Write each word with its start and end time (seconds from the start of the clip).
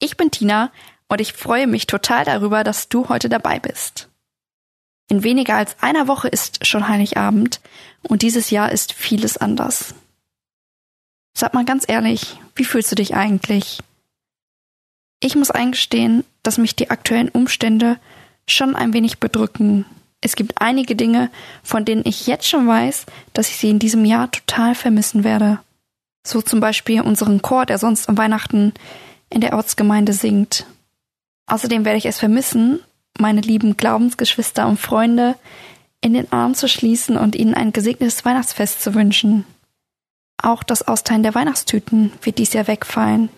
Ich 0.00 0.16
bin 0.16 0.30
Tina 0.30 0.72
und 1.08 1.20
ich 1.20 1.34
freue 1.34 1.66
mich 1.66 1.86
total 1.86 2.24
darüber, 2.24 2.64
dass 2.64 2.88
du 2.88 3.08
heute 3.08 3.28
dabei 3.28 3.60
bist. 3.60 4.08
In 5.08 5.22
weniger 5.22 5.56
als 5.56 5.76
einer 5.82 6.08
Woche 6.08 6.28
ist 6.28 6.66
schon 6.66 6.88
Heiligabend 6.88 7.60
und 8.02 8.22
dieses 8.22 8.50
Jahr 8.50 8.72
ist 8.72 8.92
vieles 8.92 9.36
anders. 9.36 9.94
Sag 11.36 11.52
mal 11.52 11.64
ganz 11.64 11.84
ehrlich, 11.86 12.38
wie 12.54 12.64
fühlst 12.64 12.90
du 12.90 12.94
dich 12.94 13.14
eigentlich? 13.14 13.80
Ich 15.20 15.36
muss 15.36 15.50
eingestehen, 15.50 16.24
dass 16.42 16.58
mich 16.58 16.76
die 16.76 16.90
aktuellen 16.90 17.28
Umstände 17.28 17.98
schon 18.48 18.74
ein 18.74 18.94
wenig 18.94 19.18
bedrücken. 19.18 19.84
Es 20.22 20.36
gibt 20.36 20.60
einige 20.60 20.96
Dinge, 20.96 21.30
von 21.62 21.84
denen 21.84 22.02
ich 22.06 22.26
jetzt 22.26 22.48
schon 22.48 22.66
weiß, 22.66 23.06
dass 23.32 23.48
ich 23.48 23.56
sie 23.56 23.70
in 23.70 23.78
diesem 23.78 24.04
Jahr 24.04 24.30
total 24.30 24.74
vermissen 24.74 25.24
werde. 25.24 25.58
So 26.26 26.40
zum 26.40 26.60
Beispiel 26.60 27.00
unseren 27.00 27.42
Chor, 27.42 27.66
der 27.66 27.78
sonst 27.78 28.08
am 28.08 28.16
Weihnachten 28.16 28.72
in 29.30 29.40
der 29.40 29.54
Ortsgemeinde 29.54 30.12
singt. 30.12 30.66
Außerdem 31.46 31.84
werde 31.84 31.98
ich 31.98 32.06
es 32.06 32.18
vermissen, 32.18 32.80
meine 33.18 33.40
lieben 33.40 33.76
Glaubensgeschwister 33.76 34.66
und 34.66 34.78
Freunde 34.78 35.36
in 36.00 36.14
den 36.14 36.30
Arm 36.32 36.54
zu 36.54 36.68
schließen 36.68 37.16
und 37.16 37.36
ihnen 37.36 37.54
ein 37.54 37.72
gesegnetes 37.72 38.24
Weihnachtsfest 38.24 38.82
zu 38.82 38.94
wünschen. 38.94 39.44
Auch 40.42 40.62
das 40.62 40.86
Austeilen 40.86 41.22
der 41.22 41.34
Weihnachtstüten 41.34 42.12
wird 42.22 42.38
dies 42.38 42.52
Jahr 42.52 42.66
wegfallen. 42.66 43.28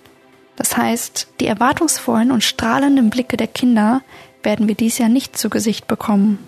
Das 0.57 0.77
heißt, 0.77 1.29
die 1.41 1.47
erwartungsvollen 1.47 2.31
und 2.31 2.45
strahlenden 2.45 3.11
Blicke 3.11 3.37
der 3.37 3.49
Kinder 3.49 4.03
werden 4.43 4.69
wir 4.69 4.75
dies 4.75 4.99
Jahr 4.99 5.09
nicht 5.09 5.37
zu 5.37 5.51
Gesicht 5.51 5.89
bekommen. 5.89 6.39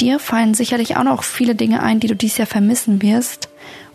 Dir 0.00 0.18
fallen 0.18 0.54
sicherlich 0.54 0.96
auch 0.96 1.04
noch 1.04 1.22
viele 1.22 1.54
Dinge 1.54 1.82
ein, 1.82 2.00
die 2.00 2.06
du 2.06 2.14
dies 2.14 2.36
Jahr 2.36 2.46
vermissen 2.46 3.02
wirst. 3.02 3.48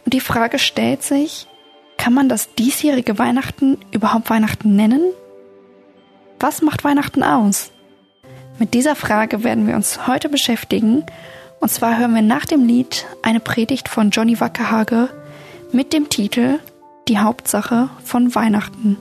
Und 0.05 0.13
die 0.13 0.19
Frage 0.19 0.59
stellt 0.59 1.03
sich, 1.03 1.47
kann 2.03 2.13
man 2.13 2.27
das 2.27 2.53
diesjährige 2.55 3.17
Weihnachten 3.17 3.77
überhaupt 3.91 4.29
Weihnachten 4.29 4.75
nennen? 4.75 4.99
Was 6.37 6.61
macht 6.61 6.83
Weihnachten 6.83 7.23
aus? 7.23 7.71
Mit 8.59 8.73
dieser 8.73 8.97
Frage 8.97 9.45
werden 9.45 9.67
wir 9.67 9.75
uns 9.77 10.05
heute 10.05 10.27
beschäftigen. 10.27 11.05
Und 11.61 11.69
zwar 11.69 11.97
hören 11.97 12.13
wir 12.13 12.21
nach 12.21 12.43
dem 12.43 12.67
Lied 12.67 13.05
eine 13.21 13.39
Predigt 13.39 13.87
von 13.87 14.09
Johnny 14.09 14.41
Wackerhage 14.41 15.07
mit 15.71 15.93
dem 15.93 16.09
Titel 16.09 16.59
Die 17.07 17.19
Hauptsache 17.19 17.89
von 18.03 18.35
Weihnachten. 18.35 18.97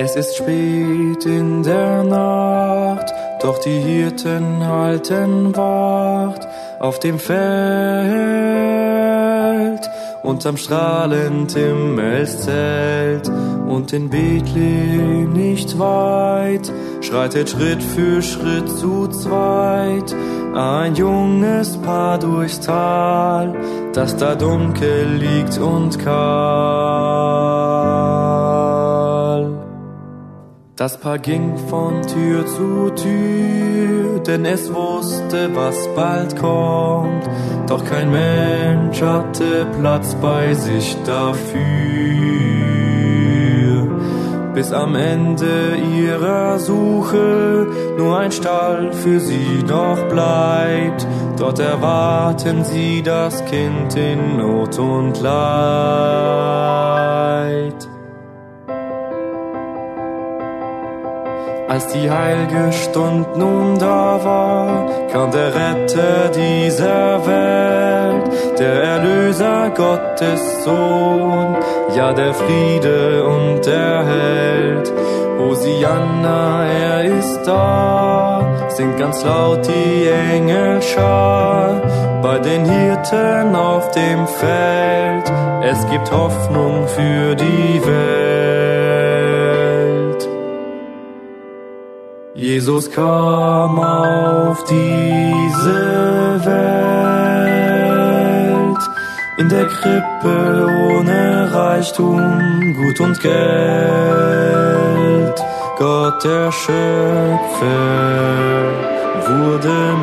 Es 0.00 0.14
ist 0.14 0.36
spät 0.36 1.26
in 1.26 1.64
der 1.64 2.04
Nacht, 2.04 3.12
doch 3.42 3.58
die 3.58 3.80
Hirten 3.80 4.64
halten 4.64 5.56
Wacht 5.56 6.46
auf 6.78 7.00
dem 7.00 7.18
Feld. 7.18 7.40
Unterm 10.22 10.56
strahlend 10.56 11.50
Himmelszelt 11.50 13.28
und 13.66 13.92
in 13.92 14.08
Bethlehem 14.08 15.32
nicht 15.32 15.76
weit, 15.80 16.72
schreitet 17.00 17.50
Schritt 17.50 17.82
für 17.82 18.22
Schritt 18.22 18.68
zu 18.68 19.08
zweit 19.08 20.14
ein 20.54 20.94
junges 20.94 21.76
Paar 21.78 22.20
durchs 22.20 22.60
Tal, 22.60 23.52
das 23.94 24.16
da 24.16 24.36
dunkel 24.36 25.16
liegt 25.16 25.58
und 25.58 25.98
kahl. 25.98 27.57
Das 30.78 30.96
Paar 30.96 31.18
ging 31.18 31.58
von 31.68 32.02
Tür 32.02 32.46
zu 32.46 32.90
Tür, 32.90 34.20
denn 34.20 34.44
es 34.44 34.72
wusste, 34.72 35.50
was 35.52 35.74
bald 35.96 36.36
kommt. 36.36 37.28
Doch 37.66 37.84
kein 37.84 38.12
Mensch 38.12 39.02
hatte 39.02 39.66
Platz 39.80 40.14
bei 40.22 40.54
sich 40.54 40.96
dafür. 41.04 41.58
Bis 44.54 44.70
am 44.72 44.94
Ende 44.94 45.74
ihrer 45.96 46.60
Suche 46.60 47.66
nur 47.98 48.16
ein 48.16 48.30
Stall 48.30 48.92
für 48.92 49.18
sie 49.18 49.64
noch 49.66 50.00
bleibt. 50.08 51.04
Dort 51.38 51.58
erwarten 51.58 52.62
sie 52.62 53.02
das 53.02 53.44
Kind 53.46 53.96
in 53.96 54.36
Not 54.36 54.78
und 54.78 55.20
Leid. 55.22 56.38
Als 61.68 61.86
die 61.88 62.10
heilige 62.10 62.72
Stund 62.72 63.36
nun 63.36 63.78
da 63.78 64.18
war, 64.24 64.88
kam 65.12 65.30
der 65.30 65.54
Retter 65.54 66.30
dieser 66.34 67.26
Welt, 67.26 68.58
der 68.58 68.82
Erlöser 68.82 69.68
Gottes 69.76 70.64
Sohn, 70.64 71.56
ja 71.94 72.14
der 72.14 72.32
Friede 72.32 73.22
und 73.22 73.66
der 73.66 74.02
Held. 74.06 74.92
Hosianna, 75.38 76.64
er 76.64 77.04
ist 77.04 77.42
da, 77.44 78.46
singt 78.68 78.98
ganz 78.98 79.22
laut 79.22 79.68
die 79.68 80.08
Engelschar, 80.08 81.82
bei 82.22 82.38
den 82.38 82.64
Hirten 82.64 83.54
auf 83.54 83.90
dem 83.90 84.26
Feld, 84.26 85.30
es 85.62 85.86
gibt 85.90 86.10
Hoffnung 86.10 86.88
für 86.88 87.34
die 87.34 87.82
Welt. 87.84 88.37
Jesus 92.40 92.88
kam 92.88 93.80
auf 93.80 94.62
diese 94.70 96.40
Welt, 96.46 97.58
in 99.38 99.48
der 99.48 99.66
Krippe 99.66 100.68
ohne 100.88 101.52
Reichtum, 101.52 102.76
Gut 102.76 103.00
und 103.00 103.18
Geld. 103.20 103.34
Gott 105.78 106.22
der 106.22 106.52
Schöpfer 106.52 107.66
wurde 109.26 109.96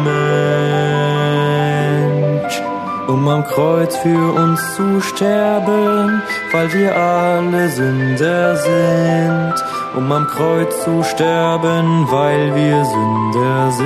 Mensch, 2.43 2.61
um 3.07 3.29
am 3.29 3.45
Kreuz 3.45 3.95
für 3.95 4.33
uns 4.33 4.59
zu 4.75 4.99
sterben, 4.99 6.21
weil 6.51 6.73
wir 6.73 6.93
alle 6.97 7.69
Sünder 7.69 8.57
sind 8.57 9.53
um 9.97 10.11
am 10.11 10.27
Kreuz 10.27 10.83
zu 10.83 11.03
sterben, 11.03 12.11
weil 12.11 12.53
wir 12.55 12.85
Sünder 12.85 13.71
sind. 13.71 13.85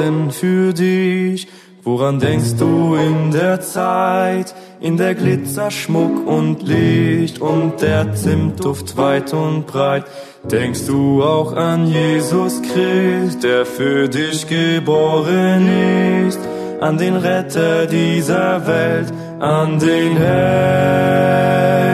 Weihnachten 0.00 0.30
für 0.30 0.72
dich? 0.72 1.46
Woran 1.82 2.18
denkst 2.18 2.56
du 2.58 2.94
in 2.94 3.30
der 3.30 3.60
Zeit? 3.60 4.54
In 4.80 4.96
der 4.96 5.14
Glitzer, 5.14 5.70
Schmuck 5.70 6.26
und 6.26 6.62
Licht 6.62 7.40
und 7.40 7.80
der 7.82 8.14
Zimtduft 8.14 8.96
weit 8.96 9.32
und 9.34 9.66
breit. 9.66 10.04
Denkst 10.50 10.86
du 10.86 11.22
auch 11.22 11.52
an 11.54 11.86
Jesus 11.86 12.62
Christ, 12.62 13.42
der 13.42 13.66
für 13.66 14.08
dich 14.08 14.46
geboren 14.46 15.68
ist, 16.26 16.40
an 16.80 16.96
den 16.96 17.16
Retter 17.16 17.86
dieser 17.86 18.66
Welt, 18.66 19.12
an 19.38 19.78
den 19.78 20.16
Held? 20.16 21.89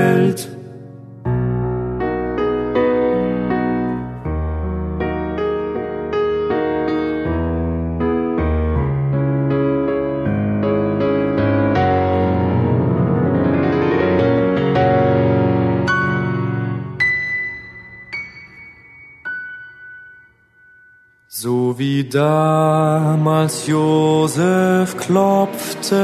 Wie 22.07 22.11
damals 22.11 23.67
Josef 23.67 24.97
klopfte 24.97 26.01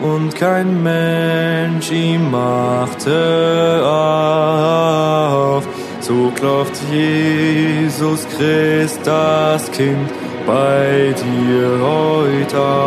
und 0.00 0.34
kein 0.34 0.82
Mensch 0.82 1.90
ihm 1.90 2.30
machte 2.30 3.82
auf, 3.84 5.66
so 6.00 6.30
klopft 6.36 6.76
Jesus 6.90 8.26
Christ 8.36 9.00
das 9.04 9.70
Kind 9.70 10.10
bei 10.46 11.14
dir 11.16 11.78
heute 11.80 12.58
auf. 12.60 12.82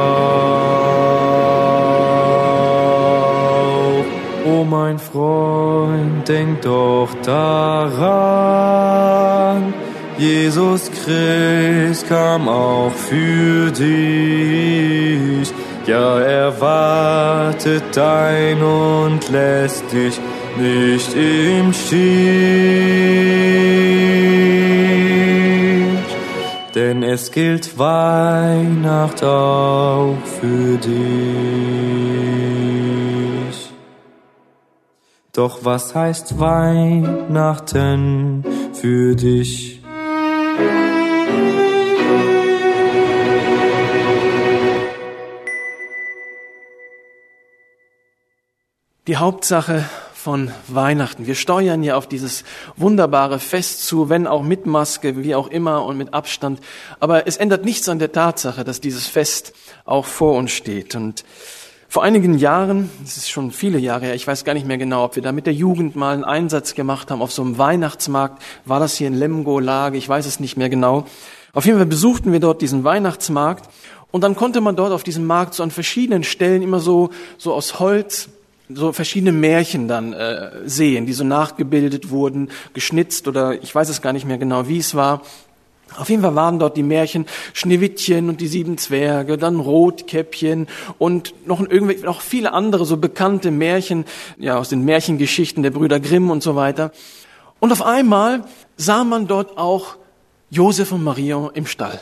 Oh 4.46 4.64
mein 4.64 5.00
Freund, 5.00 6.28
denk 6.28 6.62
doch 6.62 7.10
daran, 7.24 7.96
Jesus 10.18 10.90
Christ 10.92 12.08
kam 12.08 12.48
auch 12.48 12.92
für 12.92 13.72
dich. 13.72 15.52
Ja, 15.86 16.20
er 16.20 16.62
wartet 16.62 17.84
dein 17.94 18.62
und 18.62 19.30
lässt 19.30 19.84
dich 19.92 20.20
nicht 20.58 21.14
im 21.16 21.74
Stich. 21.74 21.96
Denn 26.74 27.04
es 27.04 27.32
gilt 27.32 27.78
Weihnacht 27.78 29.24
auch 29.24 30.18
für 30.40 30.78
dich. 30.78 30.96
Doch 35.34 35.60
was 35.64 35.94
heißt 35.94 36.40
Weihnachten 36.40 38.44
für 38.74 39.16
dich? 39.16 39.75
Die 49.08 49.18
Hauptsache 49.18 49.86
von 50.16 50.50
Weihnachten. 50.68 51.28
Wir 51.28 51.36
steuern 51.36 51.84
ja 51.84 51.96
auf 51.96 52.08
dieses 52.08 52.44
wunderbare 52.76 53.38
Fest 53.38 53.86
zu, 53.86 54.10
wenn 54.10 54.26
auch 54.26 54.42
mit 54.42 54.66
Maske, 54.66 55.24
wie 55.24 55.36
auch 55.36 55.48
immer 55.48 55.86
und 55.86 55.96
mit 55.96 56.16
Abstand. 56.16 56.60
Aber 57.00 57.28
es 57.28 57.38
ändert 57.38 57.66
nichts 57.66 57.88
an 57.88 58.00
der 58.00 58.12
Tatsache, 58.12 58.64
dass 58.64 58.82
dieses 58.82 59.06
Fest 59.06 59.54
auch 59.86 60.06
vor 60.06 60.36
uns 60.36 60.54
steht. 60.54 60.96
Und 60.96 61.24
vor 61.88 62.02
einigen 62.02 62.40
Jahren, 62.40 62.90
das 63.04 63.18
ist 63.18 63.30
schon 63.30 63.52
viele 63.52 63.78
Jahre 63.78 64.06
her, 64.06 64.16
ich 64.16 64.26
weiß 64.26 64.44
gar 64.44 64.56
nicht 64.56 64.66
mehr 64.66 64.80
genau, 64.80 65.04
ob 65.04 65.16
wir 65.16 65.22
da 65.22 65.32
mit 65.32 65.46
der 65.46 65.54
Jugend 65.54 65.96
mal 65.96 66.16
einen 66.16 66.24
Einsatz 66.24 66.74
gemacht 66.74 67.12
haben 67.12 67.22
auf 67.22 67.32
so 67.32 67.44
einem 67.44 67.60
Weihnachtsmarkt. 67.60 68.42
War 68.66 68.80
das 68.80 68.96
hier 68.96 69.08
in 69.08 69.14
Lemgo-Lage? 69.14 70.00
Ich 70.00 70.10
weiß 70.10 70.26
es 70.26 70.40
nicht 70.40 70.58
mehr 70.58 70.70
genau. 70.70 71.06
Auf 71.54 71.68
jeden 71.68 71.78
Fall 71.78 71.86
besuchten 71.86 72.32
wir 72.32 72.40
dort 72.40 72.60
diesen 72.64 72.84
Weihnachtsmarkt 72.84 73.70
und 74.10 74.22
dann 74.24 74.36
konnte 74.36 74.62
man 74.62 74.76
dort 74.76 74.94
auf 74.94 75.04
diesem 75.04 75.28
Markt 75.28 75.54
so 75.54 75.62
an 75.62 75.70
verschiedenen 75.70 76.24
Stellen 76.24 76.64
immer 76.64 76.80
so, 76.80 77.12
so 77.38 77.54
aus 77.54 77.80
Holz 77.80 78.30
so 78.70 78.92
verschiedene 78.92 79.32
Märchen 79.32 79.88
dann 79.88 80.14
äh, 80.14 80.52
sehen, 80.66 81.06
die 81.06 81.14
so 81.14 81.24
nachgebildet 81.24 82.10
wurden, 82.10 82.50
geschnitzt 82.74 83.28
oder 83.28 83.62
ich 83.62 83.74
weiß 83.74 83.90
es 83.90 84.02
gar 84.02 84.14
nicht 84.14 84.26
mehr 84.26 84.38
genau, 84.38 84.68
wie 84.68 84.80
es 84.80 84.96
war. 84.96 85.22
Auf 85.98 86.10
jeden 86.10 86.24
Fall 86.24 86.36
waren 86.36 86.58
dort 86.58 86.76
die 86.76 86.84
Märchen 86.84 87.26
Schneewittchen 87.54 88.28
und 88.28 88.42
die 88.42 88.48
sieben 88.48 88.78
Zwerge, 88.78 89.38
dann 89.38 89.60
Rotkäppchen 89.60 90.68
und 90.98 91.34
noch, 91.48 91.62
irgendwie, 91.62 91.98
noch 92.04 92.22
viele 92.22 92.54
andere 92.54 92.86
so 92.86 92.98
bekannte 92.98 93.52
Märchen, 93.52 94.06
ja, 94.38 94.58
aus 94.58 94.70
den 94.70 94.84
Märchengeschichten 94.84 95.62
der 95.62 95.72
Brüder 95.72 96.00
Grimm 96.00 96.32
und 96.32 96.42
so 96.42 96.56
weiter. 96.56 96.92
Und 97.60 97.72
auf 97.72 97.84
einmal 97.84 98.46
sah 98.78 99.04
man 99.04 99.28
dort 99.28 99.58
auch 99.58 99.96
Josef 100.50 100.92
und 100.92 101.04
Maria 101.04 101.52
im 101.54 101.68
Stall, 101.68 102.02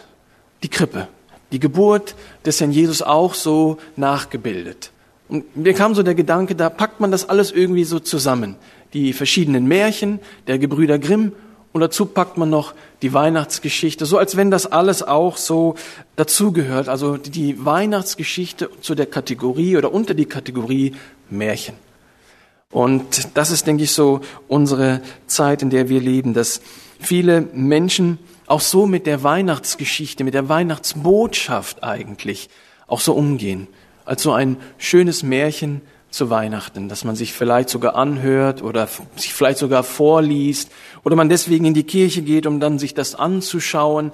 die 0.64 0.70
Krippe, 0.70 1.10
die 1.52 1.60
Geburt 1.60 2.16
des 2.46 2.62
Herrn 2.62 2.72
Jesus 2.72 3.02
auch 3.02 3.34
so 3.34 3.78
nachgebildet. 3.98 4.93
Und 5.34 5.58
mir 5.58 5.74
kam 5.74 5.96
so 5.96 6.04
der 6.04 6.14
Gedanke, 6.14 6.54
da 6.54 6.70
packt 6.70 7.00
man 7.00 7.10
das 7.10 7.28
alles 7.28 7.52
irgendwie 7.52 7.86
so 7.86 7.98
zusammen. 7.98 8.56
Die 8.94 9.14
verschiedenen 9.14 9.66
Märchen 9.66 10.20
der 10.46 10.60
Gebrüder 10.60 11.00
Grimm 11.00 11.32
und 11.72 11.82
dazu 11.82 12.06
packt 12.06 12.38
man 12.38 12.52
noch 12.52 12.76
die 13.02 13.14
Weihnachtsgeschichte, 13.14 14.06
so 14.06 14.20
als 14.20 14.38
wenn 14.38 14.52
das 14.52 14.68
alles 14.68 15.02
auch 15.02 15.38
so 15.38 15.74
dazugehört. 16.18 16.88
Also 16.88 17.18
die 17.18 17.66
Weihnachtsgeschichte 17.66 18.70
zu 18.82 18.94
der 18.94 19.08
Kategorie 19.08 19.76
oder 19.76 19.92
unter 19.92 20.14
die 20.14 20.26
Kategorie 20.26 20.94
Märchen. 21.32 21.74
Und 22.70 23.36
das 23.36 23.50
ist, 23.50 23.66
denke 23.66 23.86
ich, 23.86 23.92
so 23.92 24.22
unsere 24.48 25.02
Zeit, 25.26 25.64
in 25.64 25.72
der 25.72 25.90
wir 25.90 26.00
leben, 26.00 26.36
dass 26.36 26.62
viele 27.00 27.42
Menschen 27.42 28.20
auch 28.46 28.62
so 28.62 28.86
mit 28.86 29.08
der 29.08 29.24
Weihnachtsgeschichte, 29.24 30.24
mit 30.24 30.36
der 30.36 30.48
Weihnachtsbotschaft 30.48 31.84
eigentlich 31.84 32.50
auch 32.86 33.00
so 33.00 33.14
umgehen 33.14 33.68
als 34.06 34.24
so 34.24 34.32
ein 34.34 34.58
schönes 34.78 35.24
Märchen 35.24 35.82
zu 36.10 36.30
Weihnachten, 36.30 36.90
dass 36.90 37.04
man 37.04 37.16
sich 37.16 37.34
vielleicht 37.34 37.70
sogar 37.70 37.96
anhört 37.96 38.62
oder 38.62 38.88
sich 39.16 39.34
vielleicht 39.34 39.58
sogar 39.58 39.84
vorliest 39.84 40.72
oder 41.04 41.16
man 41.16 41.30
deswegen 41.30 41.66
in 41.66 41.74
die 41.74 41.84
Kirche 41.84 42.22
geht, 42.22 42.46
um 42.46 42.60
dann 42.60 42.78
sich 42.78 42.94
das 42.94 43.16
anzuschauen 43.16 44.12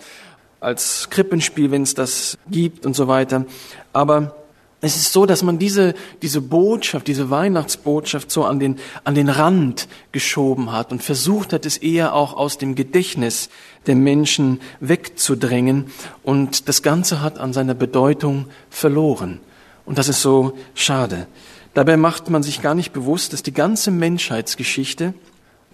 als 0.62 1.10
Krippenspiel, 1.10 1.72
wenn 1.72 1.84
es 1.84 1.94
das 1.94 2.38
gibt 2.50 2.86
und 2.86 2.96
so 2.96 3.08
weiter. 3.08 3.46
Aber 3.92 4.36
es 4.82 4.96
ist 4.96 5.12
so, 5.12 5.26
dass 5.26 5.44
man 5.44 5.60
diese, 5.60 5.94
diese 6.22 6.40
Botschaft, 6.40 7.08
diese 7.08 7.30
Weihnachtsbotschaft 7.30 8.32
so 8.32 8.46
an 8.46 8.60
den, 8.60 8.78
an 9.04 9.14
den 9.14 9.28
Rand 9.28 9.90
geschoben 10.14 10.72
hat 10.72 10.94
und 10.94 11.04
versucht 11.04 11.52
hat, 11.52 11.66
es 11.66 11.76
eher 11.76 12.14
auch 12.14 12.34
aus 12.34 12.58
dem 12.58 12.76
Gedächtnis 12.76 13.50
der 13.88 13.96
Menschen 13.96 14.62
wegzudrängen. 14.80 15.92
Und 16.24 16.70
das 16.70 16.82
Ganze 16.82 17.22
hat 17.22 17.40
an 17.40 17.52
seiner 17.52 17.74
Bedeutung 17.74 18.46
verloren. 18.70 19.42
Und 19.90 19.98
das 19.98 20.08
ist 20.08 20.22
so 20.22 20.56
schade. 20.76 21.26
Dabei 21.74 21.98
macht 21.98 22.30
man 22.30 22.44
sich 22.44 22.62
gar 22.62 22.76
nicht 22.76 22.94
bewusst, 22.94 23.34
dass 23.34 23.42
die 23.42 23.56
ganze 23.56 23.90
Menschheitsgeschichte, 23.90 25.16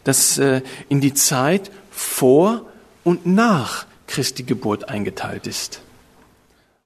dass 0.06 0.38
äh, 0.38 0.62
in 0.88 1.02
die 1.02 1.14
Zeit 1.14 1.70
vor 1.92 2.66
und 3.04 3.26
nach 3.26 3.86
Christi 4.08 4.44
Geburt 4.44 4.88
eingeteilt 4.88 5.48
ist. 5.48 5.82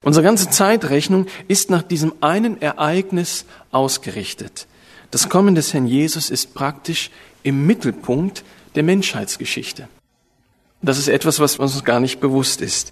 Unsere 0.03 0.23
ganze 0.23 0.49
Zeitrechnung 0.49 1.27
ist 1.47 1.69
nach 1.69 1.83
diesem 1.83 2.13
einen 2.19 2.59
Ereignis 2.63 3.45
ausgerichtet. 3.69 4.65
Das 5.11 5.29
Kommen 5.29 5.53
des 5.53 5.71
Herrn 5.71 5.85
Jesus 5.85 6.31
ist 6.31 6.55
praktisch 6.55 7.11
im 7.43 7.67
Mittelpunkt 7.67 8.43
der 8.73 8.81
Menschheitsgeschichte. 8.81 9.87
Das 10.81 10.97
ist 10.97 11.09
etwas, 11.09 11.39
was 11.39 11.57
uns 11.59 11.83
gar 11.83 11.99
nicht 11.99 12.21
bewusst 12.21 12.61
ist. 12.61 12.91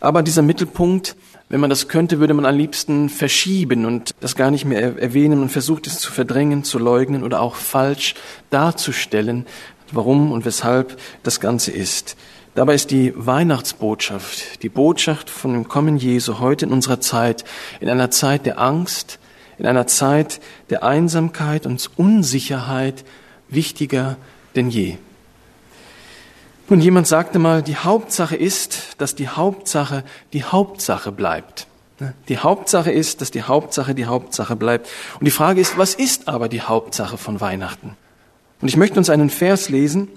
Aber 0.00 0.22
dieser 0.22 0.42
Mittelpunkt 0.42 1.16
wenn 1.50 1.60
man 1.60 1.70
das 1.70 1.88
könnte, 1.88 2.20
würde 2.20 2.34
man 2.34 2.44
am 2.44 2.56
liebsten 2.56 3.08
verschieben 3.08 3.86
und 3.86 4.14
das 4.20 4.36
gar 4.36 4.50
nicht 4.50 4.66
mehr 4.66 4.98
erwähnen 5.00 5.40
und 5.40 5.48
versucht 5.48 5.86
es 5.86 5.98
zu 5.98 6.12
verdrängen, 6.12 6.62
zu 6.62 6.78
leugnen 6.78 7.22
oder 7.22 7.40
auch 7.40 7.54
falsch 7.54 8.14
darzustellen, 8.50 9.46
warum 9.92 10.30
und 10.30 10.44
weshalb 10.44 10.98
das 11.22 11.40
Ganze 11.40 11.70
ist. 11.70 12.16
Dabei 12.54 12.74
ist 12.74 12.90
die 12.90 13.14
Weihnachtsbotschaft, 13.16 14.62
die 14.62 14.68
Botschaft 14.68 15.30
von 15.30 15.54
dem 15.54 15.68
Kommen 15.68 15.96
Jesu 15.96 16.38
heute 16.38 16.66
in 16.66 16.72
unserer 16.72 17.00
Zeit, 17.00 17.44
in 17.80 17.88
einer 17.88 18.10
Zeit 18.10 18.44
der 18.44 18.58
Angst, 18.58 19.18
in 19.56 19.66
einer 19.66 19.86
Zeit 19.86 20.40
der 20.68 20.82
Einsamkeit 20.82 21.64
und 21.64 21.90
Unsicherheit 21.96 23.04
wichtiger 23.48 24.16
denn 24.54 24.68
je. 24.68 24.98
Nun, 26.70 26.82
jemand 26.82 27.06
sagte 27.06 27.38
mal, 27.38 27.62
die 27.62 27.76
Hauptsache 27.76 28.36
ist, 28.36 28.96
dass 28.98 29.14
die 29.14 29.28
Hauptsache 29.28 30.04
die 30.34 30.44
Hauptsache 30.44 31.12
bleibt. 31.12 31.66
Die 32.28 32.36
Hauptsache 32.36 32.92
ist, 32.92 33.22
dass 33.22 33.30
die 33.30 33.42
Hauptsache 33.42 33.94
die 33.94 34.04
Hauptsache 34.04 34.54
bleibt. 34.54 34.86
Und 35.18 35.24
die 35.24 35.30
Frage 35.30 35.62
ist, 35.62 35.78
was 35.78 35.94
ist 35.94 36.28
aber 36.28 36.50
die 36.50 36.60
Hauptsache 36.60 37.16
von 37.16 37.40
Weihnachten? 37.40 37.96
Und 38.60 38.68
ich 38.68 38.76
möchte 38.76 38.98
uns 38.98 39.08
einen 39.08 39.30
Vers 39.30 39.70
lesen, 39.70 40.08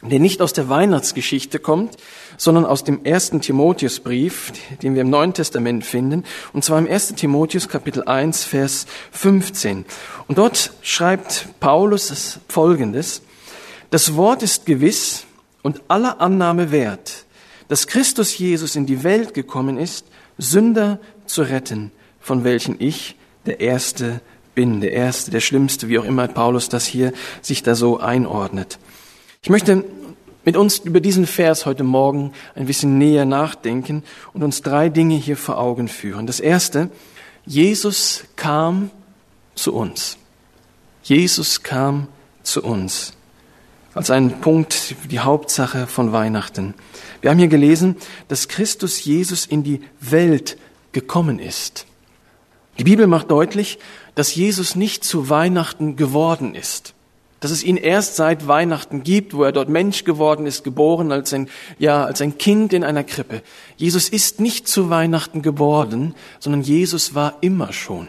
der 0.00 0.20
nicht 0.20 0.40
aus 0.40 0.54
der 0.54 0.70
Weihnachtsgeschichte 0.70 1.58
kommt, 1.58 1.98
sondern 2.38 2.64
aus 2.64 2.82
dem 2.84 3.04
ersten 3.04 3.42
Timotheusbrief, 3.42 4.52
den 4.82 4.94
wir 4.94 5.02
im 5.02 5.10
Neuen 5.10 5.34
Testament 5.34 5.84
finden, 5.84 6.24
und 6.54 6.64
zwar 6.64 6.78
im 6.78 6.86
ersten 6.86 7.14
Timotheus 7.14 7.68
Kapitel 7.68 8.04
1, 8.04 8.44
Vers 8.44 8.86
15. 9.12 9.84
Und 10.28 10.38
dort 10.38 10.72
schreibt 10.80 11.48
Paulus 11.60 12.40
Folgendes, 12.48 13.20
Das 13.90 14.16
Wort 14.16 14.42
ist 14.42 14.64
gewiss 14.64 15.26
und 15.64 15.82
aller 15.88 16.20
Annahme 16.20 16.70
wert, 16.70 17.24
dass 17.66 17.88
Christus 17.88 18.38
Jesus 18.38 18.76
in 18.76 18.86
die 18.86 19.02
Welt 19.02 19.34
gekommen 19.34 19.78
ist, 19.78 20.06
Sünder 20.38 21.00
zu 21.26 21.42
retten, 21.42 21.90
von 22.20 22.44
welchen 22.44 22.80
ich 22.80 23.16
der 23.46 23.60
Erste 23.60 24.20
bin, 24.54 24.80
der 24.80 24.92
Erste, 24.92 25.30
der 25.30 25.40
Schlimmste, 25.40 25.88
wie 25.88 25.98
auch 25.98 26.04
immer 26.04 26.28
Paulus 26.28 26.68
das 26.68 26.86
hier 26.86 27.12
sich 27.40 27.62
da 27.62 27.74
so 27.74 27.98
einordnet. 27.98 28.78
Ich 29.42 29.48
möchte 29.48 29.84
mit 30.44 30.56
uns 30.56 30.78
über 30.78 31.00
diesen 31.00 31.26
Vers 31.26 31.64
heute 31.64 31.82
Morgen 31.82 32.34
ein 32.54 32.66
bisschen 32.66 32.98
näher 32.98 33.24
nachdenken 33.24 34.04
und 34.34 34.42
uns 34.42 34.60
drei 34.60 34.90
Dinge 34.90 35.16
hier 35.16 35.38
vor 35.38 35.58
Augen 35.58 35.88
führen. 35.88 36.26
Das 36.26 36.40
erste, 36.40 36.90
Jesus 37.46 38.24
kam 38.36 38.90
zu 39.54 39.74
uns. 39.74 40.18
Jesus 41.02 41.62
kam 41.62 42.08
zu 42.42 42.62
uns. 42.62 43.14
Als 43.94 44.10
ein 44.10 44.40
Punkt, 44.40 44.96
die 45.08 45.20
Hauptsache 45.20 45.86
von 45.86 46.10
Weihnachten. 46.10 46.74
Wir 47.20 47.30
haben 47.30 47.38
hier 47.38 47.46
gelesen, 47.46 47.94
dass 48.26 48.48
Christus 48.48 49.04
Jesus 49.04 49.46
in 49.46 49.62
die 49.62 49.82
Welt 50.00 50.58
gekommen 50.90 51.38
ist. 51.38 51.86
Die 52.76 52.82
Bibel 52.82 53.06
macht 53.06 53.30
deutlich, 53.30 53.78
dass 54.16 54.34
Jesus 54.34 54.74
nicht 54.74 55.04
zu 55.04 55.30
Weihnachten 55.30 55.94
geworden 55.94 56.56
ist. 56.56 56.94
Dass 57.38 57.52
es 57.52 57.62
ihn 57.62 57.76
erst 57.76 58.16
seit 58.16 58.48
Weihnachten 58.48 59.04
gibt, 59.04 59.32
wo 59.32 59.44
er 59.44 59.52
dort 59.52 59.68
Mensch 59.68 60.02
geworden 60.02 60.46
ist, 60.46 60.64
geboren 60.64 61.12
als 61.12 61.32
ein, 61.32 61.48
ja, 61.78 62.04
als 62.04 62.20
ein 62.20 62.36
Kind 62.36 62.72
in 62.72 62.82
einer 62.82 63.04
Krippe. 63.04 63.42
Jesus 63.76 64.08
ist 64.08 64.40
nicht 64.40 64.66
zu 64.66 64.90
Weihnachten 64.90 65.40
geworden, 65.40 66.16
sondern 66.40 66.62
Jesus 66.62 67.14
war 67.14 67.38
immer 67.42 67.72
schon. 67.72 68.08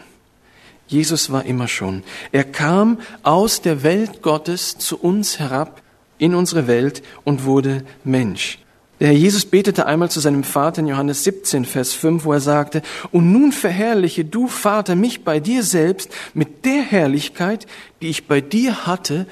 Jesus 0.88 1.30
war 1.32 1.44
immer 1.44 1.68
schon. 1.68 2.02
Er 2.32 2.44
kam 2.44 2.98
aus 3.22 3.60
der 3.60 3.82
Welt 3.82 4.22
Gottes 4.22 4.78
zu 4.78 4.98
uns 4.98 5.38
herab 5.38 5.82
in 6.18 6.34
unsere 6.34 6.66
Welt 6.66 7.02
und 7.24 7.44
wurde 7.44 7.84
Mensch. 8.04 8.58
Der 8.98 9.08
Herr 9.08 9.16
Jesus 9.16 9.44
betete 9.44 9.84
einmal 9.86 10.10
zu 10.10 10.20
seinem 10.20 10.42
Vater 10.42 10.80
in 10.80 10.86
Johannes 10.86 11.22
17, 11.24 11.66
Vers 11.66 11.92
5, 11.92 12.24
wo 12.24 12.32
er 12.32 12.40
sagte, 12.40 12.80
Und 13.12 13.30
nun 13.30 13.52
verherrliche 13.52 14.24
du, 14.24 14.46
Vater, 14.46 14.94
mich 14.94 15.22
bei 15.22 15.38
dir 15.38 15.62
selbst 15.62 16.10
mit 16.32 16.64
der 16.64 16.82
Herrlichkeit, 16.82 17.66
die 18.00 18.08
ich 18.08 18.26
bei 18.26 18.40
dir 18.40 18.86
hatte, 18.86 19.26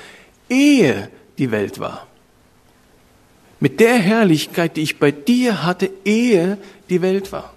ehe 0.50 1.08
die 1.38 1.50
Welt 1.50 1.80
war. 1.80 2.06
Mit 3.58 3.80
der 3.80 3.94
Herrlichkeit, 3.94 4.76
die 4.76 4.82
ich 4.82 4.98
bei 4.98 5.10
dir 5.10 5.62
hatte, 5.62 5.90
ehe 6.04 6.58
die 6.90 7.00
Welt 7.00 7.32
war. 7.32 7.54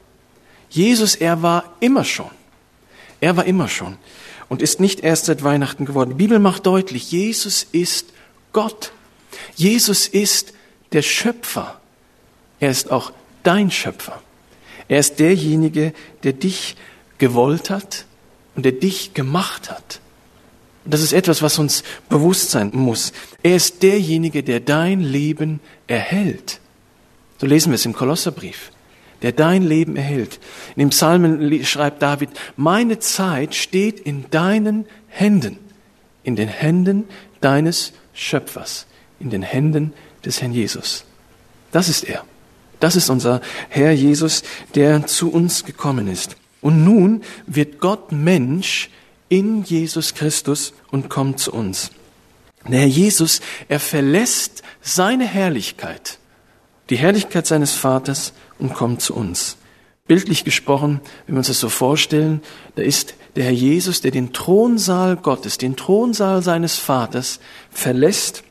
Jesus, 0.69 1.15
er 1.15 1.41
war 1.41 1.75
immer 1.81 2.05
schon. 2.05 2.36
Er 3.19 3.37
war 3.37 3.45
immer 3.45 3.67
schon 3.67 3.97
und 4.49 4.61
ist 4.61 4.79
nicht 4.79 5.01
erst 5.01 5.25
seit 5.25 5.43
Weihnachten 5.43 5.85
geworden. 5.85 6.11
Die 6.11 6.23
Bibel 6.23 6.39
macht 6.39 6.65
deutlich, 6.65 7.11
Jesus 7.11 7.67
ist 7.71 8.13
Gott. 8.53 8.91
Jesus 9.55 10.07
ist 10.07 10.53
der 10.93 11.01
Schöpfer 11.01 11.79
er 12.59 12.71
ist 12.71 12.91
auch 12.91 13.11
dein 13.43 13.71
Schöpfer. 13.71 14.21
Er 14.87 14.99
ist 14.99 15.19
derjenige, 15.19 15.93
der 16.23 16.33
dich 16.33 16.75
gewollt 17.17 17.69
hat 17.69 18.05
und 18.55 18.63
der 18.63 18.71
dich 18.71 19.13
gemacht 19.13 19.69
hat. 19.69 19.99
Und 20.85 20.93
das 20.93 21.01
ist 21.01 21.13
etwas, 21.13 21.41
was 21.41 21.59
uns 21.59 21.83
bewusst 22.09 22.51
sein 22.51 22.71
muss. 22.73 23.11
Er 23.43 23.57
ist 23.57 23.83
derjenige, 23.83 24.43
der 24.43 24.59
dein 24.59 25.01
Leben 25.01 25.59
erhält. 25.87 26.59
So 27.39 27.45
lesen 27.45 27.71
wir 27.71 27.75
es 27.75 27.85
im 27.85 27.93
Kolosserbrief. 27.93 28.71
Der 29.21 29.31
dein 29.31 29.63
Leben 29.63 29.95
erhält. 29.95 30.39
In 30.75 30.79
dem 30.81 30.89
Psalmen 30.89 31.65
schreibt 31.65 32.01
David, 32.01 32.29
meine 32.55 32.99
Zeit 32.99 33.55
steht 33.55 33.99
in 33.99 34.29
deinen 34.29 34.85
Händen, 35.07 35.57
in 36.23 36.35
den 36.35 36.47
Händen 36.47 37.05
deines 37.41 37.93
Schöpfers, 38.13 38.85
in 39.19 39.29
den 39.29 39.41
Händen 39.41 39.93
des 40.23 40.41
Herrn 40.41 40.53
Jesus. 40.53 41.05
Das 41.71 41.89
ist 41.89 42.03
er. 42.03 42.23
Das 42.79 42.95
ist 42.95 43.09
unser 43.09 43.41
Herr 43.69 43.91
Jesus, 43.91 44.43
der 44.75 45.07
zu 45.07 45.31
uns 45.31 45.65
gekommen 45.65 46.07
ist. 46.07 46.35
Und 46.61 46.83
nun 46.83 47.23
wird 47.45 47.79
Gott 47.79 48.11
Mensch 48.11 48.89
in 49.29 49.63
Jesus 49.63 50.13
Christus 50.13 50.73
und 50.91 51.09
kommt 51.09 51.39
zu 51.39 51.53
uns. 51.53 51.91
Der 52.67 52.81
Herr 52.81 52.87
Jesus, 52.87 53.41
er 53.67 53.79
verlässt 53.79 54.63
seine 54.81 55.25
Herrlichkeit, 55.25 56.19
die 56.89 56.97
Herrlichkeit 56.97 57.47
seines 57.47 57.73
Vaters 57.73 58.33
und 58.59 58.73
kommt 58.73 59.01
zu 59.01 59.15
uns. 59.15 59.57
Bildlich 60.07 60.45
gesprochen, 60.45 61.01
wenn 61.25 61.35
wir 61.35 61.39
uns 61.39 61.47
das 61.47 61.59
so 61.59 61.69
vorstellen, 61.69 62.41
da 62.75 62.81
ist 62.81 63.15
der 63.35 63.43
Herr 63.43 63.51
Jesus, 63.51 63.99
der 64.01 64.11
den 64.11 64.31
Thronsaal 64.31 65.17
Gottes, 65.17 65.57
den 65.57 65.75
Thronsaal 65.75 66.41
seines 66.41 66.77
Vaters 66.77 67.39
verlässt 67.69 68.43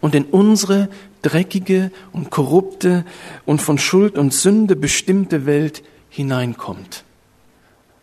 und 0.00 0.14
in 0.14 0.24
unsere 0.24 0.90
dreckige 1.22 1.90
und 2.12 2.30
korrupte 2.30 3.06
und 3.46 3.62
von 3.62 3.78
Schuld 3.78 4.18
und 4.18 4.34
Sünde 4.34 4.76
bestimmte 4.76 5.46
Welt 5.46 5.82
hineinkommt. 6.10 7.04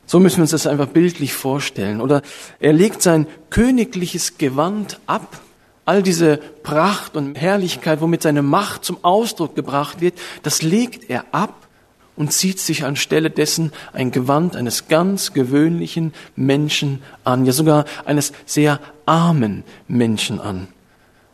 So 0.08 0.20
müssen 0.20 0.38
wir 0.38 0.42
uns 0.42 0.52
das 0.52 0.68
einfach 0.68 0.88
bildlich 0.88 1.34
vorstellen. 1.34 2.02
Oder 2.02 2.24
er 2.60 2.74
legt 2.74 3.02
sein 3.02 3.28
königliches 3.50 4.38
Gewand 4.38 5.00
ab, 5.06 5.40
all 5.86 6.04
diese 6.04 6.38
Pracht 6.38 7.16
und 7.16 7.36
Herrlichkeit, 7.36 8.02
womit 8.02 8.22
seine 8.22 8.42
Macht 8.42 8.86
zum 8.86 9.04
Ausdruck 9.04 9.56
gebracht 9.56 10.02
wird, 10.02 10.16
das 10.44 10.62
legt 10.62 11.10
er 11.10 11.26
ab 11.32 11.68
und 12.16 12.32
zieht 12.32 12.60
sich 12.60 12.84
anstelle 12.84 13.30
dessen 13.30 13.72
ein 13.94 14.12
Gewand 14.12 14.56
eines 14.56 14.88
ganz 14.88 15.34
gewöhnlichen 15.34 16.14
Menschen 16.36 17.02
an, 17.24 17.46
ja 17.46 17.52
sogar 17.54 17.86
eines 18.06 18.34
sehr 18.46 18.80
armen 19.06 19.64
Menschen 19.88 20.40
an. 20.40 20.68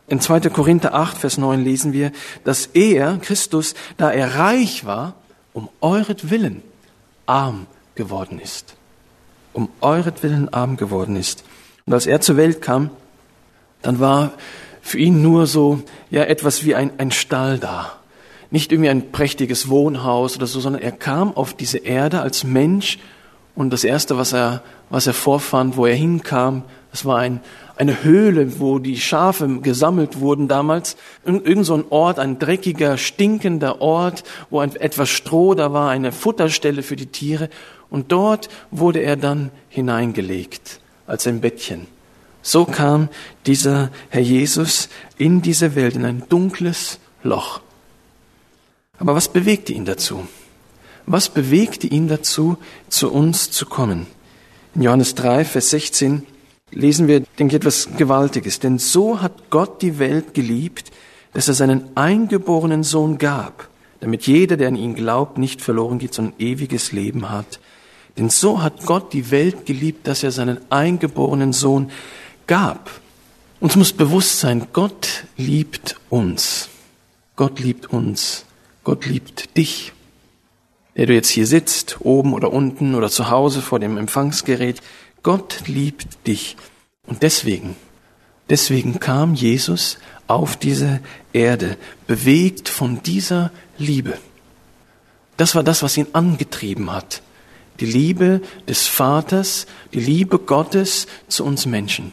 In 0.06 0.20
2. 0.20 0.40
Korinther 0.48 0.94
8, 0.94 1.18
Vers 1.18 1.36
9 1.36 1.62
lesen 1.62 1.92
wir, 1.92 2.12
dass 2.44 2.66
er, 2.72 3.18
Christus, 3.18 3.74
da 3.98 4.10
er 4.10 4.36
reich 4.36 4.86
war, 4.86 5.14
um 5.52 5.68
euretwillen 5.82 6.62
arm 7.26 7.66
geworden 7.94 8.40
ist. 8.40 8.74
Um 9.52 9.68
euretwillen 9.82 10.50
arm 10.50 10.78
geworden 10.78 11.16
ist. 11.16 11.44
Und 11.84 11.92
als 11.92 12.06
er 12.06 12.22
zur 12.22 12.38
Welt 12.38 12.62
kam, 12.62 12.90
dann 13.82 14.00
war 14.00 14.32
für 14.80 14.98
ihn 14.98 15.22
nur 15.22 15.46
so, 15.46 15.82
ja, 16.10 16.24
etwas 16.24 16.64
wie 16.64 16.74
ein, 16.74 16.92
ein 16.98 17.10
Stall 17.10 17.58
da. 17.58 17.92
Nicht 18.50 18.72
irgendwie 18.72 18.88
ein 18.90 19.12
prächtiges 19.12 19.68
Wohnhaus 19.68 20.36
oder 20.36 20.46
so, 20.46 20.60
sondern 20.60 20.82
er 20.82 20.92
kam 20.92 21.36
auf 21.36 21.52
diese 21.52 21.78
Erde 21.78 22.20
als 22.20 22.44
Mensch 22.44 22.98
und 23.54 23.70
das 23.70 23.84
erste, 23.84 24.16
was 24.16 24.32
er, 24.32 24.62
was 24.88 25.06
er 25.06 25.14
vorfand, 25.14 25.76
wo 25.76 25.84
er 25.84 25.94
hinkam, 25.94 26.62
das 26.90 27.04
war 27.04 27.18
ein, 27.18 27.40
eine 27.76 28.02
Höhle, 28.02 28.60
wo 28.60 28.78
die 28.78 28.96
Schafe 28.96 29.46
gesammelt 29.60 30.20
wurden 30.20 30.48
damals. 30.48 30.96
Irgend 31.24 31.66
so 31.66 31.74
ein 31.74 31.84
Ort, 31.90 32.18
ein 32.18 32.38
dreckiger, 32.38 32.96
stinkender 32.96 33.80
Ort, 33.80 34.24
wo 34.48 34.60
ein, 34.60 34.74
etwas 34.76 35.10
Stroh 35.10 35.54
da 35.54 35.72
war, 35.72 35.90
eine 35.90 36.12
Futterstelle 36.12 36.82
für 36.82 36.96
die 36.96 37.06
Tiere. 37.06 37.50
Und 37.90 38.10
dort 38.10 38.48
wurde 38.70 39.00
er 39.00 39.16
dann 39.16 39.50
hineingelegt 39.68 40.80
als 41.06 41.26
ein 41.26 41.40
Bettchen. 41.40 41.86
So 42.48 42.64
kam 42.64 43.10
dieser 43.44 43.90
Herr 44.08 44.22
Jesus 44.22 44.88
in 45.18 45.42
diese 45.42 45.74
Welt, 45.74 45.96
in 45.96 46.06
ein 46.06 46.22
dunkles 46.30 46.98
Loch. 47.22 47.60
Aber 48.98 49.14
was 49.14 49.28
bewegte 49.28 49.74
ihn 49.74 49.84
dazu? 49.84 50.26
Was 51.04 51.28
bewegte 51.28 51.86
ihn 51.86 52.08
dazu, 52.08 52.56
zu 52.88 53.12
uns 53.12 53.50
zu 53.50 53.66
kommen? 53.66 54.06
In 54.74 54.80
Johannes 54.80 55.14
3, 55.14 55.44
Vers 55.44 55.68
16 55.68 56.22
lesen 56.70 57.06
wir, 57.06 57.20
denke 57.38 57.54
ich, 57.54 57.60
etwas 57.60 57.90
Gewaltiges. 57.98 58.60
Denn 58.60 58.78
so 58.78 59.20
hat 59.20 59.50
Gott 59.50 59.82
die 59.82 59.98
Welt 59.98 60.32
geliebt, 60.32 60.90
dass 61.34 61.48
er 61.48 61.54
seinen 61.54 61.94
eingeborenen 61.96 62.82
Sohn 62.82 63.18
gab, 63.18 63.68
damit 64.00 64.26
jeder, 64.26 64.56
der 64.56 64.68
an 64.68 64.76
ihn 64.76 64.94
glaubt, 64.94 65.36
nicht 65.36 65.60
verloren 65.60 65.98
geht, 65.98 66.14
sondern 66.14 66.32
ewiges 66.38 66.92
Leben 66.92 67.28
hat. 67.28 67.60
Denn 68.16 68.30
so 68.30 68.62
hat 68.62 68.86
Gott 68.86 69.12
die 69.12 69.30
Welt 69.30 69.66
geliebt, 69.66 70.06
dass 70.06 70.22
er 70.22 70.30
seinen 70.32 70.58
eingeborenen 70.70 71.52
Sohn 71.52 71.90
gab. 72.48 72.90
Uns 73.60 73.76
muss 73.76 73.92
bewusst 73.92 74.40
sein, 74.40 74.66
Gott 74.72 75.24
liebt 75.36 75.96
uns. 76.10 76.68
Gott 77.36 77.60
liebt 77.60 77.92
uns. 77.92 78.44
Gott 78.82 79.06
liebt 79.06 79.56
dich. 79.56 79.92
Der 80.96 81.06
du 81.06 81.14
jetzt 81.14 81.30
hier 81.30 81.46
sitzt, 81.46 81.98
oben 82.00 82.32
oder 82.32 82.52
unten 82.52 82.96
oder 82.96 83.10
zu 83.10 83.30
Hause 83.30 83.62
vor 83.62 83.78
dem 83.78 83.96
Empfangsgerät. 83.96 84.80
Gott 85.22 85.62
liebt 85.66 86.26
dich. 86.26 86.56
Und 87.06 87.22
deswegen, 87.22 87.76
deswegen 88.48 88.98
kam 88.98 89.34
Jesus 89.34 89.98
auf 90.26 90.56
diese 90.56 91.00
Erde, 91.32 91.76
bewegt 92.06 92.68
von 92.68 93.02
dieser 93.02 93.52
Liebe. 93.78 94.18
Das 95.36 95.54
war 95.54 95.62
das, 95.62 95.82
was 95.82 95.96
ihn 95.96 96.08
angetrieben 96.12 96.90
hat. 96.92 97.22
Die 97.80 97.86
Liebe 97.86 98.40
des 98.66 98.88
Vaters, 98.88 99.66
die 99.92 100.00
Liebe 100.00 100.38
Gottes 100.40 101.06
zu 101.28 101.44
uns 101.44 101.64
Menschen. 101.64 102.12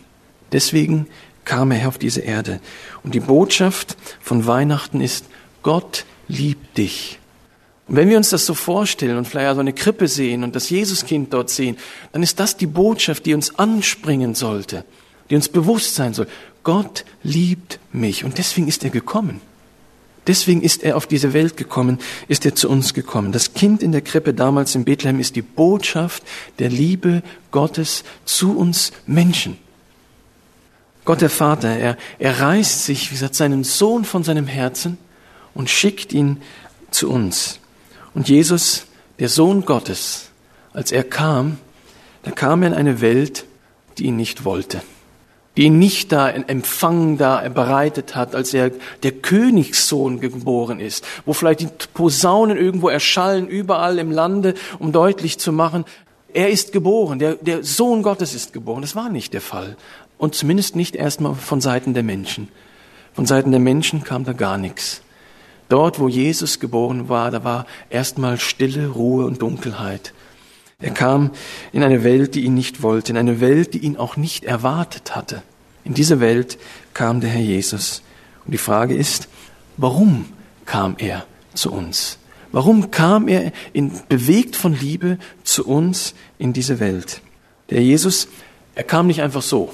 Deswegen 0.52 1.08
kam 1.44 1.72
er 1.72 1.88
auf 1.88 1.98
diese 1.98 2.22
Erde. 2.22 2.60
Und 3.04 3.16
die 3.16 3.20
Botschaft 3.20 3.98
von 4.22 4.48
Weihnachten 4.48 5.02
ist, 5.02 5.26
Gott 5.64 6.06
liebt 6.28 6.78
dich. 6.78 7.20
Und 7.88 7.98
wenn 7.98 8.10
wir 8.10 8.18
uns 8.18 8.30
das 8.30 8.46
so 8.46 8.56
vorstellen 8.56 9.18
und 9.18 9.28
vielleicht 9.28 9.54
so 9.54 9.60
eine 9.60 9.74
Krippe 9.74 10.08
sehen 10.08 10.44
und 10.44 10.56
das 10.56 10.70
Jesuskind 10.70 11.32
dort 11.34 11.50
sehen, 11.50 11.78
dann 12.14 12.24
ist 12.24 12.40
das 12.40 12.58
die 12.58 12.66
Botschaft, 12.66 13.26
die 13.26 13.34
uns 13.34 13.60
anspringen 13.60 14.34
sollte. 14.34 14.86
die 15.30 15.36
uns 15.36 15.50
bewusst 15.50 15.96
sein 15.96 16.14
soll. 16.14 16.28
Gott 16.64 17.06
liebt 17.24 17.80
mich 17.92 18.24
und 18.24 18.38
deswegen 18.38 18.68
ist 18.68 18.84
er 18.84 18.90
gekommen. 18.90 19.42
Deswegen 20.28 20.62
ist 20.62 20.84
er 20.84 20.98
auf 20.98 21.06
diese 21.06 21.34
Welt 21.34 21.56
gekommen, 21.56 22.00
ist 22.28 22.46
er 22.46 22.56
zu 22.56 22.70
uns 22.70 22.94
gekommen. 22.94 23.32
Das 23.32 23.54
Kind 23.54 23.84
in 23.84 23.92
der 23.92 24.02
Krippe 24.02 24.34
damals 24.34 24.74
in 24.74 24.84
Bethlehem 24.84 25.20
ist 25.20 25.36
die 25.36 25.44
Botschaft 25.44 26.24
der 26.58 26.70
Liebe 26.70 27.22
Gottes 27.52 28.04
zu 28.26 28.58
uns 28.58 28.92
Menschen. 29.06 29.58
Gott 31.06 31.22
der 31.22 31.30
Vater, 31.30 31.70
er, 31.70 31.98
er 32.20 32.40
reißt 32.42 32.86
sich, 32.86 33.10
wie 33.10 33.16
gesagt, 33.16 33.36
seinen 33.36 33.64
Sohn 33.64 34.06
von 34.06 34.24
seinem 34.24 34.48
Herzen 34.48 34.98
und 35.54 35.70
schickt 35.70 36.14
ihn 36.14 36.42
zu 36.92 37.10
uns. 37.10 37.60
Und 38.14 38.28
Jesus, 38.28 38.88
der 39.20 39.30
Sohn 39.30 39.66
Gottes, 39.66 40.32
als 40.74 40.92
er 40.92 41.04
kam, 41.04 41.60
da 42.24 42.32
kam 42.32 42.64
er 42.64 42.70
in 42.70 42.74
eine 42.74 43.02
Welt, 43.02 43.46
die 43.98 44.06
ihn 44.06 44.16
nicht 44.16 44.46
wollte 44.46 44.82
die 45.58 45.64
ihn 45.64 45.80
nicht 45.80 46.12
da 46.12 46.28
in 46.28 46.48
Empfang 46.48 47.18
da 47.18 47.48
bereitet 47.50 48.16
hat, 48.16 48.36
als 48.36 48.54
er 48.54 48.72
der 49.04 49.12
Königssohn 49.14 50.20
geboren 50.20 50.80
ist, 50.80 51.06
wo 51.26 51.34
vielleicht 51.34 51.62
die 51.62 51.70
Posaunen 51.94 52.58
irgendwo 52.58 52.90
erschallen, 52.90 53.48
überall 53.48 54.00
im 54.00 54.12
Lande, 54.12 54.56
um 54.80 54.92
deutlich 54.92 55.38
zu 55.40 55.52
machen, 55.52 55.86
er 56.34 56.50
ist 56.50 56.74
geboren, 56.74 57.20
der, 57.20 57.36
der 57.36 57.64
Sohn 57.64 58.04
Gottes 58.04 58.36
ist 58.36 58.52
geboren. 58.52 58.82
Das 58.82 58.96
war 58.98 59.08
nicht 59.08 59.34
der 59.34 59.40
Fall. 59.40 59.78
Und 60.18 60.36
zumindest 60.36 60.76
nicht 60.76 60.96
erstmal 60.96 61.36
von 61.36 61.62
Seiten 61.62 61.94
der 61.94 62.04
Menschen. 62.04 62.50
Von 63.14 63.26
Seiten 63.26 63.52
der 63.52 63.60
Menschen 63.60 64.04
kam 64.04 64.24
da 64.24 64.34
gar 64.34 64.58
nichts. 64.58 65.02
Dort, 65.70 66.00
wo 66.00 66.08
Jesus 66.08 66.60
geboren 66.60 67.10
war, 67.10 67.32
da 67.32 67.44
war 67.44 67.66
erstmal 67.90 68.40
Stille, 68.40 68.90
Ruhe 68.90 69.26
und 69.26 69.42
Dunkelheit. 69.42 70.14
Er 70.80 70.92
kam 70.92 71.32
in 71.72 71.84
eine 71.84 72.04
Welt, 72.04 72.36
die 72.36 72.42
ihn 72.42 72.54
nicht 72.54 72.84
wollte, 72.84 73.12
in 73.12 73.18
eine 73.18 73.40
Welt, 73.40 73.74
die 73.74 73.80
ihn 73.80 73.98
auch 73.98 74.18
nicht 74.18 74.44
erwartet 74.44 75.16
hatte. 75.16 75.42
In 75.84 75.94
diese 75.94 76.20
Welt 76.20 76.58
kam 76.94 77.22
der 77.22 77.30
Herr 77.30 77.42
Jesus. 77.42 78.02
Und 78.46 78.52
die 78.52 78.60
Frage 78.60 78.96
ist, 78.96 79.28
warum 79.78 80.26
kam 80.66 80.96
er 80.98 81.26
zu 81.54 81.72
uns? 81.72 82.20
Warum 82.52 82.92
kam 82.92 83.28
er 83.28 83.52
in, 83.74 83.92
bewegt 84.08 84.56
von 84.56 84.78
Liebe 84.78 85.18
zu 85.44 85.66
uns 85.66 86.14
in 86.38 86.54
diese 86.54 86.80
Welt? 86.80 87.22
Der 87.70 87.82
Jesus, 87.82 88.28
er 88.76 88.84
kam 88.84 89.08
nicht 89.08 89.22
einfach 89.22 89.42
so, 89.42 89.74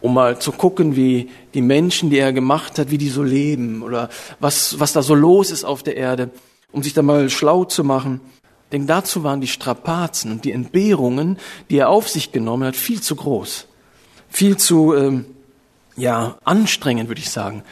um 0.00 0.14
mal 0.14 0.38
zu 0.38 0.52
gucken, 0.52 0.96
wie 0.96 1.30
die 1.54 1.62
Menschen, 1.62 2.10
die 2.10 2.18
er 2.18 2.32
gemacht 2.32 2.78
hat, 2.78 2.90
wie 2.90 2.98
die 2.98 3.08
so 3.08 3.22
leben 3.22 3.82
oder 3.82 4.08
was, 4.40 4.78
was 4.78 4.92
da 4.92 5.02
so 5.02 5.14
los 5.14 5.50
ist 5.50 5.64
auf 5.64 5.82
der 5.82 5.96
Erde, 5.96 6.30
um 6.72 6.82
sich 6.82 6.94
da 6.94 7.02
mal 7.02 7.30
schlau 7.30 7.64
zu 7.64 7.84
machen. 7.84 8.20
Denn 8.72 8.86
dazu 8.86 9.22
waren 9.22 9.40
die 9.40 9.46
Strapazen 9.46 10.32
und 10.32 10.44
die 10.44 10.52
Entbehrungen, 10.52 11.38
die 11.70 11.78
er 11.78 11.88
auf 11.88 12.08
sich 12.08 12.32
genommen 12.32 12.66
hat, 12.66 12.76
viel 12.76 13.00
zu 13.00 13.16
groß. 13.16 13.66
Viel 14.28 14.56
zu, 14.56 14.94
ähm, 14.94 15.24
ja, 15.96 16.36
anstrengend, 16.44 17.08
würde 17.08 17.20
ich 17.20 17.30
sagen. 17.30 17.62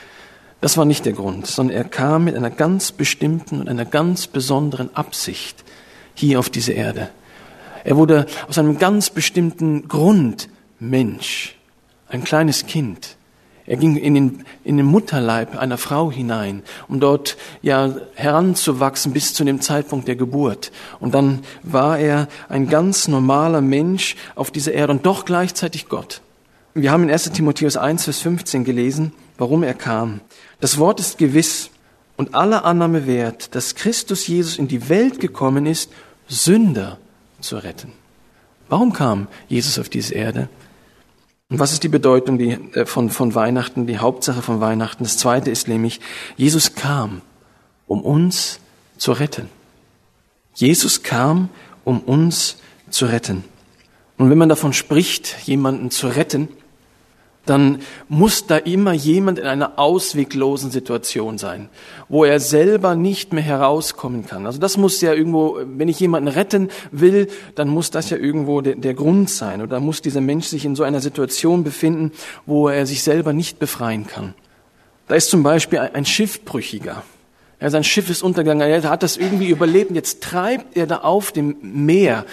Das 0.60 0.78
war 0.78 0.86
nicht 0.86 1.04
der 1.04 1.12
Grund, 1.12 1.46
sondern 1.46 1.76
er 1.76 1.84
kam 1.84 2.24
mit 2.24 2.36
einer 2.36 2.50
ganz 2.50 2.92
bestimmten 2.92 3.60
und 3.60 3.68
einer 3.68 3.84
ganz 3.84 4.26
besonderen 4.26 4.94
Absicht 4.96 5.62
hier 6.14 6.38
auf 6.38 6.48
diese 6.48 6.72
Erde. 6.72 7.10
Er 7.82 7.96
wurde 7.96 8.24
aus 8.48 8.56
einem 8.56 8.78
ganz 8.78 9.10
bestimmten 9.10 9.88
Grund 9.88 10.48
Mensch, 10.78 11.56
ein 12.14 12.24
kleines 12.24 12.66
Kind. 12.66 13.16
Er 13.66 13.76
ging 13.76 13.96
in 13.96 14.14
den, 14.14 14.44
in 14.62 14.76
den 14.76 14.86
Mutterleib 14.86 15.56
einer 15.56 15.78
Frau 15.78 16.12
hinein, 16.12 16.62
um 16.86 17.00
dort 17.00 17.36
ja 17.62 17.96
heranzuwachsen 18.14 19.12
bis 19.12 19.34
zu 19.34 19.42
dem 19.44 19.60
Zeitpunkt 19.60 20.06
der 20.06 20.16
Geburt. 20.16 20.70
Und 21.00 21.14
dann 21.14 21.40
war 21.62 21.98
er 21.98 22.28
ein 22.48 22.68
ganz 22.68 23.08
normaler 23.08 23.62
Mensch 23.62 24.16
auf 24.34 24.50
dieser 24.50 24.72
Erde 24.72 24.92
und 24.92 25.06
doch 25.06 25.24
gleichzeitig 25.24 25.88
Gott. 25.88 26.20
Wir 26.74 26.92
haben 26.92 27.04
in 27.04 27.10
1 27.10 27.32
Timotheus 27.32 27.76
1, 27.76 28.04
Vers 28.04 28.20
15 28.20 28.64
gelesen, 28.64 29.12
warum 29.38 29.62
er 29.62 29.74
kam. 29.74 30.20
Das 30.60 30.78
Wort 30.78 31.00
ist 31.00 31.18
gewiss 31.18 31.70
und 32.16 32.34
aller 32.34 32.64
Annahme 32.64 33.06
wert, 33.06 33.54
dass 33.54 33.74
Christus 33.74 34.26
Jesus 34.26 34.58
in 34.58 34.68
die 34.68 34.88
Welt 34.88 35.20
gekommen 35.20 35.66
ist, 35.66 35.90
Sünder 36.28 36.98
zu 37.40 37.56
retten. 37.56 37.92
Warum 38.68 38.92
kam 38.92 39.26
Jesus 39.48 39.78
auf 39.78 39.88
diese 39.88 40.14
Erde? 40.14 40.48
Und 41.50 41.58
was 41.58 41.72
ist 41.72 41.82
die 41.82 41.88
Bedeutung 41.88 42.38
die, 42.38 42.52
äh, 42.52 42.86
von, 42.86 43.10
von 43.10 43.34
Weihnachten, 43.34 43.86
die 43.86 43.98
Hauptsache 43.98 44.42
von 44.42 44.60
Weihnachten? 44.60 45.04
Das 45.04 45.18
zweite 45.18 45.50
ist 45.50 45.68
nämlich, 45.68 46.00
Jesus 46.36 46.74
kam, 46.74 47.20
um 47.86 48.02
uns 48.02 48.60
zu 48.96 49.12
retten. 49.12 49.48
Jesus 50.54 51.02
kam, 51.02 51.50
um 51.84 52.00
uns 52.00 52.56
zu 52.90 53.06
retten. 53.06 53.44
Und 54.16 54.30
wenn 54.30 54.38
man 54.38 54.48
davon 54.48 54.72
spricht, 54.72 55.36
jemanden 55.46 55.90
zu 55.90 56.06
retten, 56.06 56.48
dann 57.46 57.80
muss 58.08 58.46
da 58.46 58.56
immer 58.56 58.92
jemand 58.92 59.38
in 59.38 59.46
einer 59.46 59.78
ausweglosen 59.78 60.70
Situation 60.70 61.38
sein, 61.38 61.68
wo 62.08 62.24
er 62.24 62.40
selber 62.40 62.94
nicht 62.94 63.32
mehr 63.32 63.42
herauskommen 63.42 64.26
kann. 64.26 64.46
Also 64.46 64.58
das 64.58 64.76
muss 64.76 65.00
ja 65.00 65.12
irgendwo, 65.12 65.58
wenn 65.64 65.88
ich 65.88 66.00
jemanden 66.00 66.28
retten 66.28 66.70
will, 66.90 67.28
dann 67.54 67.68
muss 67.68 67.90
das 67.90 68.10
ja 68.10 68.16
irgendwo 68.16 68.60
der, 68.60 68.76
der 68.76 68.94
Grund 68.94 69.28
sein. 69.28 69.60
Oder 69.60 69.80
muss 69.80 70.00
dieser 70.00 70.20
Mensch 70.20 70.46
sich 70.46 70.64
in 70.64 70.74
so 70.74 70.82
einer 70.82 71.00
Situation 71.00 71.64
befinden, 71.64 72.12
wo 72.46 72.68
er 72.68 72.86
sich 72.86 73.02
selber 73.02 73.32
nicht 73.32 73.58
befreien 73.58 74.06
kann. 74.06 74.34
Da 75.06 75.14
ist 75.14 75.28
zum 75.28 75.42
Beispiel 75.42 75.80
ein 75.80 76.06
Schiffbrüchiger. 76.06 77.02
Ja, 77.60 77.70
sein 77.70 77.84
Schiff 77.84 78.10
ist 78.10 78.22
untergegangen, 78.22 78.68
er 78.68 78.82
hat 78.90 79.02
das 79.02 79.16
irgendwie 79.16 79.48
überlebt 79.48 79.90
und 79.90 79.96
jetzt 79.96 80.22
treibt 80.22 80.76
er 80.76 80.86
da 80.86 80.98
auf 80.98 81.32
dem 81.32 81.56
Meer, 81.62 82.24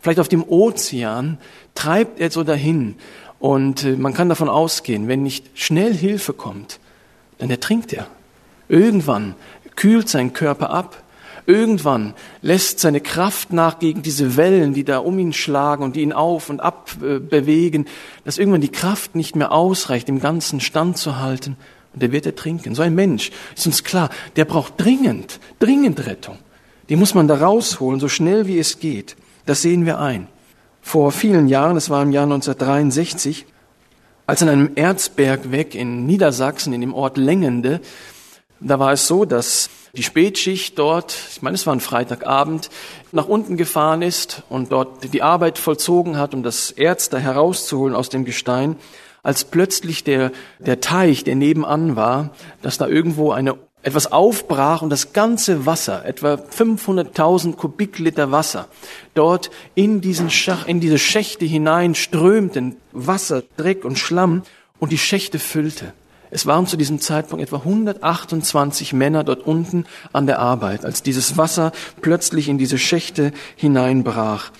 vielleicht 0.00 0.20
auf 0.20 0.28
dem 0.28 0.44
Ozean, 0.48 1.38
treibt 1.74 2.20
er 2.20 2.30
so 2.30 2.44
dahin 2.44 2.96
und 3.38 3.84
äh, 3.84 3.96
man 3.96 4.14
kann 4.14 4.28
davon 4.28 4.48
ausgehen, 4.48 5.08
wenn 5.08 5.22
nicht 5.22 5.46
schnell 5.54 5.94
Hilfe 5.94 6.32
kommt, 6.32 6.80
dann 7.38 7.50
ertrinkt 7.50 7.92
er. 7.92 8.06
Irgendwann 8.68 9.34
kühlt 9.76 10.08
sein 10.08 10.32
Körper 10.32 10.70
ab. 10.70 11.02
Irgendwann 11.46 12.14
lässt 12.42 12.80
seine 12.80 13.00
Kraft 13.00 13.52
nach 13.52 13.78
gegen 13.78 14.02
diese 14.02 14.36
Wellen, 14.36 14.74
die 14.74 14.84
da 14.84 14.98
um 14.98 15.18
ihn 15.18 15.32
schlagen 15.32 15.82
und 15.82 15.96
die 15.96 16.02
ihn 16.02 16.12
auf 16.12 16.50
und 16.50 16.60
ab 16.60 16.90
äh, 17.00 17.18
bewegen, 17.18 17.86
dass 18.24 18.38
irgendwann 18.38 18.60
die 18.60 18.68
Kraft 18.68 19.14
nicht 19.14 19.34
mehr 19.34 19.52
ausreicht, 19.52 20.08
im 20.08 20.20
Ganzen 20.20 20.60
standzuhalten 20.60 21.56
und 21.94 22.02
er 22.02 22.12
wird 22.12 22.26
ertrinken. 22.26 22.74
So 22.74 22.82
ein 22.82 22.94
Mensch, 22.94 23.30
ist 23.56 23.66
uns 23.66 23.82
klar, 23.82 24.10
der 24.36 24.44
braucht 24.44 24.74
dringend, 24.76 25.40
dringend 25.58 26.04
Rettung. 26.06 26.36
Die 26.90 26.96
muss 26.96 27.14
man 27.14 27.28
da 27.28 27.36
rausholen, 27.36 28.00
so 28.00 28.08
schnell 28.08 28.46
wie 28.46 28.58
es 28.58 28.78
geht. 28.78 29.16
Das 29.46 29.62
sehen 29.62 29.86
wir 29.86 30.00
ein 30.00 30.26
vor 30.80 31.12
vielen 31.12 31.48
Jahren, 31.48 31.76
es 31.76 31.90
war 31.90 32.02
im 32.02 32.12
Jahr 32.12 32.24
1963, 32.24 33.46
als 34.26 34.42
an 34.42 34.48
einem 34.48 34.70
Erzbergweg 34.74 35.74
in 35.74 36.06
Niedersachsen, 36.06 36.72
in 36.72 36.80
dem 36.80 36.94
Ort 36.94 37.16
Lengende, 37.16 37.80
da 38.60 38.78
war 38.78 38.92
es 38.92 39.06
so, 39.06 39.24
dass 39.24 39.70
die 39.94 40.02
Spätschicht 40.02 40.78
dort, 40.78 41.16
ich 41.30 41.42
meine, 41.42 41.54
es 41.54 41.66
war 41.66 41.74
ein 41.74 41.80
Freitagabend, 41.80 42.70
nach 43.12 43.28
unten 43.28 43.56
gefahren 43.56 44.02
ist 44.02 44.42
und 44.48 44.72
dort 44.72 45.12
die 45.12 45.22
Arbeit 45.22 45.58
vollzogen 45.58 46.18
hat, 46.18 46.34
um 46.34 46.42
das 46.42 46.70
Erz 46.70 47.08
da 47.08 47.18
herauszuholen 47.18 47.94
aus 47.94 48.08
dem 48.08 48.24
Gestein, 48.24 48.76
als 49.22 49.44
plötzlich 49.44 50.04
der, 50.04 50.32
der 50.58 50.80
Teich, 50.80 51.24
der 51.24 51.36
nebenan 51.36 51.96
war, 51.96 52.30
dass 52.62 52.78
da 52.78 52.86
irgendwo 52.86 53.32
eine 53.32 53.56
etwas 53.82 54.10
aufbrach 54.10 54.82
und 54.82 54.90
das 54.90 55.12
ganze 55.12 55.64
Wasser, 55.64 56.04
etwa 56.04 56.34
500.000 56.34 57.54
Kubikliter 57.54 58.32
Wasser, 58.32 58.68
dort 59.14 59.50
in 59.74 60.00
diesen 60.00 60.30
Schach, 60.30 60.66
in 60.66 60.80
diese 60.80 60.98
Schächte 60.98 61.44
hinein 61.44 61.94
strömten, 61.94 62.76
Wasser, 62.92 63.42
Dreck 63.56 63.84
und 63.84 63.98
Schlamm 63.98 64.42
und 64.78 64.92
die 64.92 64.98
Schächte 64.98 65.38
füllte. 65.38 65.92
Es 66.30 66.44
waren 66.46 66.66
zu 66.66 66.76
diesem 66.76 67.00
Zeitpunkt 67.00 67.42
etwa 67.42 67.58
128 67.58 68.92
Männer 68.92 69.24
dort 69.24 69.46
unten 69.46 69.86
an 70.12 70.26
der 70.26 70.40
Arbeit, 70.40 70.84
als 70.84 71.02
dieses 71.02 71.38
Wasser 71.38 71.72
plötzlich 72.02 72.48
in 72.48 72.58
diese 72.58 72.78
Schächte 72.78 73.32
hineinbrach. 73.56 74.50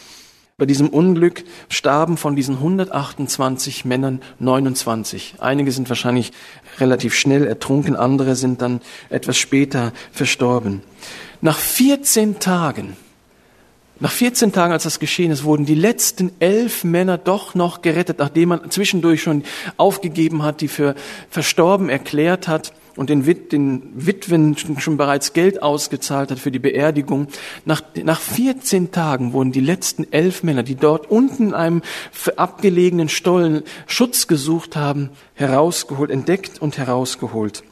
Bei 0.60 0.66
diesem 0.66 0.88
Unglück 0.88 1.44
starben 1.68 2.16
von 2.16 2.34
diesen 2.34 2.56
128 2.56 3.84
Männern 3.84 4.20
29. 4.40 5.34
Einige 5.38 5.70
sind 5.70 5.88
wahrscheinlich 5.88 6.32
relativ 6.80 7.14
schnell 7.14 7.46
ertrunken, 7.46 7.94
andere 7.94 8.34
sind 8.34 8.60
dann 8.60 8.80
etwas 9.08 9.38
später 9.38 9.92
verstorben. 10.10 10.82
Nach 11.42 11.56
14 11.56 12.40
Tagen, 12.40 12.96
nach 14.00 14.10
14 14.10 14.50
Tagen, 14.50 14.72
als 14.72 14.82
das 14.82 14.98
geschehen 14.98 15.30
ist, 15.30 15.44
wurden 15.44 15.64
die 15.64 15.76
letzten 15.76 16.32
elf 16.40 16.82
Männer 16.82 17.18
doch 17.18 17.54
noch 17.54 17.80
gerettet, 17.80 18.18
nachdem 18.18 18.48
man 18.48 18.68
zwischendurch 18.72 19.22
schon 19.22 19.44
aufgegeben 19.76 20.42
hat, 20.42 20.60
die 20.60 20.66
für 20.66 20.96
verstorben 21.30 21.88
erklärt 21.88 22.48
hat 22.48 22.72
und 22.98 23.10
den, 23.10 23.26
Wit 23.26 23.52
den 23.52 23.82
Witwen 23.94 24.56
schon 24.56 24.96
bereits 24.96 25.32
Geld 25.32 25.62
ausgezahlt 25.62 26.30
hat 26.30 26.38
für 26.38 26.50
die 26.50 26.58
Beerdigung. 26.58 27.28
Nach, 27.64 27.80
nach 28.02 28.20
14 28.20 28.90
Tagen 28.90 29.32
wurden 29.32 29.52
die 29.52 29.60
letzten 29.60 30.12
elf 30.12 30.42
Männer, 30.42 30.64
die 30.64 30.74
dort 30.74 31.10
unten 31.10 31.48
in 31.48 31.54
einem 31.54 31.82
abgelegenen 32.36 33.08
Stollen 33.08 33.62
Schutz 33.86 34.26
gesucht 34.26 34.76
haben, 34.76 35.10
herausgeholt, 35.34 36.10
entdeckt 36.10 36.60
und 36.60 36.76
herausgeholt. 36.76 37.62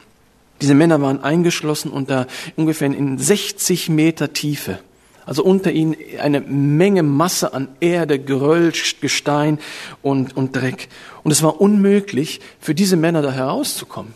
Diese 0.61 0.73
Männer 0.73 1.01
waren 1.01 1.21
eingeschlossen 1.21 1.91
unter 1.91 2.25
ungefähr 2.55 2.87
in 2.87 3.19
60 3.19 3.89
Meter 3.89 4.33
Tiefe 4.33 4.79
Also 5.27 5.43
unter 5.43 5.73
ihnen 5.73 5.97
eine 6.21 6.39
Menge 6.39 7.03
Masse 7.03 7.53
an 7.53 7.67
Erde, 7.81 8.17
Geröll, 8.17 8.71
Gestein 9.01 9.59
und, 10.01 10.37
und 10.37 10.55
Dreck. 10.55 10.87
Und 11.23 11.31
es 11.31 11.43
war 11.43 11.59
unmöglich, 11.59 12.39
für 12.61 12.73
diese 12.73 12.95
Männer 12.95 13.21
da 13.21 13.33
herauszukommen. 13.33 14.13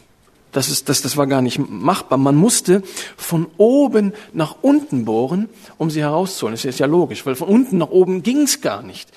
Das, 0.52 0.70
ist, 0.70 0.90
das, 0.90 1.02
das 1.02 1.16
war 1.16 1.28
gar 1.28 1.42
nicht 1.42 1.60
machbar. 1.60 2.18
Man 2.18 2.36
musste 2.36 2.84
von 3.16 3.48
oben 3.58 4.14
nach 4.34 4.58
unten 4.62 5.06
bohren, 5.06 5.48
um 5.78 5.90
sie 5.90 6.02
herauszuholen. 6.02 6.56
Das 6.56 6.66
ist 6.66 6.80
ja 6.80 6.88
logisch, 6.88 7.26
weil 7.26 7.36
von 7.36 7.48
unten 7.48 7.78
nach 7.78 7.90
oben 7.90 8.22
ging 8.22 8.42
es 8.42 8.60
gar 8.60 8.82
nicht. 8.82 9.10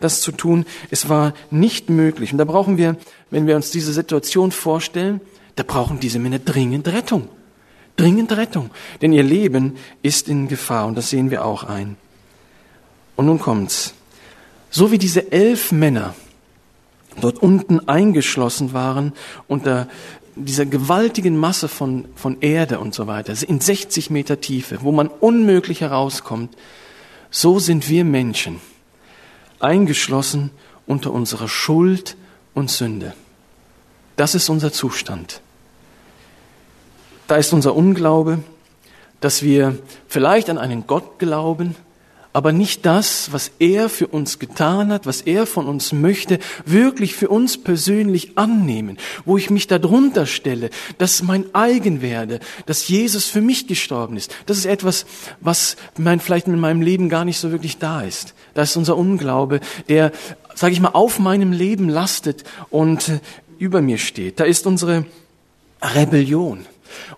Das 0.00 0.20
zu 0.20 0.32
tun, 0.32 0.66
es 0.90 1.08
war 1.08 1.32
nicht 1.50 1.88
möglich. 1.88 2.32
Und 2.32 2.38
da 2.38 2.44
brauchen 2.44 2.76
wir, 2.76 2.96
wenn 3.30 3.46
wir 3.46 3.56
uns 3.56 3.70
diese 3.70 3.92
Situation 3.92 4.52
vorstellen, 4.52 5.20
da 5.56 5.62
brauchen 5.62 6.00
diese 6.00 6.18
Männer 6.18 6.38
dringend 6.38 6.88
Rettung. 6.88 7.28
Dringend 7.96 8.32
Rettung. 8.32 8.70
Denn 9.00 9.12
ihr 9.12 9.22
Leben 9.22 9.76
ist 10.02 10.28
in 10.28 10.48
Gefahr 10.48 10.86
und 10.86 10.96
das 10.96 11.10
sehen 11.10 11.30
wir 11.30 11.44
auch 11.44 11.64
ein. 11.64 11.96
Und 13.16 13.26
nun 13.26 13.38
kommt's. 13.38 13.94
So 14.70 14.90
wie 14.90 14.98
diese 14.98 15.30
elf 15.32 15.72
Männer 15.72 16.14
dort 17.20 17.38
unten 17.38 17.88
eingeschlossen 17.88 18.72
waren 18.72 19.12
unter 19.46 19.88
dieser 20.34 20.66
gewaltigen 20.66 21.36
Masse 21.36 21.68
von, 21.68 22.06
von 22.14 22.40
Erde 22.40 22.78
und 22.78 22.94
so 22.94 23.06
weiter, 23.06 23.34
in 23.46 23.60
60 23.60 24.10
Meter 24.10 24.40
Tiefe, 24.40 24.78
wo 24.82 24.92
man 24.92 25.08
unmöglich 25.08 25.80
herauskommt, 25.80 26.56
so 27.30 27.58
sind 27.58 27.88
wir 27.88 28.04
Menschen 28.04 28.60
eingeschlossen 29.60 30.50
unter 30.86 31.12
unserer 31.12 31.48
Schuld 31.48 32.16
und 32.54 32.70
Sünde. 32.70 33.14
Das 34.16 34.34
ist 34.34 34.48
unser 34.48 34.72
Zustand. 34.72 35.40
Da 37.28 37.36
ist 37.36 37.52
unser 37.52 37.74
Unglaube, 37.74 38.40
dass 39.20 39.42
wir 39.42 39.78
vielleicht 40.08 40.50
an 40.50 40.58
einen 40.58 40.86
Gott 40.86 41.18
glauben, 41.18 41.76
aber 42.32 42.52
nicht 42.52 42.86
das, 42.86 43.32
was 43.32 43.50
er 43.58 43.88
für 43.88 44.06
uns 44.06 44.38
getan 44.38 44.92
hat, 44.92 45.06
was 45.06 45.20
er 45.20 45.46
von 45.46 45.66
uns 45.66 45.92
möchte, 45.92 46.38
wirklich 46.64 47.14
für 47.14 47.28
uns 47.28 47.62
persönlich 47.62 48.38
annehmen, 48.38 48.98
wo 49.24 49.36
ich 49.36 49.50
mich 49.50 49.66
darunter 49.66 50.26
stelle, 50.26 50.70
dass 50.98 51.22
mein 51.22 51.54
eigen 51.54 52.00
werde, 52.00 52.40
dass 52.66 52.88
Jesus 52.88 53.26
für 53.26 53.40
mich 53.40 53.66
gestorben 53.66 54.16
ist. 54.16 54.34
Das 54.46 54.56
ist 54.56 54.66
etwas, 54.66 55.04
was 55.40 55.76
mein, 55.98 56.20
vielleicht 56.20 56.46
in 56.46 56.58
meinem 56.58 56.82
Leben 56.82 57.08
gar 57.08 57.24
nicht 57.24 57.38
so 57.38 57.50
wirklich 57.50 57.78
da 57.78 58.02
ist. 58.02 58.34
Das 58.54 58.70
ist 58.70 58.76
unser 58.76 58.96
Unglaube, 58.96 59.60
der, 59.88 60.12
sage 60.54 60.72
ich 60.72 60.80
mal, 60.80 60.90
auf 60.90 61.18
meinem 61.18 61.52
Leben 61.52 61.88
lastet 61.88 62.44
und 62.70 63.20
über 63.58 63.82
mir 63.82 63.98
steht. 63.98 64.40
Da 64.40 64.44
ist 64.44 64.66
unsere 64.66 65.04
Rebellion 65.82 66.66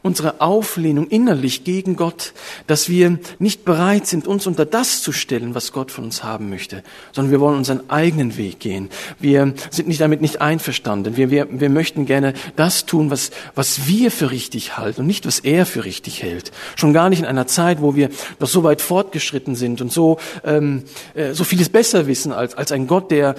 unsere 0.02 0.40
Auflehnung 0.40 1.08
innerlich 1.08 1.64
gegen 1.64 1.96
Gott, 1.96 2.32
dass 2.66 2.88
wir 2.88 3.18
nicht 3.38 3.64
bereit 3.64 4.06
sind, 4.06 4.26
uns 4.26 4.46
unter 4.46 4.64
das 4.64 5.02
zu 5.02 5.12
stellen, 5.12 5.54
was 5.54 5.72
Gott 5.72 5.90
von 5.90 6.04
uns 6.04 6.22
haben 6.24 6.50
möchte, 6.50 6.82
sondern 7.12 7.32
wir 7.32 7.40
wollen 7.40 7.56
unseren 7.56 7.88
eigenen 7.90 8.36
Weg 8.36 8.60
gehen. 8.60 8.90
Wir 9.18 9.54
sind 9.70 9.88
nicht 9.88 10.00
damit 10.00 10.20
nicht 10.20 10.40
einverstanden. 10.40 11.16
Wir, 11.16 11.30
wir, 11.30 11.48
wir 11.50 11.70
möchten 11.70 12.06
gerne 12.06 12.34
das 12.56 12.86
tun, 12.86 13.10
was, 13.10 13.30
was 13.54 13.86
wir 13.86 14.10
für 14.10 14.30
richtig 14.30 14.76
halten 14.76 15.02
und 15.02 15.06
nicht, 15.06 15.26
was 15.26 15.40
er 15.40 15.66
für 15.66 15.84
richtig 15.84 16.22
hält. 16.22 16.52
Schon 16.76 16.92
gar 16.92 17.10
nicht 17.10 17.20
in 17.20 17.26
einer 17.26 17.46
Zeit, 17.46 17.80
wo 17.80 17.94
wir 17.94 18.10
noch 18.38 18.48
so 18.48 18.62
weit 18.64 18.80
fortgeschritten 18.80 19.54
sind 19.54 19.80
und 19.80 19.92
so, 19.92 20.18
ähm, 20.44 20.84
äh, 21.14 21.32
so 21.32 21.44
vieles 21.44 21.68
besser 21.68 22.06
wissen 22.06 22.32
als, 22.32 22.54
als 22.54 22.72
ein 22.72 22.86
Gott, 22.86 23.10
der 23.10 23.34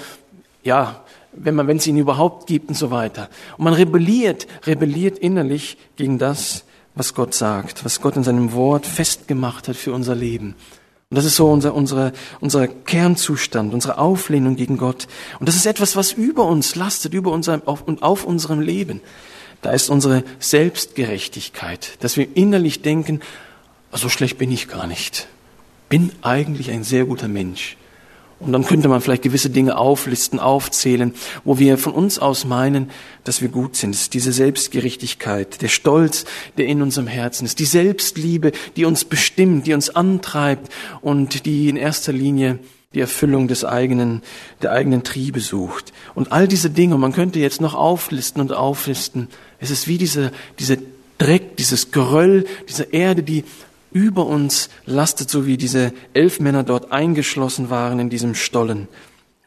ja, 0.64 1.05
wenn 1.36 1.56
man, 1.56 1.68
wenn 1.68 1.78
es 1.78 1.88
ihn 1.88 1.98
überhaupt 1.98 2.48
gibt 2.48 2.70
und 2.70 2.76
so 2.76 2.92
weiter. 2.92 3.30
Und 3.58 3.66
man 3.66 3.74
rebelliert, 3.74 4.48
rebelliert 4.66 5.18
innerlich 5.18 5.78
gegen 5.96 6.18
das, 6.18 6.66
was 6.96 7.14
Gott 7.14 7.34
sagt, 7.34 7.84
was 7.84 8.02
Gott 8.02 8.16
in 8.16 8.24
seinem 8.24 8.54
Wort 8.54 8.86
festgemacht 8.86 9.68
hat 9.68 9.76
für 9.76 9.94
unser 9.94 10.16
Leben. 10.16 10.56
Und 11.10 11.18
das 11.18 11.26
ist 11.26 11.36
so 11.36 11.52
unser, 11.52 11.76
unsere, 11.76 12.14
unser 12.40 12.68
Kernzustand, 12.68 13.74
unsere 13.74 14.00
Auflehnung 14.00 14.56
gegen 14.56 14.78
Gott. 14.78 15.08
Und 15.40 15.48
das 15.48 15.56
ist 15.56 15.66
etwas, 15.66 15.96
was 15.96 16.14
über 16.14 16.46
uns 16.46 16.76
lastet, 16.76 17.14
über 17.14 17.32
unserem, 17.32 17.62
auf, 17.66 17.84
auf 18.02 18.26
unserem 18.26 18.60
Leben. 18.60 19.02
Da 19.62 19.72
ist 19.72 19.90
unsere 19.90 20.24
Selbstgerechtigkeit, 20.40 21.98
dass 22.04 22.18
wir 22.18 22.36
innerlich 22.36 22.82
denken, 22.82 23.22
so 23.92 24.10
schlecht 24.10 24.38
bin 24.38 24.52
ich 24.52 24.68
gar 24.68 24.88
nicht. 24.88 25.28
Bin 25.90 26.12
eigentlich 26.22 26.72
ein 26.72 26.84
sehr 26.84 27.06
guter 27.06 27.28
Mensch. 27.28 27.78
Und 28.40 28.52
dann 28.52 28.66
könnte 28.66 28.90
man 28.90 29.00
vielleicht 29.00 29.24
gewisse 29.24 29.50
Dinge 29.50 29.78
auflisten, 29.78 30.40
aufzählen, 30.40 31.14
wo 31.46 31.58
wir 31.58 31.78
von 31.78 31.94
uns 31.94 32.20
aus 32.20 32.44
meinen, 32.44 32.92
dass 33.24 33.42
wir 33.42 33.48
gut 33.48 33.78
sind. 33.78 34.14
Diese 34.14 34.34
Selbstgerechtigkeit, 34.34 35.62
der 35.62 35.70
Stolz, 35.70 36.26
der 36.58 36.66
in 36.66 36.82
unserem 36.82 37.08
Herzen 37.08 37.46
ist, 37.46 37.60
die 37.60 37.66
Selbstliebe, 37.66 38.52
die 38.76 38.86
uns 38.86 39.06
bestimmt, 39.06 39.68
die 39.68 39.74
uns 39.74 39.90
antreibt 39.90 40.72
und 41.02 41.46
die 41.46 41.70
in 41.70 41.78
erster 41.78 42.12
Linie 42.12 42.60
die 42.94 43.02
Erfüllung 43.02 43.48
des 43.48 43.64
eigenen, 43.64 44.22
der 44.62 44.72
eigenen 44.72 45.04
Triebe 45.04 45.40
sucht. 45.40 45.94
Und 46.14 46.32
all 46.32 46.48
diese 46.48 46.70
Dinge, 46.70 46.98
man 46.98 47.14
könnte 47.14 47.40
jetzt 47.40 47.62
noch 47.62 47.74
auflisten 47.74 48.42
und 48.42 48.54
auflisten. 48.54 49.28
Es 49.60 49.70
ist 49.70 49.88
wie 49.88 49.98
diese, 49.98 50.32
diese 50.60 50.78
Dreck, 51.18 51.58
dieses 51.58 51.92
Geröll, 51.92 52.46
diese 52.68 52.84
Erde, 52.84 53.24
die 53.24 53.44
über 53.96 54.26
uns 54.26 54.68
lastet, 54.86 55.30
so 55.30 55.46
wie 55.46 55.56
diese 55.56 55.94
elf 56.14 56.42
Männer 56.42 56.64
dort 56.64 56.92
eingeschlossen 56.92 57.70
waren 57.70 57.98
in 58.00 58.10
diesem 58.10 58.36
Stollen. 58.36 58.90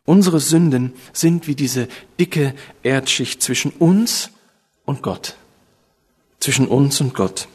Unsere 0.07 0.41
Sünden 0.41 0.95
sind 1.13 1.47
wie 1.47 1.55
diese 1.55 1.87
dicke 2.19 2.55
Erdschicht 2.83 3.43
zwischen 3.43 3.73
uns 3.73 4.31
und 4.87 5.03
Gott. 5.03 5.37
Zwischen 6.41 6.67
uns 6.67 6.99
und 7.03 7.13
Gott. 7.13 7.47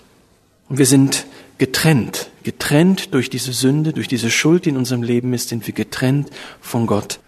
Und 0.70 0.78
wir 0.78 0.86
sind 0.86 1.26
getrennt, 1.58 2.30
getrennt 2.44 3.12
durch 3.16 3.32
diese 3.32 3.54
Sünde, 3.54 3.92
durch 3.92 4.08
diese 4.08 4.30
Schuld, 4.30 4.66
die 4.66 4.70
in 4.70 4.78
unserem 4.78 5.02
Leben 5.02 5.34
ist, 5.34 5.50
sind 5.50 5.66
wir 5.66 5.74
getrennt 5.74 6.30
von 6.62 6.86
Gott 6.86 7.20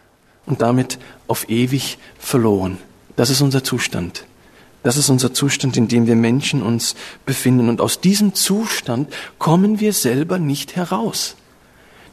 und 0.46 0.62
damit 0.62 1.00
auf 1.26 1.50
ewig 1.50 1.98
verloren. 2.20 2.78
Das 3.16 3.32
ist 3.32 3.42
unser 3.42 3.64
Zustand. 3.64 4.26
Das 4.86 4.98
ist 4.98 5.10
unser 5.10 5.34
Zustand, 5.34 5.78
in 5.78 5.88
dem 5.88 6.06
wir 6.06 6.16
Menschen 6.16 6.62
uns 6.62 6.94
befinden. 7.26 7.70
Und 7.70 7.82
aus 7.82 8.02
diesem 8.02 8.36
Zustand 8.36 9.12
kommen 9.40 9.80
wir 9.80 9.94
selber 9.94 10.38
nicht 10.38 10.76
heraus. 10.76 11.38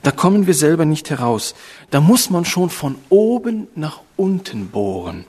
Da 0.03 0.11
kommen 0.11 0.47
wir 0.47 0.55
selber 0.55 0.87
nicht 0.87 1.11
heraus. 1.11 1.55
Da 1.91 2.01
muss 2.01 2.31
man 2.31 2.47
schon 2.47 2.71
von 2.71 2.95
oben 3.11 3.69
nach 3.75 4.01
unten 4.17 4.69
bohren. 4.69 5.27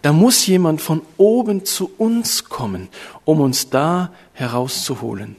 Da 0.00 0.14
muss 0.14 0.46
jemand 0.46 0.80
von 0.80 1.02
oben 1.18 1.66
zu 1.66 1.90
uns 1.98 2.44
kommen, 2.44 2.88
um 3.26 3.42
uns 3.42 3.68
da 3.68 4.10
herauszuholen. 4.32 5.36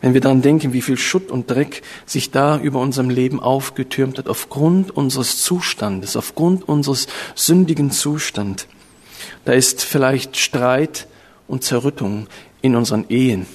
Wenn 0.00 0.14
wir 0.14 0.22
daran 0.22 0.40
denken, 0.40 0.72
wie 0.72 0.80
viel 0.80 0.96
Schutt 0.96 1.30
und 1.30 1.50
Dreck 1.50 1.82
sich 2.06 2.30
da 2.30 2.58
über 2.58 2.80
unserem 2.80 3.10
Leben 3.10 3.38
aufgetürmt 3.38 4.16
hat, 4.16 4.28
aufgrund 4.28 4.96
unseres 4.96 5.42
Zustandes, 5.42 6.16
aufgrund 6.16 6.66
unseres 6.66 7.06
sündigen 7.34 7.90
Zustandes, 7.90 8.66
da 9.44 9.52
ist 9.52 9.84
vielleicht 9.84 10.36
Streit 10.36 11.06
und 11.46 11.64
Zerrüttung 11.64 12.26
in 12.60 12.76
unseren 12.76 13.06
Ehen, 13.08 13.46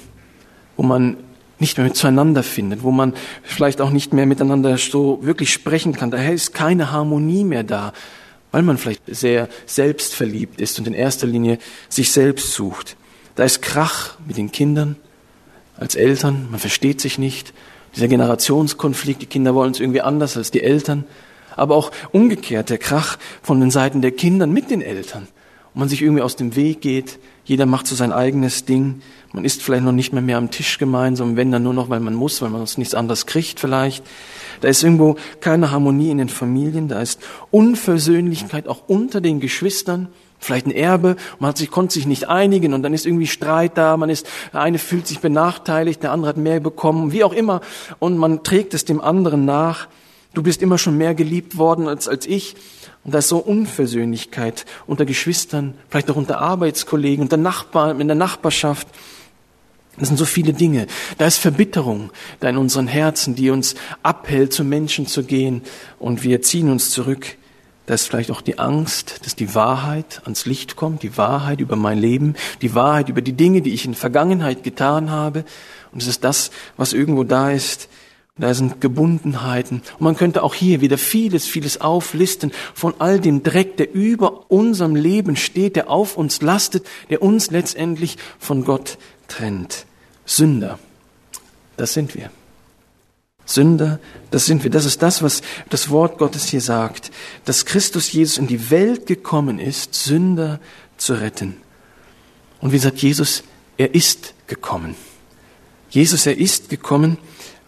wo 0.76 0.84
man 0.84 1.18
nicht 1.60 1.78
mehr 1.78 1.94
zueinander 1.94 2.44
findet, 2.44 2.84
wo 2.84 2.92
man 2.92 3.14
vielleicht 3.44 3.80
auch 3.80 3.92
nicht 3.92 4.14
mehr 4.14 4.26
miteinander 4.26 4.78
so 4.78 5.20
wirklich 5.22 5.54
sprechen 5.54 5.94
kann. 5.94 6.12
Daher 6.12 6.34
ist 6.34 6.54
keine 6.54 6.92
Harmonie 6.92 7.44
mehr 7.44 7.64
da, 7.64 7.94
weil 8.52 8.64
man 8.64 8.78
vielleicht 8.78 9.04
sehr 9.08 9.48
selbstverliebt 9.66 10.60
ist 10.60 10.78
und 10.80 10.88
in 10.88 10.94
erster 10.94 11.26
Linie 11.26 11.60
sich 11.90 12.12
selbst 12.12 12.52
sucht. 12.52 12.98
Da 13.36 13.44
ist 13.44 13.62
Krach 13.62 14.18
mit 14.28 14.38
den 14.38 14.52
Kindern 14.52 14.98
als 15.78 15.96
Eltern, 15.96 16.48
man 16.52 16.60
versteht 16.60 17.02
sich 17.02 17.18
nicht. 17.18 17.54
Dieser 17.96 18.08
Generationskonflikt, 18.08 19.22
die 19.22 19.28
Kinder 19.28 19.56
wollen 19.56 19.72
es 19.72 19.80
irgendwie 19.80 20.02
anders 20.02 20.36
als 20.38 20.52
die 20.52 20.62
Eltern. 20.62 21.06
Aber 21.56 21.76
auch 21.76 21.92
umgekehrt 22.12 22.70
der 22.70 22.78
Krach 22.80 23.18
von 23.42 23.60
den 23.60 23.72
Seiten 23.72 24.02
der 24.02 24.12
Kinder 24.12 24.48
mit 24.48 24.72
den 24.72 24.82
Eltern 24.82 25.28
und 25.74 25.80
man 25.80 25.90
sich 25.90 26.02
irgendwie 26.02 26.22
aus 26.22 26.36
dem 26.36 26.56
Weg 26.56 26.82
geht. 26.82 27.20
Jeder 27.46 27.66
macht 27.66 27.88
so 27.88 27.96
sein 27.96 28.12
eigenes 28.12 28.66
Ding. 28.66 29.02
Man 29.34 29.44
isst 29.44 29.64
vielleicht 29.64 29.84
noch 29.84 29.92
nicht 29.92 30.14
mehr 30.14 30.22
mehr 30.22 30.38
am 30.38 30.52
Tisch 30.52 30.78
gemeinsam, 30.78 31.36
wenn 31.36 31.52
dann 31.52 31.64
nur 31.64 31.74
noch, 31.74 31.90
weil 31.90 32.00
man 32.00 32.14
muss, 32.14 32.42
weil 32.42 32.50
man 32.50 32.60
sonst 32.60 32.78
nichts 32.78 32.94
anderes 32.94 33.26
kriegt 33.26 33.60
vielleicht. 33.60 34.04
Da 34.62 34.68
ist 34.68 34.84
irgendwo 34.84 35.18
keine 35.42 35.72
Harmonie 35.72 36.12
in 36.12 36.20
den 36.20 36.30
Familien, 36.30 36.88
da 36.88 37.02
ist 37.02 37.20
Unversöhnlichkeit 37.52 38.68
auch 38.68 38.84
unter 38.88 39.20
den 39.20 39.40
Geschwistern. 39.40 40.08
Vielleicht 40.40 40.68
ein 40.68 40.72
Erbe, 40.72 41.16
man 41.40 41.50
hat 41.50 41.58
sich, 41.58 41.72
konnte 41.72 41.94
sich 41.94 42.06
nicht 42.06 42.28
einigen 42.28 42.74
und 42.74 42.84
dann 42.84 42.94
ist 42.94 43.06
irgendwie 43.06 43.28
Streit 43.28 43.78
da, 43.78 43.96
man 43.96 44.10
ist, 44.10 44.28
der 44.52 44.60
eine 44.62 44.78
fühlt 44.78 45.08
sich 45.08 45.20
benachteiligt, 45.20 46.04
der 46.04 46.12
andere 46.12 46.30
hat 46.30 46.38
mehr 46.38 46.60
bekommen, 46.60 47.14
wie 47.14 47.24
auch 47.24 47.32
immer, 47.32 47.62
und 48.00 48.18
man 48.18 48.44
trägt 48.44 48.74
es 48.74 48.84
dem 48.84 49.00
anderen 49.00 49.46
nach. 49.46 49.88
Du 50.34 50.42
bist 50.42 50.62
immer 50.62 50.78
schon 50.78 50.98
mehr 50.98 51.14
geliebt 51.14 51.58
worden 51.58 51.88
als, 51.88 52.08
als 52.08 52.26
ich. 52.26 52.56
Und 53.04 53.14
da 53.14 53.20
ist 53.20 53.30
so 53.30 53.38
Unversöhnlichkeit 53.38 54.66
unter 54.88 55.06
Geschwistern, 55.06 55.76
vielleicht 55.90 56.10
auch 56.10 56.16
unter 56.16 56.40
Arbeitskollegen, 56.40 57.24
unter 57.24 57.38
Nachbarn, 57.38 58.00
in 58.00 58.08
der 58.08 58.16
Nachbarschaft. 58.16 58.88
Das 59.98 60.08
sind 60.08 60.18
so 60.18 60.26
viele 60.26 60.54
Dinge. 60.54 60.88
Da 61.20 61.28
ist 61.28 61.38
Verbitterung 61.38 62.10
da 62.40 62.50
in 62.50 62.58
unseren 62.58 62.88
Herzen, 62.88 63.36
die 63.36 63.52
uns 63.52 63.76
abhält, 64.02 64.52
zu 64.54 64.64
Menschen 64.64 65.06
zu 65.06 65.24
gehen. 65.24 65.62
Und 66.00 66.24
wir 66.24 66.42
ziehen 66.42 66.72
uns 66.72 66.90
zurück. 66.90 67.38
Da 67.86 67.94
ist 67.94 68.08
vielleicht 68.08 68.32
auch 68.32 68.42
die 68.42 68.58
Angst, 68.58 69.20
dass 69.26 69.36
die 69.36 69.54
Wahrheit 69.54 70.22
ans 70.24 70.46
Licht 70.46 70.78
kommt, 70.78 71.04
die 71.04 71.18
Wahrheit 71.18 71.60
über 71.60 71.76
mein 71.76 72.00
Leben, 72.00 72.36
die 72.62 72.74
Wahrheit 72.74 73.10
über 73.10 73.22
die 73.22 73.34
Dinge, 73.34 73.62
die 73.62 73.74
ich 73.74 73.86
in 73.86 73.94
Vergangenheit 73.94 74.64
getan 74.64 75.12
habe. 75.12 75.44
Und 75.92 76.02
es 76.02 76.08
ist 76.08 76.24
das, 76.24 76.50
was 76.78 76.94
irgendwo 76.94 77.24
da 77.24 77.52
ist. 77.52 77.90
Da 78.40 78.52
sind 78.56 78.82
Gebundenheiten. 78.82 79.84
Und 79.94 80.02
man 80.02 80.16
könnte 80.16 80.42
auch 80.42 80.56
hier 80.56 80.82
wieder 80.82 80.98
vieles, 80.98 81.46
vieles 81.46 81.82
auflisten 81.82 82.52
von 82.74 82.96
all 82.98 83.20
dem 83.20 83.44
Dreck, 83.44 83.78
der 83.78 83.94
über 83.94 84.50
unserem 84.50 84.96
Leben 84.96 85.36
steht, 85.36 85.76
der 85.76 85.90
auf 85.92 86.18
uns 86.18 86.42
lastet, 86.42 86.88
der 87.12 87.22
uns 87.22 87.52
letztendlich 87.52 88.18
von 88.40 88.66
Gott 88.66 88.98
trennt. 89.28 89.86
Sünder, 90.26 90.80
das 91.78 91.94
sind 91.94 92.16
wir. 92.16 92.32
Sünder, 93.46 94.00
das 94.32 94.48
sind 94.48 94.64
wir. 94.64 94.72
Das 94.72 94.86
ist 94.86 95.04
das, 95.04 95.22
was 95.22 95.44
das 95.70 95.92
Wort 95.92 96.18
Gottes 96.18 96.48
hier 96.48 96.62
sagt, 96.62 97.12
dass 97.46 97.66
Christus 97.66 98.12
Jesus 98.12 98.40
in 98.40 98.48
die 98.48 98.72
Welt 98.72 99.06
gekommen 99.06 99.60
ist, 99.60 99.94
Sünder 99.94 100.60
zu 100.98 101.14
retten. 101.14 101.58
Und 102.62 102.72
wie 102.72 102.80
sagt 102.80 102.98
Jesus, 102.98 103.44
er 103.78 103.94
ist 103.94 104.34
gekommen. 104.48 104.96
Jesus, 105.92 106.26
er 106.26 106.38
ist 106.38 106.70
gekommen 106.70 107.20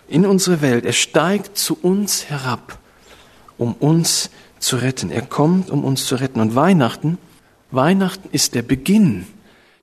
in 0.08 0.26
unsere 0.26 0.62
Welt. 0.62 0.86
Er 0.86 0.94
steigt 0.94 1.58
zu 1.58 1.78
uns 1.82 2.30
herab, 2.30 2.78
um 3.58 3.74
uns 3.74 4.30
zu 4.60 4.78
retten. 4.78 5.12
Er 5.12 5.22
kommt, 5.22 5.70
um 5.70 5.84
uns 5.84 6.06
zu 6.06 6.15
retten. 6.15 6.39
Und 6.39 6.56
Weihnachten, 6.56 7.18
Weihnachten 7.72 8.30
ist 8.32 8.56
der 8.56 8.62
Beginn, 8.62 9.28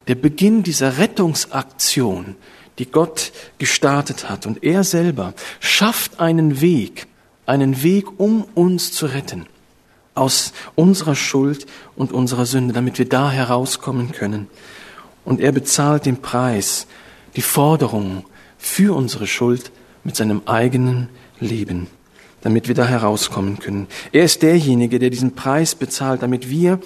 der 0.09 0.15
Beginn 0.15 0.63
dieser 0.63 0.99
Rettungsaktion, 0.99 2.37
die 2.79 2.87
Gott 2.91 3.33
gestartet 3.59 4.29
hat. 4.29 4.47
Und 4.47 4.65
er 4.65 4.85
selber 4.85 5.35
schafft 5.61 6.21
einen 6.21 6.61
Weg, 6.61 7.07
einen 7.47 7.83
Weg, 7.83 8.19
um 8.19 8.45
uns 8.55 8.93
zu 8.93 9.07
retten 9.07 9.47
aus 10.15 10.53
unserer 10.75 11.15
Schuld 11.15 11.67
und 11.97 12.13
unserer 12.13 12.47
Sünde, 12.47 12.75
damit 12.75 12.99
wir 12.99 13.09
da 13.09 13.31
herauskommen 13.31 14.13
können. 14.13 14.49
Und 15.25 15.41
er 15.41 15.53
bezahlt 15.53 16.07
den 16.07 16.21
Preis, 16.21 16.87
die 17.37 17.43
Forderung 17.43 18.25
für 18.59 18.95
unsere 18.95 19.27
Schuld 19.27 19.71
mit 20.05 20.17
seinem 20.17 20.43
eigenen 20.47 21.09
Leben, 21.41 21.87
damit 22.41 22.69
wir 22.69 22.75
da 22.75 22.87
herauskommen 22.87 23.59
können. 23.59 23.87
Er 24.12 24.25
ist 24.25 24.43
derjenige, 24.43 24.99
der 24.99 25.11
diesen 25.11 25.35
Preis 25.35 25.75
bezahlt, 25.75 26.23
damit 26.23 26.49
wir 26.49 26.81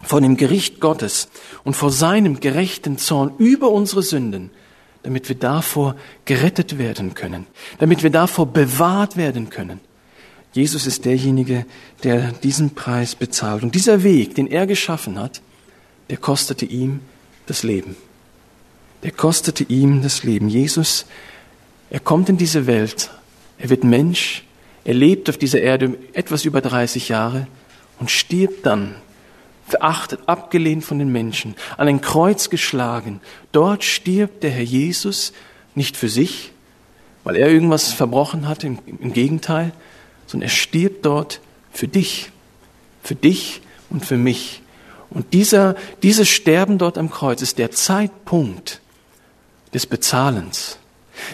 vor 0.00 0.20
dem 0.20 0.36
Gericht 0.36 0.80
Gottes 0.80 1.28
und 1.64 1.74
vor 1.74 1.90
seinem 1.90 2.40
gerechten 2.40 2.98
Zorn 2.98 3.32
über 3.38 3.70
unsere 3.70 4.02
Sünden 4.02 4.50
damit 5.04 5.28
wir 5.28 5.36
davor 5.36 5.96
gerettet 6.24 6.78
werden 6.78 7.14
können, 7.14 7.46
damit 7.78 8.02
wir 8.02 8.10
davor 8.10 8.46
bewahrt 8.46 9.16
werden 9.16 9.50
können. 9.50 9.80
Jesus 10.52 10.86
ist 10.86 11.04
derjenige, 11.04 11.66
der 12.02 12.32
diesen 12.32 12.74
Preis 12.74 13.14
bezahlt. 13.14 13.62
Und 13.62 13.74
dieser 13.74 14.02
Weg, 14.02 14.34
den 14.34 14.46
er 14.46 14.66
geschaffen 14.66 15.18
hat, 15.18 15.42
der 16.08 16.16
kostete 16.16 16.64
ihm 16.64 17.00
das 17.46 17.62
Leben. 17.62 17.96
Der 19.02 19.10
kostete 19.10 19.64
ihm 19.64 20.02
das 20.02 20.24
Leben. 20.24 20.48
Jesus, 20.48 21.04
er 21.90 22.00
kommt 22.00 22.28
in 22.28 22.36
diese 22.36 22.66
Welt, 22.66 23.10
er 23.58 23.70
wird 23.70 23.84
Mensch, 23.84 24.44
er 24.84 24.94
lebt 24.94 25.30
auf 25.30 25.38
dieser 25.38 25.60
Erde 25.60 25.96
etwas 26.12 26.44
über 26.44 26.60
30 26.60 27.08
Jahre 27.08 27.46
und 27.98 28.10
stirbt 28.10 28.66
dann 28.66 28.96
verachtet, 29.66 30.20
abgelehnt 30.26 30.84
von 30.84 30.98
den 30.98 31.10
Menschen, 31.10 31.54
an 31.76 31.88
ein 31.88 32.00
Kreuz 32.00 32.50
geschlagen. 32.50 33.20
Dort 33.52 33.82
stirbt 33.82 34.42
der 34.42 34.50
Herr 34.50 34.62
Jesus 34.62 35.32
nicht 35.74 35.96
für 35.96 36.08
sich, 36.08 36.52
weil 37.24 37.36
er 37.36 37.48
irgendwas 37.48 37.92
verbrochen 37.92 38.46
hat, 38.46 38.64
im, 38.64 38.78
Gegenteil, 39.12 39.72
sondern 40.26 40.48
er 40.48 40.54
stirbt 40.54 41.06
dort 41.06 41.40
für 41.72 41.88
dich, 41.88 42.30
für 43.02 43.14
dich 43.14 43.62
und 43.88 44.04
für 44.04 44.18
mich. 44.18 44.60
Und 45.08 45.32
dieser, 45.32 45.76
dieses 46.02 46.28
Sterben 46.28 46.76
dort 46.76 46.98
am 46.98 47.10
Kreuz 47.10 47.40
ist 47.40 47.58
der 47.58 47.70
Zeitpunkt 47.70 48.80
des 49.72 49.86
Bezahlens. 49.86 50.78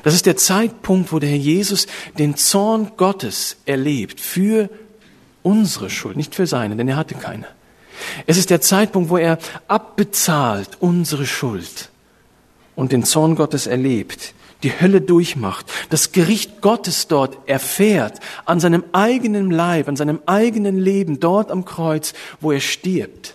Das 0.03 0.15
ist 0.15 0.27
der 0.27 0.37
Zeitpunkt, 0.37 1.13
wo 1.13 1.19
der 1.19 1.31
Herr 1.31 1.37
Jesus 1.37 1.87
den 2.19 2.37
Zorn 2.37 2.93
Gottes 2.97 3.57
erlebt 3.67 4.21
für 4.21 4.69
unsere 5.43 5.91
Schuld, 5.91 6.17
nicht 6.17 6.35
für 6.35 6.47
seine, 6.47 6.77
denn 6.77 6.89
er 6.89 6.97
hatte 6.97 7.15
keine. 7.15 7.47
Es 8.27 8.37
ist 8.37 8.51
der 8.51 8.61
Zeitpunkt, 8.61 9.11
wo 9.11 9.17
er 9.17 9.39
abbezahlt 9.69 10.79
unsere 10.81 11.27
Schuld 11.27 11.91
und 12.77 12.93
den 12.93 13.05
Zorn 13.05 13.35
Gottes 13.35 13.67
erlebt, 13.67 14.35
die 14.63 14.79
Hölle 14.81 15.01
durchmacht, 15.01 15.67
das 15.89 16.13
Gericht 16.13 16.61
Gottes 16.61 17.09
dort 17.09 17.39
erfährt, 17.49 18.21
an 18.45 18.61
seinem 18.61 18.85
eigenen 18.93 19.51
Leib, 19.51 19.89
an 19.89 19.97
seinem 19.97 20.21
eigenen 20.27 20.79
Leben, 20.79 21.21
dort 21.21 21.51
am 21.51 21.65
Kreuz, 21.65 22.13
wo 22.41 22.53
er 22.53 22.61
stirbt. 22.61 23.35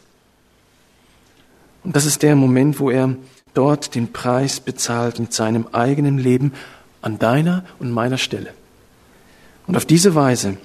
Und 1.83 1.95
das 1.95 2.05
ist 2.05 2.23
der 2.23 2.35
Moment, 2.35 2.79
wo 2.79 2.89
er 2.89 3.15
dort 3.57 3.95
den 3.95 4.11
Preis 4.11 4.59
bezahlt 4.59 5.19
mit 5.19 5.33
seinem 5.33 5.67
eigenen 5.71 6.17
Leben 6.17 6.53
an 7.01 7.19
deiner 7.19 7.65
und 7.79 7.91
meiner 7.91 8.17
Stelle. 8.17 8.53
Und 9.67 9.75
auf 9.77 9.85
diese 9.85 10.15
Weise 10.15 10.57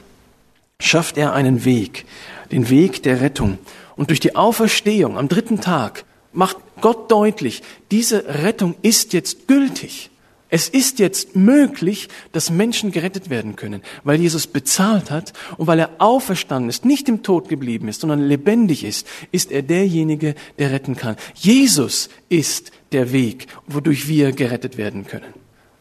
schafft 0.80 1.16
er 1.16 1.32
einen 1.32 1.64
Weg, 1.64 2.04
den 2.50 2.68
Weg 2.68 3.02
der 3.02 3.20
Rettung. 3.20 3.58
Und 3.96 4.10
durch 4.10 4.20
die 4.20 4.36
Auferstehung 4.36 5.18
am 5.18 5.28
dritten 5.28 5.60
Tag 5.60 6.04
macht 6.32 6.56
Gott 6.80 7.10
deutlich, 7.10 7.62
diese 7.90 8.24
Rettung 8.42 8.74
ist 8.82 9.12
jetzt 9.12 9.46
gültig. 9.46 10.09
Es 10.50 10.68
ist 10.68 10.98
jetzt 10.98 11.36
möglich, 11.36 12.08
dass 12.32 12.50
Menschen 12.50 12.90
gerettet 12.90 13.30
werden 13.30 13.54
können, 13.54 13.82
weil 14.02 14.20
Jesus 14.20 14.48
bezahlt 14.48 15.10
hat 15.10 15.32
und 15.56 15.68
weil 15.68 15.78
er 15.78 15.90
auferstanden 15.98 16.68
ist, 16.68 16.84
nicht 16.84 17.08
im 17.08 17.22
Tod 17.22 17.48
geblieben 17.48 17.86
ist, 17.86 18.00
sondern 18.00 18.20
lebendig 18.20 18.82
ist, 18.82 19.06
ist 19.30 19.52
er 19.52 19.62
derjenige, 19.62 20.34
der 20.58 20.72
retten 20.72 20.96
kann. 20.96 21.16
Jesus 21.34 22.08
ist 22.28 22.72
der 22.90 23.12
Weg, 23.12 23.46
wodurch 23.68 24.08
wir 24.08 24.32
gerettet 24.32 24.76
werden 24.76 25.06
können. 25.06 25.32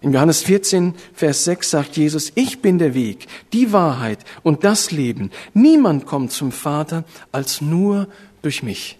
In 0.01 0.13
Johannes 0.13 0.43
14, 0.43 0.93
Vers 1.13 1.43
6 1.43 1.71
sagt 1.71 1.97
Jesus, 1.97 2.31
ich 2.35 2.61
bin 2.61 2.77
der 2.77 2.93
Weg, 2.93 3.27
die 3.51 3.73
Wahrheit 3.73 4.19
und 4.43 4.63
das 4.63 4.91
Leben. 4.91 5.29
Niemand 5.53 6.05
kommt 6.05 6.31
zum 6.31 6.51
Vater 6.51 7.03
als 7.33 7.59
nur 7.59 8.07
durch 8.41 8.63
mich. 8.63 8.97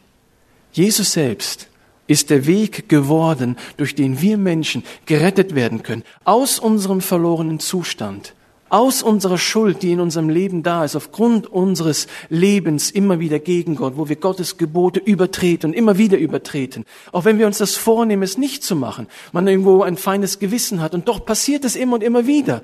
Jesus 0.74 1.14
selbst 1.14 1.69
ist 2.10 2.30
der 2.30 2.46
Weg 2.46 2.90
geworden, 2.90 3.56
durch 3.78 3.96
den 3.96 4.20
wir 4.20 4.38
Menschen 4.38 4.84
gerettet 5.06 5.56
werden 5.56 5.84
können, 5.84 6.04
aus 6.26 6.60
unserem 6.60 7.00
verlorenen 7.00 7.60
Zustand 7.60 8.34
aus 8.70 9.02
unserer 9.02 9.38
Schuld, 9.38 9.82
die 9.82 9.92
in 9.92 10.00
unserem 10.00 10.30
Leben 10.30 10.64
da 10.64 10.86
ist, 10.86 10.96
aufgrund 10.96 11.48
unseres 11.48 12.08
Lebens 12.30 12.92
immer 12.92 13.20
wieder 13.20 13.40
gegen 13.40 13.76
Gott, 13.76 13.94
wo 13.98 14.10
wir 14.10 14.16
Gottes 14.16 14.58
Gebote 14.58 15.00
übertreten 15.00 15.72
und 15.72 15.76
immer 15.76 15.98
wieder 15.98 16.18
übertreten. 16.18 16.86
Auch 17.12 17.26
wenn 17.26 17.40
wir 17.40 17.48
uns 17.48 17.58
das 17.58 17.76
vornehmen, 17.76 18.24
es 18.24 18.38
nicht 18.38 18.64
zu 18.64 18.76
machen, 18.76 19.08
man 19.32 19.48
irgendwo 19.48 19.82
ein 19.82 19.98
feines 19.98 20.40
Gewissen 20.40 20.82
hat 20.82 20.94
und 20.94 21.08
doch 21.08 21.26
passiert 21.26 21.66
es 21.66 21.76
immer 21.76 21.96
und 21.96 22.04
immer 22.04 22.28
wieder. 22.28 22.62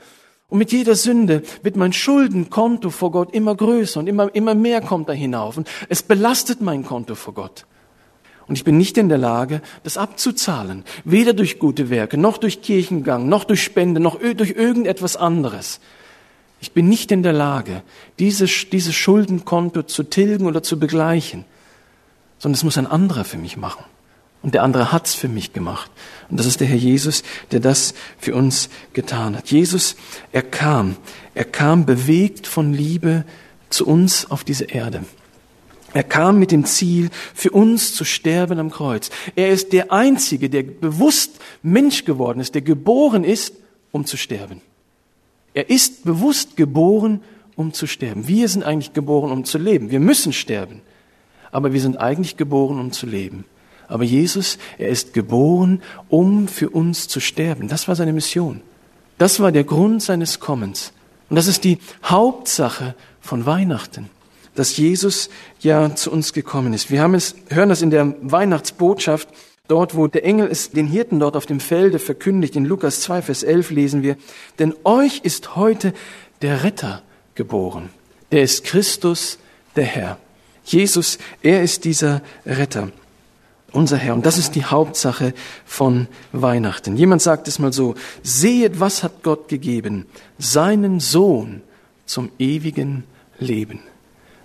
Und 0.47 0.59
mit 0.59 0.71
jeder 0.71 0.93
Sünde 0.93 1.41
wird 1.63 1.75
mein 1.75 1.91
Schuldenkonto 1.91 2.91
vor 2.91 3.11
Gott 3.11 3.33
immer 3.33 3.55
größer 3.55 3.99
und 3.99 4.07
immer, 4.07 4.33
immer 4.35 4.53
mehr 4.53 4.81
kommt 4.81 5.09
da 5.09 5.13
hinauf. 5.13 5.57
Und 5.57 5.67
es 5.89 6.03
belastet 6.03 6.61
mein 6.61 6.85
Konto 6.85 7.15
vor 7.15 7.33
Gott. 7.33 7.65
Und 8.47 8.55
ich 8.55 8.63
bin 8.63 8.77
nicht 8.77 8.97
in 8.97 9.09
der 9.09 9.17
Lage, 9.17 9.61
das 9.83 9.97
abzuzahlen. 9.97 10.83
Weder 11.03 11.33
durch 11.33 11.57
gute 11.57 11.89
Werke, 11.89 12.17
noch 12.17 12.37
durch 12.37 12.61
Kirchengang, 12.61 13.27
noch 13.27 13.43
durch 13.43 13.63
Spende, 13.63 13.99
noch 13.99 14.19
durch 14.19 14.51
irgendetwas 14.51 15.15
anderes. 15.15 15.79
Ich 16.61 16.71
bin 16.71 16.87
nicht 16.87 17.11
in 17.11 17.23
der 17.23 17.33
Lage, 17.33 17.81
dieses, 18.19 18.69
dieses 18.69 18.95
Schuldenkonto 18.95 19.83
zu 19.83 20.03
tilgen 20.03 20.45
oder 20.45 20.63
zu 20.63 20.79
begleichen, 20.79 21.45
sondern 22.37 22.55
es 22.55 22.63
muss 22.63 22.77
ein 22.77 22.87
anderer 22.87 23.23
für 23.23 23.37
mich 23.37 23.57
machen. 23.57 23.83
Und 24.41 24.53
der 24.53 24.61
andere 24.61 24.91
hat's 24.91 25.15
für 25.15 25.27
mich 25.27 25.53
gemacht. 25.53 25.89
Und 26.29 26.39
das 26.39 26.45
ist 26.45 26.59
der 26.59 26.67
Herr 26.67 26.77
Jesus, 26.77 27.23
der 27.51 27.59
das 27.59 27.95
für 28.19 28.35
uns 28.35 28.69
getan 28.93 29.35
hat. 29.35 29.49
Jesus, 29.49 29.95
er 30.31 30.43
kam, 30.43 30.97
er 31.33 31.45
kam 31.45 31.87
bewegt 31.87 32.45
von 32.45 32.71
Liebe 32.71 33.25
zu 33.71 33.87
uns 33.87 34.29
auf 34.29 34.43
diese 34.43 34.65
Erde. 34.65 35.03
Er 35.95 36.03
kam 36.03 36.39
mit 36.39 36.51
dem 36.51 36.65
Ziel, 36.65 37.09
für 37.33 37.51
uns 37.51 37.95
zu 37.95 38.03
sterben 38.03 38.59
am 38.59 38.69
Kreuz. 38.69 39.09
Er 39.37 39.47
ist 39.47 39.71
der 39.71 39.93
Einzige, 39.93 40.49
der 40.49 40.63
bewusst 40.63 41.39
Mensch 41.63 42.03
geworden 42.03 42.41
ist, 42.41 42.53
der 42.53 42.63
geboren 42.63 43.23
ist, 43.23 43.53
um 43.93 44.05
zu 44.05 44.17
sterben. 44.17 44.59
Er 45.53 45.69
ist 45.69 46.03
bewusst 46.03 46.57
geboren, 46.57 47.21
um 47.55 47.71
zu 47.71 47.87
sterben. 47.87 48.27
Wir 48.27 48.49
sind 48.49 48.65
eigentlich 48.65 48.91
geboren, 48.91 49.31
um 49.31 49.45
zu 49.45 49.57
leben. 49.57 49.89
Wir 49.89 50.01
müssen 50.01 50.33
sterben. 50.33 50.81
Aber 51.49 51.71
wir 51.71 51.79
sind 51.79 51.95
eigentlich 51.95 52.35
geboren, 52.35 52.77
um 52.77 52.91
zu 52.91 53.05
leben. 53.05 53.45
Aber 53.87 54.03
Jesus, 54.03 54.57
er 54.77 54.89
ist 54.89 55.13
geboren, 55.13 55.81
um 56.09 56.49
für 56.49 56.71
uns 56.71 57.07
zu 57.07 57.21
sterben. 57.21 57.69
Das 57.69 57.87
war 57.87 57.95
seine 57.95 58.11
Mission. 58.11 58.59
Das 59.17 59.39
war 59.39 59.53
der 59.53 59.63
Grund 59.63 60.03
seines 60.03 60.41
Kommens. 60.41 60.91
Und 61.29 61.37
das 61.37 61.47
ist 61.47 61.63
die 61.63 61.77
Hauptsache 62.03 62.95
von 63.21 63.45
Weihnachten 63.45 64.09
dass 64.55 64.77
Jesus 64.77 65.29
ja 65.59 65.95
zu 65.95 66.11
uns 66.11 66.33
gekommen 66.33 66.73
ist. 66.73 66.89
Wir 66.89 67.01
haben 67.01 67.13
es, 67.13 67.35
hören 67.49 67.69
das 67.69 67.81
in 67.81 67.91
der 67.91 68.15
Weihnachtsbotschaft, 68.21 69.29
dort 69.67 69.95
wo 69.95 70.07
der 70.07 70.25
Engel 70.25 70.47
es 70.47 70.71
den 70.71 70.87
Hirten 70.87 71.19
dort 71.19 71.35
auf 71.35 71.45
dem 71.45 71.59
Felde 71.59 71.99
verkündigt, 71.99 72.55
in 72.55 72.65
Lukas 72.65 73.01
2, 73.01 73.21
Vers 73.21 73.43
11 73.43 73.71
lesen 73.71 74.03
wir, 74.03 74.17
denn 74.59 74.73
euch 74.83 75.19
ist 75.23 75.55
heute 75.55 75.93
der 76.41 76.63
Retter 76.63 77.01
geboren. 77.35 77.89
Der 78.31 78.43
ist 78.43 78.63
Christus, 78.63 79.37
der 79.75 79.85
Herr. 79.85 80.17
Jesus, 80.63 81.19
er 81.43 81.61
ist 81.61 81.85
dieser 81.85 82.21
Retter, 82.45 82.91
unser 83.71 83.97
Herr. 83.97 84.15
Und 84.15 84.25
das 84.25 84.37
ist 84.37 84.55
die 84.55 84.65
Hauptsache 84.65 85.33
von 85.65 86.07
Weihnachten. 86.31 86.97
Jemand 86.97 87.21
sagt 87.21 87.47
es 87.47 87.59
mal 87.59 87.71
so, 87.71 87.95
sehet, 88.23 88.79
was 88.79 89.03
hat 89.03 89.21
Gott 89.21 89.47
gegeben? 89.47 90.07
Seinen 90.39 90.99
Sohn 90.99 91.61
zum 92.05 92.31
ewigen 92.39 93.03
Leben. 93.37 93.79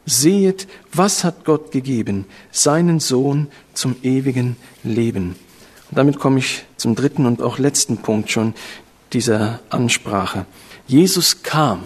Sehet, 0.06 0.66
was 0.92 1.24
hat 1.24 1.44
Gott 1.44 1.72
gegeben? 1.72 2.26
Seinen 2.50 3.00
Sohn 3.00 3.48
zum 3.74 3.96
ewigen 4.02 4.56
Leben. 4.82 5.36
Und 5.90 5.98
damit 5.98 6.18
komme 6.18 6.38
ich 6.38 6.64
zum 6.76 6.94
dritten 6.94 7.26
und 7.26 7.42
auch 7.42 7.58
letzten 7.58 7.98
Punkt 7.98 8.30
schon 8.30 8.54
dieser 9.12 9.60
Ansprache. 9.70 10.46
Jesus 10.86 11.42
kam. 11.42 11.84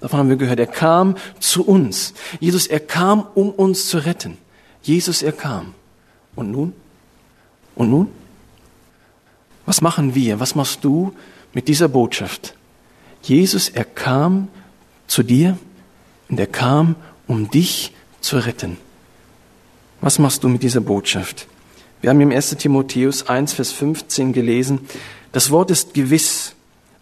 Davon 0.00 0.18
haben 0.18 0.28
wir 0.28 0.36
gehört. 0.36 0.58
Er 0.58 0.66
kam 0.66 1.16
zu 1.38 1.64
uns. 1.64 2.14
Jesus, 2.40 2.66
er 2.66 2.80
kam, 2.80 3.26
um 3.34 3.50
uns 3.50 3.86
zu 3.86 3.98
retten. 3.98 4.38
Jesus, 4.82 5.22
er 5.22 5.32
kam. 5.32 5.74
Und 6.34 6.50
nun? 6.50 6.72
Und 7.74 7.90
nun? 7.90 8.08
Was 9.64 9.80
machen 9.80 10.14
wir? 10.14 10.40
Was 10.40 10.54
machst 10.54 10.82
du 10.82 11.14
mit 11.52 11.68
dieser 11.68 11.88
Botschaft? 11.88 12.54
Jesus, 13.22 13.68
er 13.68 13.84
kam 13.84 14.48
zu 15.06 15.22
dir 15.22 15.56
und 16.28 16.40
er 16.40 16.46
kam, 16.46 16.96
um 17.26 17.50
dich 17.50 17.92
zu 18.20 18.38
retten. 18.38 18.76
Was 20.00 20.18
machst 20.18 20.42
du 20.44 20.48
mit 20.48 20.62
dieser 20.62 20.80
Botschaft? 20.80 21.46
Wir 22.00 22.10
haben 22.10 22.20
im 22.20 22.32
1. 22.32 22.56
Timotheus 22.56 23.28
1, 23.28 23.52
Vers 23.52 23.70
15 23.70 24.32
gelesen, 24.32 24.80
das 25.30 25.50
Wort 25.50 25.70
ist 25.70 25.94
gewiss 25.94 26.54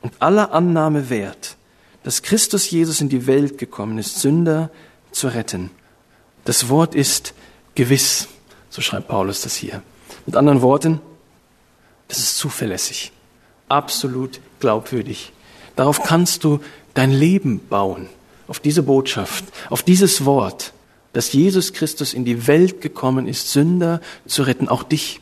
und 0.02 0.12
aller 0.20 0.52
Annahme 0.52 1.10
wert, 1.10 1.56
dass 2.02 2.22
Christus 2.22 2.70
Jesus 2.70 3.00
in 3.00 3.08
die 3.08 3.26
Welt 3.26 3.58
gekommen 3.58 3.98
ist, 3.98 4.20
Sünder 4.20 4.70
zu 5.10 5.28
retten. 5.28 5.70
Das 6.44 6.68
Wort 6.68 6.94
ist 6.94 7.34
gewiss, 7.74 8.28
so 8.68 8.82
schreibt 8.82 9.08
Paulus 9.08 9.42
das 9.42 9.56
hier. 9.56 9.82
Mit 10.26 10.36
anderen 10.36 10.62
Worten, 10.62 11.00
das 12.08 12.18
ist 12.18 12.36
zuverlässig, 12.36 13.12
absolut 13.68 14.40
glaubwürdig. 14.60 15.32
Darauf 15.76 16.02
kannst 16.02 16.44
du 16.44 16.60
dein 16.94 17.10
Leben 17.10 17.60
bauen, 17.68 18.08
auf 18.50 18.58
diese 18.58 18.82
Botschaft, 18.82 19.44
auf 19.70 19.84
dieses 19.84 20.24
Wort, 20.24 20.72
dass 21.12 21.32
Jesus 21.32 21.72
Christus 21.72 22.12
in 22.12 22.24
die 22.24 22.48
Welt 22.48 22.80
gekommen 22.80 23.28
ist, 23.28 23.52
Sünder 23.52 24.00
zu 24.26 24.42
retten, 24.42 24.68
auch 24.68 24.82
dich. 24.82 25.20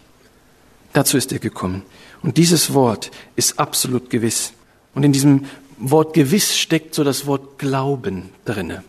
Dazu 0.94 1.18
ist 1.18 1.30
er 1.30 1.38
gekommen. 1.38 1.82
Und 2.22 2.38
dieses 2.38 2.72
Wort 2.72 3.10
ist 3.36 3.58
absolut 3.58 4.08
gewiss. 4.08 4.54
Und 4.94 5.02
in 5.02 5.12
diesem 5.12 5.44
Wort 5.76 6.14
gewiss 6.14 6.56
steckt 6.56 6.94
so 6.94 7.04
das 7.04 7.26
Wort 7.26 7.58
Glauben 7.58 8.30
drinne. 8.46 8.82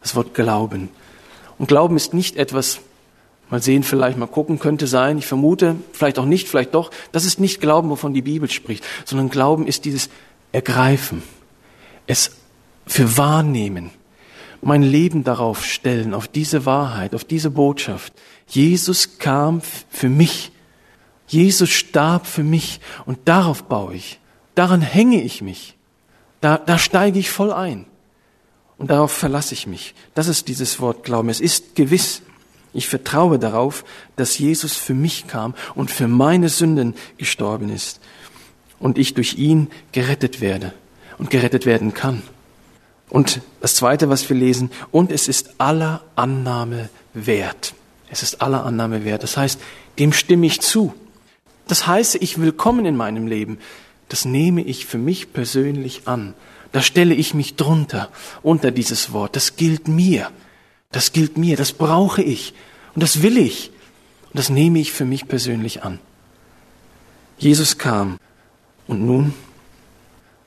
Das 0.00 0.14
Wort 0.14 0.34
Glauben. 0.34 0.88
Und 1.58 1.66
Glauben 1.66 1.96
ist 1.96 2.14
nicht 2.14 2.36
etwas, 2.36 2.78
mal 3.50 3.60
sehen, 3.60 3.82
vielleicht 3.82 4.18
mal 4.18 4.26
gucken, 4.26 4.60
könnte 4.60 4.86
sein, 4.86 5.18
ich 5.18 5.26
vermute, 5.26 5.74
vielleicht 5.92 6.20
auch 6.20 6.26
nicht, 6.26 6.48
vielleicht 6.48 6.74
doch. 6.74 6.92
Das 7.10 7.24
ist 7.24 7.40
nicht 7.40 7.60
Glauben, 7.60 7.90
wovon 7.90 8.14
die 8.14 8.22
Bibel 8.22 8.48
spricht, 8.48 8.84
sondern 9.04 9.30
Glauben 9.30 9.66
ist 9.66 9.84
dieses 9.84 10.10
Ergreifen, 10.52 11.24
es 12.06 12.30
für 12.86 13.16
wahrnehmen, 13.16 13.90
mein 14.62 14.82
Leben 14.82 15.24
darauf 15.24 15.64
stellen, 15.64 16.14
auf 16.14 16.28
diese 16.28 16.64
Wahrheit, 16.66 17.14
auf 17.14 17.24
diese 17.24 17.50
Botschaft. 17.50 18.12
Jesus 18.46 19.18
kam 19.18 19.60
für 19.90 20.08
mich. 20.08 20.52
Jesus 21.26 21.70
starb 21.70 22.26
für 22.26 22.42
mich 22.42 22.80
und 23.06 23.18
darauf 23.24 23.64
baue 23.64 23.94
ich. 23.94 24.20
Daran 24.54 24.82
hänge 24.82 25.22
ich 25.22 25.42
mich. 25.42 25.76
Da, 26.40 26.58
da 26.58 26.78
steige 26.78 27.18
ich 27.18 27.30
voll 27.30 27.52
ein. 27.52 27.86
Und 28.76 28.90
darauf 28.90 29.12
verlasse 29.12 29.54
ich 29.54 29.66
mich. 29.66 29.94
Das 30.14 30.28
ist 30.28 30.48
dieses 30.48 30.80
Wort 30.80 31.04
Glauben. 31.04 31.28
Es 31.28 31.40
ist 31.40 31.74
gewiss. 31.74 32.22
Ich 32.72 32.88
vertraue 32.88 33.38
darauf, 33.38 33.84
dass 34.16 34.38
Jesus 34.38 34.76
für 34.76 34.94
mich 34.94 35.26
kam 35.26 35.54
und 35.74 35.90
für 35.90 36.08
meine 36.08 36.48
Sünden 36.48 36.94
gestorben 37.16 37.70
ist. 37.70 38.00
Und 38.78 38.98
ich 38.98 39.14
durch 39.14 39.34
ihn 39.34 39.70
gerettet 39.92 40.40
werde 40.40 40.74
und 41.18 41.30
gerettet 41.30 41.66
werden 41.66 41.94
kann. 41.94 42.22
Und 43.14 43.42
das 43.60 43.76
Zweite, 43.76 44.08
was 44.08 44.28
wir 44.28 44.36
lesen, 44.36 44.72
und 44.90 45.12
es 45.12 45.28
ist 45.28 45.54
aller 45.58 46.02
Annahme 46.16 46.88
wert. 47.12 47.72
Es 48.10 48.24
ist 48.24 48.42
aller 48.42 48.66
Annahme 48.66 49.04
wert. 49.04 49.22
Das 49.22 49.36
heißt, 49.36 49.60
dem 50.00 50.12
stimme 50.12 50.46
ich 50.46 50.60
zu. 50.60 50.94
Das 51.68 51.86
heißt, 51.86 52.16
ich 52.16 52.40
willkommen 52.40 52.84
in 52.86 52.96
meinem 52.96 53.28
Leben. 53.28 53.60
Das 54.08 54.24
nehme 54.24 54.64
ich 54.64 54.86
für 54.86 54.98
mich 54.98 55.32
persönlich 55.32 56.08
an. 56.08 56.34
Da 56.72 56.82
stelle 56.82 57.14
ich 57.14 57.34
mich 57.34 57.54
drunter, 57.54 58.10
unter 58.42 58.72
dieses 58.72 59.12
Wort. 59.12 59.36
Das 59.36 59.54
gilt 59.54 59.86
mir. 59.86 60.32
Das 60.90 61.12
gilt 61.12 61.38
mir. 61.38 61.56
Das 61.56 61.72
brauche 61.72 62.20
ich. 62.20 62.52
Und 62.96 63.02
das 63.04 63.22
will 63.22 63.38
ich. 63.38 63.70
Und 64.32 64.40
das 64.40 64.48
nehme 64.48 64.80
ich 64.80 64.90
für 64.90 65.04
mich 65.04 65.28
persönlich 65.28 65.84
an. 65.84 66.00
Jesus 67.38 67.78
kam. 67.78 68.18
Und 68.88 69.06
nun? 69.06 69.34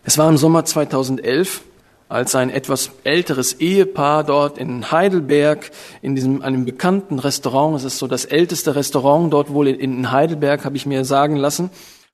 Es 0.04 0.18
war 0.18 0.28
im 0.28 0.36
Sommer 0.36 0.66
2011 0.66 1.62
als 2.10 2.36
ein 2.36 2.50
etwas 2.50 2.92
älteres 3.04 3.54
Ehepaar 3.60 4.24
dort 4.24 4.58
in 4.58 4.92
Heidelberg 4.92 5.72
in 6.02 6.16
diesem 6.16 6.42
einem 6.42 6.66
bekannten 6.66 7.20
Restaurant, 7.20 7.76
es 7.76 7.84
ist 7.84 7.98
so 7.98 8.08
das 8.08 8.26
älteste 8.26 8.76
Restaurant 8.76 9.32
dort 9.34 9.52
wohl 9.52 9.68
in 9.68 10.12
Heidelberg, 10.12 10.64
habe 10.64 10.78
ich 10.78 10.86
mir 10.86 11.04
sagen 11.06 11.36
lassen. 11.36 11.70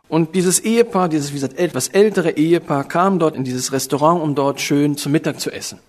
Und 0.10 0.36
dieses 0.36 0.60
Ehepaar, 0.60 1.10
dieses 1.10 1.32
wie 1.32 1.36
gesagt 1.36 1.58
etwas 1.58 1.88
ältere 1.88 2.32
Ehepaar 2.32 2.84
kam 2.84 3.20
dort 3.20 3.36
in 3.36 3.44
dieses 3.44 3.72
Restaurant, 3.72 4.22
um 4.22 4.36
dort 4.36 4.62
schön 4.62 4.98
zu 4.98 5.10
Mittag 5.10 5.40
zu 5.40 5.52
essen. 5.52 5.80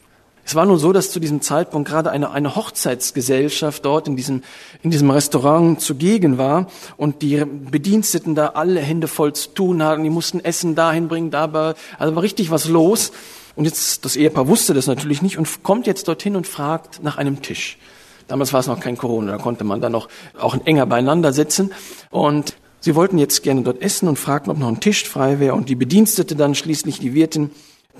Es 0.47 0.55
war 0.55 0.67
nun 0.67 0.79
so, 0.79 0.93
dass 0.93 1.11
zu 1.11 1.21
diesem 1.21 1.41
Zeitpunkt 1.41 1.89
gerade 1.89 2.11
eine, 2.11 2.31
eine 2.31 2.55
Hochzeitsgesellschaft 2.55 3.83
dort 3.85 4.09
in 4.09 4.17
diesem, 4.17 4.43
in 4.83 4.91
diesem 4.91 5.11
Restaurant 5.11 5.81
zugegen 5.81 6.37
war 6.37 6.67
und 6.99 7.23
die 7.23 7.43
Bediensteten 7.47 8.35
da 8.35 8.49
alle 8.49 8.81
Hände 8.81 9.09
voll 9.09 9.33
zu 9.33 9.51
tun 9.55 9.83
hatten. 9.83 10.05
Die 10.05 10.11
mussten 10.11 10.41
Essen 10.41 10.75
dahin 10.75 11.09
bringen, 11.09 11.31
dabei, 11.31 11.75
also 11.99 12.15
war 12.15 12.23
richtig 12.23 12.51
was 12.51 12.69
los. 12.69 13.11
Und 13.57 13.65
jetzt, 13.65 14.05
das 14.05 14.17
Ehepaar 14.17 14.49
wusste 14.49 14.75
das 14.75 14.87
natürlich 14.87 15.23
nicht 15.23 15.39
und 15.39 15.63
kommt 15.63 15.87
jetzt 15.87 16.09
dorthin 16.09 16.37
und 16.37 16.47
fragt 16.47 17.03
nach 17.03 17.19
einem 17.19 17.43
Tisch. 17.43 17.79
Damals 18.27 18.53
war 18.53 18.61
es 18.61 18.67
noch 18.67 18.81
kein 18.81 18.97
Corona, 18.97 19.33
da 19.33 19.39
konnte 19.39 19.65
man 19.65 19.81
dann 19.81 19.93
noch 19.93 20.09
auch 20.39 20.57
enger 20.65 20.87
beieinander 20.87 21.33
sitzen. 21.33 21.73
Und 22.11 22.57
sie 22.81 22.95
wollten 22.95 23.19
jetzt 23.19 23.43
gerne 23.43 23.63
dort 23.63 23.83
essen 23.83 24.09
und 24.09 24.19
fragten, 24.19 24.51
ob 24.51 24.59
noch 24.59 24.69
ein 24.69 24.81
Tisch 24.81 25.09
frei 25.09 25.41
wäre. 25.41 25.55
Und 25.55 25.69
die 25.69 25.75
Bedienstete 25.75 26.35
dann 26.35 26.55
schließlich, 26.55 26.99
die 26.99 27.15
Wirtin, 27.15 27.51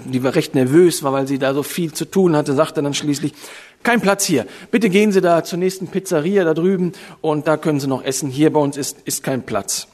die 0.05 0.23
war 0.23 0.35
recht 0.35 0.55
nervös, 0.55 1.03
war, 1.03 1.13
weil 1.13 1.29
sie 1.29 1.39
da 1.39 1.55
so 1.55 1.63
viel 1.63 1.93
zu 1.93 2.05
tun 2.05 2.35
hatte, 2.35 2.55
sagte 2.55 2.83
dann 2.83 2.95
schließlich, 2.95 3.33
kein 3.85 4.01
Platz 4.01 4.25
hier. 4.25 4.47
Bitte 4.71 4.89
gehen 4.89 5.13
Sie 5.13 5.21
da 5.21 5.45
zur 5.45 5.59
nächsten 5.59 5.89
Pizzeria 5.89 6.45
da 6.45 6.55
drüben 6.55 6.93
und 7.21 7.47
da 7.47 7.59
können 7.59 7.81
Sie 7.81 7.87
noch 7.87 8.03
essen. 8.03 8.31
Hier 8.31 8.51
bei 8.51 8.59
uns 8.59 8.79
ist, 8.79 8.97
ist 9.05 9.23
kein 9.23 9.43
Platz. 9.43 9.89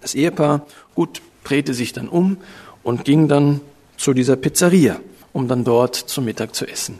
Das 0.00 0.16
Ehepaar, 0.16 0.66
gut, 0.96 1.22
drehte 1.44 1.74
sich 1.74 1.92
dann 1.92 2.08
um 2.08 2.38
und 2.82 3.04
ging 3.04 3.28
dann 3.28 3.60
zu 4.02 4.14
dieser 4.14 4.34
Pizzeria, 4.34 4.98
um 5.32 5.46
dann 5.46 5.62
dort 5.62 5.94
zum 5.94 6.24
Mittag 6.24 6.56
zu 6.56 6.66
essen. 6.66 6.98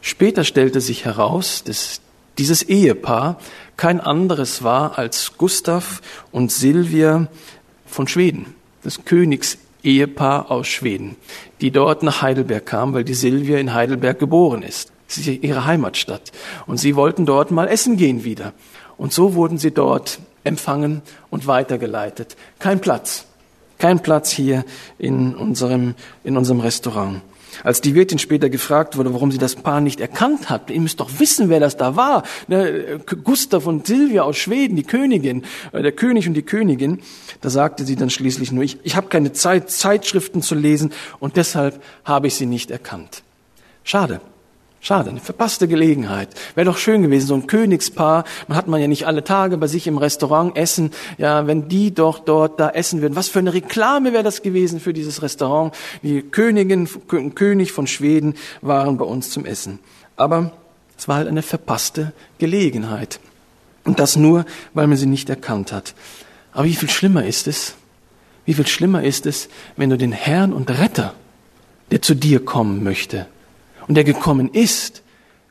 Später 0.00 0.42
stellte 0.42 0.80
sich 0.80 1.04
heraus, 1.04 1.62
dass 1.64 2.00
dieses 2.38 2.64
Ehepaar 2.64 3.38
kein 3.76 4.00
anderes 4.00 4.64
war 4.64 4.98
als 4.98 5.38
Gustav 5.38 6.02
und 6.32 6.50
Silvia 6.50 7.28
von 7.86 8.08
Schweden, 8.08 8.52
das 8.82 9.04
Königsehepaar 9.04 10.50
aus 10.50 10.66
Schweden, 10.66 11.14
die 11.60 11.70
dort 11.70 12.02
nach 12.02 12.20
Heidelberg 12.20 12.66
kam, 12.66 12.94
weil 12.94 13.04
die 13.04 13.14
Silvia 13.14 13.58
in 13.58 13.72
Heidelberg 13.72 14.18
geboren 14.18 14.64
ist. 14.64 14.90
Das 15.06 15.18
ist 15.18 15.28
ihre 15.28 15.66
Heimatstadt. 15.66 16.32
Und 16.66 16.78
sie 16.78 16.96
wollten 16.96 17.26
dort 17.26 17.52
mal 17.52 17.68
essen 17.68 17.96
gehen 17.96 18.24
wieder. 18.24 18.54
Und 18.96 19.12
so 19.12 19.34
wurden 19.34 19.58
sie 19.58 19.70
dort 19.70 20.18
empfangen 20.42 21.02
und 21.30 21.46
weitergeleitet. 21.46 22.36
Kein 22.58 22.80
Platz. 22.80 23.26
Kein 23.84 24.00
Platz 24.00 24.30
hier 24.30 24.64
in 24.98 25.34
unserem, 25.34 25.94
in 26.22 26.38
unserem 26.38 26.60
Restaurant. 26.60 27.20
Als 27.64 27.82
die 27.82 27.94
Wirtin 27.94 28.18
später 28.18 28.48
gefragt 28.48 28.96
wurde, 28.96 29.12
warum 29.12 29.30
sie 29.30 29.36
das 29.36 29.56
Paar 29.56 29.82
nicht 29.82 30.00
erkannt 30.00 30.48
hat, 30.48 30.70
ihr 30.70 30.80
müsst 30.80 31.00
doch 31.00 31.10
wissen, 31.18 31.50
wer 31.50 31.60
das 31.60 31.76
da 31.76 31.94
war. 31.94 32.22
Ne, 32.48 32.98
Gustav 33.22 33.66
und 33.66 33.86
Silvia 33.86 34.22
aus 34.22 34.38
Schweden, 34.38 34.74
die 34.76 34.84
Königin, 34.84 35.44
äh, 35.72 35.82
der 35.82 35.92
König 35.92 36.26
und 36.26 36.32
die 36.32 36.40
Königin. 36.40 37.02
Da 37.42 37.50
sagte 37.50 37.84
sie 37.84 37.94
dann 37.94 38.08
schließlich 38.08 38.52
nur, 38.52 38.64
ich, 38.64 38.78
ich 38.84 38.96
habe 38.96 39.08
keine 39.08 39.34
Zeit, 39.34 39.70
Zeitschriften 39.70 40.40
zu 40.40 40.54
lesen 40.54 40.90
und 41.20 41.36
deshalb 41.36 41.82
habe 42.06 42.28
ich 42.28 42.36
sie 42.36 42.46
nicht 42.46 42.70
erkannt. 42.70 43.22
Schade. 43.82 44.22
Schade, 44.84 45.08
eine 45.08 45.20
verpasste 45.20 45.66
Gelegenheit. 45.66 46.28
Wäre 46.54 46.66
doch 46.66 46.76
schön 46.76 47.00
gewesen, 47.00 47.26
so 47.26 47.34
ein 47.34 47.46
Königspaar. 47.46 48.24
Man 48.48 48.58
hat 48.58 48.66
man 48.66 48.82
ja 48.82 48.86
nicht 48.86 49.06
alle 49.06 49.24
Tage 49.24 49.56
bei 49.56 49.66
sich 49.66 49.86
im 49.86 49.96
Restaurant 49.96 50.58
essen. 50.58 50.90
Ja, 51.16 51.46
wenn 51.46 51.68
die 51.68 51.94
doch 51.94 52.18
dort 52.18 52.60
da 52.60 52.68
essen 52.68 53.00
würden. 53.00 53.16
Was 53.16 53.30
für 53.30 53.38
eine 53.38 53.54
Reklame 53.54 54.12
wäre 54.12 54.22
das 54.22 54.42
gewesen 54.42 54.80
für 54.80 54.92
dieses 54.92 55.22
Restaurant? 55.22 55.74
Die 56.02 56.20
Königin, 56.20 56.86
König 57.34 57.72
von 57.72 57.86
Schweden 57.86 58.34
waren 58.60 58.98
bei 58.98 59.06
uns 59.06 59.30
zum 59.30 59.46
Essen. 59.46 59.78
Aber 60.16 60.52
es 60.98 61.08
war 61.08 61.16
halt 61.16 61.28
eine 61.28 61.40
verpasste 61.40 62.12
Gelegenheit. 62.36 63.20
Und 63.84 64.00
das 64.00 64.16
nur, 64.16 64.44
weil 64.74 64.86
man 64.86 64.98
sie 64.98 65.06
nicht 65.06 65.30
erkannt 65.30 65.72
hat. 65.72 65.94
Aber 66.52 66.66
wie 66.66 66.74
viel 66.74 66.90
schlimmer 66.90 67.24
ist 67.24 67.48
es? 67.48 67.74
Wie 68.44 68.52
viel 68.52 68.66
schlimmer 68.66 69.02
ist 69.02 69.24
es, 69.24 69.48
wenn 69.76 69.88
du 69.88 69.96
den 69.96 70.12
Herrn 70.12 70.52
und 70.52 70.68
Retter, 70.68 71.14
der 71.90 72.02
zu 72.02 72.14
dir 72.14 72.44
kommen 72.44 72.84
möchte, 72.84 73.28
und 73.86 73.94
der 73.94 74.04
gekommen 74.04 74.50
ist, 74.52 75.02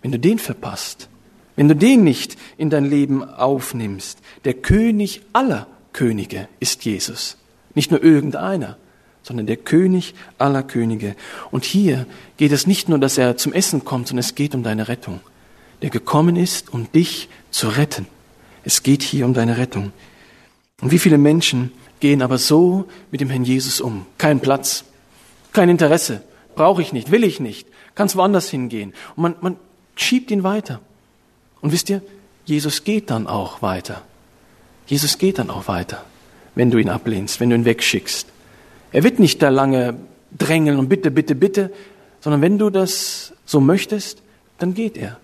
wenn 0.02 0.12
du 0.12 0.20
den 0.20 0.40
verpasst, 0.40 1.10
wenn 1.56 1.68
du 1.68 1.76
den 1.76 2.04
nicht 2.04 2.38
in 2.58 2.70
dein 2.70 2.86
Leben 2.86 3.24
aufnimmst, 3.24 4.20
der 4.44 4.54
König 4.56 5.22
aller 5.34 5.68
Könige 5.94 6.48
ist 6.60 6.86
Jesus. 6.86 7.38
Nicht 7.76 7.92
nur 7.92 8.04
irgendeiner, 8.04 8.78
sondern 9.22 9.46
der 9.46 9.58
König 9.58 10.16
aller 10.38 10.64
Könige. 10.64 11.16
Und 11.52 11.64
hier 11.64 12.06
geht 12.38 12.52
es 12.52 12.68
nicht 12.68 12.90
nur, 12.90 13.00
dass 13.00 13.18
er 13.18 13.38
zum 13.38 13.54
Essen 13.54 13.86
kommt, 13.86 14.08
sondern 14.08 14.22
es 14.22 14.36
geht 14.36 14.56
um 14.56 14.64
deine 14.64 14.88
Rettung. 14.88 15.22
Der 15.82 15.90
gekommen 15.90 16.36
ist, 16.36 16.74
um 16.74 16.92
dich 16.92 17.30
zu 17.52 17.70
retten. 17.70 18.08
Es 18.64 18.84
geht 18.84 19.04
hier 19.04 19.26
um 19.26 19.34
deine 19.34 19.58
Rettung. 19.58 19.92
Und 20.82 20.92
wie 20.92 21.00
viele 21.00 21.18
Menschen 21.18 21.72
gehen 22.00 22.22
aber 22.22 22.38
so 22.38 22.86
mit 23.12 23.22
dem 23.22 23.30
Herrn 23.30 23.46
Jesus 23.46 23.80
um? 23.80 24.06
Kein 24.18 24.40
Platz, 24.40 24.84
kein 25.52 25.70
Interesse, 25.70 26.22
brauche 26.56 26.82
ich 26.82 26.94
nicht, 26.94 27.12
will 27.12 27.24
ich 27.24 27.40
nicht, 27.40 27.68
kannst 27.96 28.16
woanders 28.16 28.50
hingehen. 28.50 28.94
Und 29.16 29.24
man, 29.24 29.36
man 29.42 29.58
schiebt 29.96 30.32
ihn 30.32 30.44
weiter. 30.44 30.80
Und 31.62 31.72
wisst 31.72 31.90
ihr, 31.90 32.02
Jesus 32.46 32.84
geht 32.84 33.10
dann 33.10 33.28
auch 33.28 33.62
weiter. 33.62 34.02
Jesus 34.88 35.18
geht 35.18 35.40
dann 35.40 35.50
auch 35.50 35.68
weiter, 35.68 36.04
wenn 36.56 36.72
du 36.72 36.78
ihn 36.78 36.90
ablehnst, 36.90 37.40
wenn 37.40 37.50
du 37.50 37.56
ihn 37.56 37.66
wegschickst. 37.66 38.28
Er 38.92 39.04
wird 39.04 39.20
nicht 39.20 39.42
da 39.42 39.50
lange 39.50 39.96
drängeln 40.38 40.78
und 40.78 40.90
bitte, 40.90 41.10
bitte, 41.10 41.36
bitte, 41.36 41.72
sondern 42.20 42.42
wenn 42.42 42.58
du 42.58 42.70
das 42.70 43.34
so 43.46 43.60
möchtest, 43.60 44.22
dann 44.60 44.74
geht 44.74 44.98
er. 44.98 45.20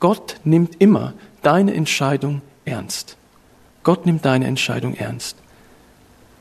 Gott 0.00 0.36
nimmt 0.44 0.80
immer 0.80 1.14
deine 1.42 1.74
Entscheidung 1.74 2.42
ernst. 2.64 3.16
Gott 3.82 4.06
nimmt 4.06 4.24
deine 4.24 4.46
Entscheidung 4.46 4.94
ernst. 4.94 5.36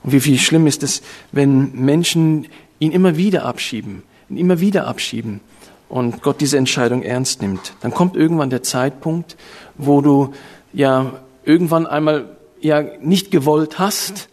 Und 0.03 0.13
wie 0.13 0.19
viel 0.19 0.39
schlimm 0.39 0.67
ist 0.67 0.83
es, 0.83 1.01
wenn 1.31 1.71
Menschen 1.73 2.47
ihn 2.79 2.91
immer 2.91 3.17
wieder 3.17 3.45
abschieben, 3.45 4.03
ihn 4.31 4.37
immer 4.37 4.59
wieder 4.59 4.87
abschieben 4.87 5.41
und 5.89 6.21
Gott 6.23 6.41
diese 6.41 6.57
Entscheidung 6.57 7.03
ernst 7.03 7.41
nimmt. 7.41 7.73
Dann 7.81 7.91
kommt 7.91 8.15
irgendwann 8.15 8.49
der 8.49 8.63
Zeitpunkt, 8.63 9.35
wo 9.77 10.01
du 10.01 10.33
ja 10.73 11.13
irgendwann 11.43 11.85
einmal 11.85 12.37
ja 12.61 12.81
nicht 13.01 13.31
gewollt 13.31 13.77
hast, 13.77 14.29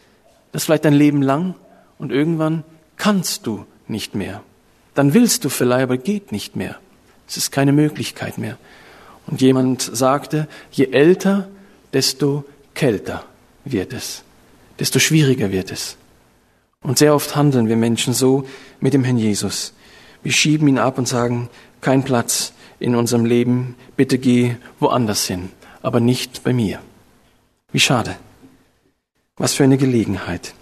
das 0.53 0.65
vielleicht 0.65 0.85
dein 0.85 0.95
Leben 0.95 1.23
lang, 1.23 1.55
und 1.99 2.13
irgendwann 2.13 2.63
kannst 2.97 3.47
du 3.47 3.65
nicht 3.89 4.15
mehr. 4.15 4.43
Dann 4.95 5.15
willst 5.15 5.45
du 5.45 5.49
vielleicht, 5.49 5.83
aber 5.83 5.99
geht 5.99 6.31
nicht 6.31 6.55
mehr. 6.55 6.77
Es 7.27 7.37
ist 7.37 7.51
keine 7.51 7.73
Möglichkeit 7.73 8.39
mehr. 8.39 8.57
Und 9.27 9.41
jemand 9.41 9.83
sagte, 9.83 10.47
je 10.71 10.87
älter, 10.93 11.49
desto 11.93 12.45
kälter 12.75 13.25
wird 13.65 13.93
es, 13.93 14.23
desto 14.79 14.99
schwieriger 15.01 15.51
wird 15.51 15.73
es. 15.73 15.97
Und 16.83 16.99
sehr 16.99 17.15
oft 17.15 17.35
handeln 17.35 17.69
wir 17.69 17.77
Menschen 17.77 18.15
so 18.15 18.47
mit 18.81 18.95
dem 18.95 19.05
Herrn 19.05 19.19
Jesus. 19.19 19.75
Wir 20.29 20.35
schieben 20.35 20.69
ihn 20.69 20.77
ab 20.77 20.99
und 20.99 21.09
sagen, 21.09 21.49
kein 21.81 22.05
Platz 22.05 22.53
in 22.79 22.95
unserem 22.97 23.25
Leben, 23.25 23.77
bitte 23.97 24.19
geh 24.19 24.57
woanders 24.79 25.27
hin, 25.27 25.49
aber 25.81 26.01
nicht 26.01 26.45
bei 26.45 26.53
mir. 26.53 26.81
Wie 27.73 27.81
schade. 27.81 28.15
Was 29.39 29.55
für 29.55 29.65
eine 29.65 29.79
Gelegenheit. 29.79 30.53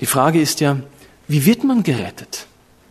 Die 0.00 0.06
Frage 0.06 0.40
ist 0.40 0.58
ja, 0.58 0.80
wie 1.28 1.46
wird 1.46 1.62
man 1.62 1.84
gerettet? 1.84 2.48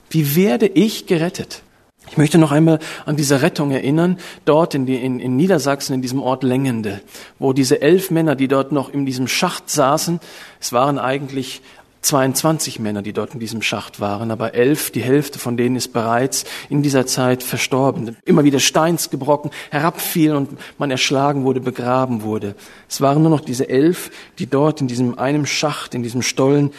Wie 0.09 0.37
werde 0.37 0.67
ich 0.67 1.05
gerettet? 1.05 1.63
Ich 2.09 2.15
möchte 2.15 2.37
noch 2.37 2.53
einmal 2.53 2.79
an 3.05 3.17
diese 3.17 3.41
Rettung 3.41 3.71
erinnern, 3.71 4.17
dort 4.45 4.73
in, 4.73 4.85
die, 4.85 4.95
in, 4.95 5.19
in 5.19 5.35
Niedersachsen, 5.35 5.95
in 5.95 6.01
diesem 6.01 6.21
Ort 6.21 6.43
Längende, 6.43 7.01
wo 7.39 7.51
diese 7.51 7.81
elf 7.81 8.09
Männer, 8.09 8.35
die 8.35 8.47
dort 8.47 8.71
noch 8.71 8.87
in 8.87 9.05
diesem 9.05 9.27
Schacht 9.27 9.69
saßen, 9.69 10.21
es 10.61 10.71
waren 10.71 10.97
eigentlich 10.97 11.61
22 12.05 12.79
Männer, 12.79 13.01
die 13.01 13.13
dort 13.13 13.33
in 13.33 13.39
diesem 13.39 13.63
Schacht 13.63 13.99
waren, 13.99 14.29
aber 14.29 14.53
elf, 14.53 14.91
die 14.91 15.01
Hälfte 15.01 15.39
von 15.39 15.57
denen 15.57 15.75
ist 15.75 15.91
bereits 15.91 16.45
in 16.69 16.83
dieser 16.83 17.07
Zeit 17.07 17.41
verstorben. 17.41 18.15
Immer 18.25 18.43
wieder 18.43 18.59
Steins 18.59 19.09
gebrochen, 19.09 19.49
herabfiel 19.71 20.35
und 20.35 20.49
man 20.77 20.91
erschlagen 20.91 21.43
wurde, 21.43 21.61
begraben 21.61 22.21
wurde. 22.21 22.55
Es 22.87 23.01
waren 23.01 23.23
nur 23.23 23.31
noch 23.31 23.39
diese 23.39 23.67
elf, 23.69 24.11
die 24.37 24.47
dort 24.47 24.81
in 24.81 24.87
diesem 24.87 25.17
einem 25.17 25.47
Schacht, 25.47 25.95
in 25.95 26.03
diesem 26.03 26.21
Stollen 26.21 26.71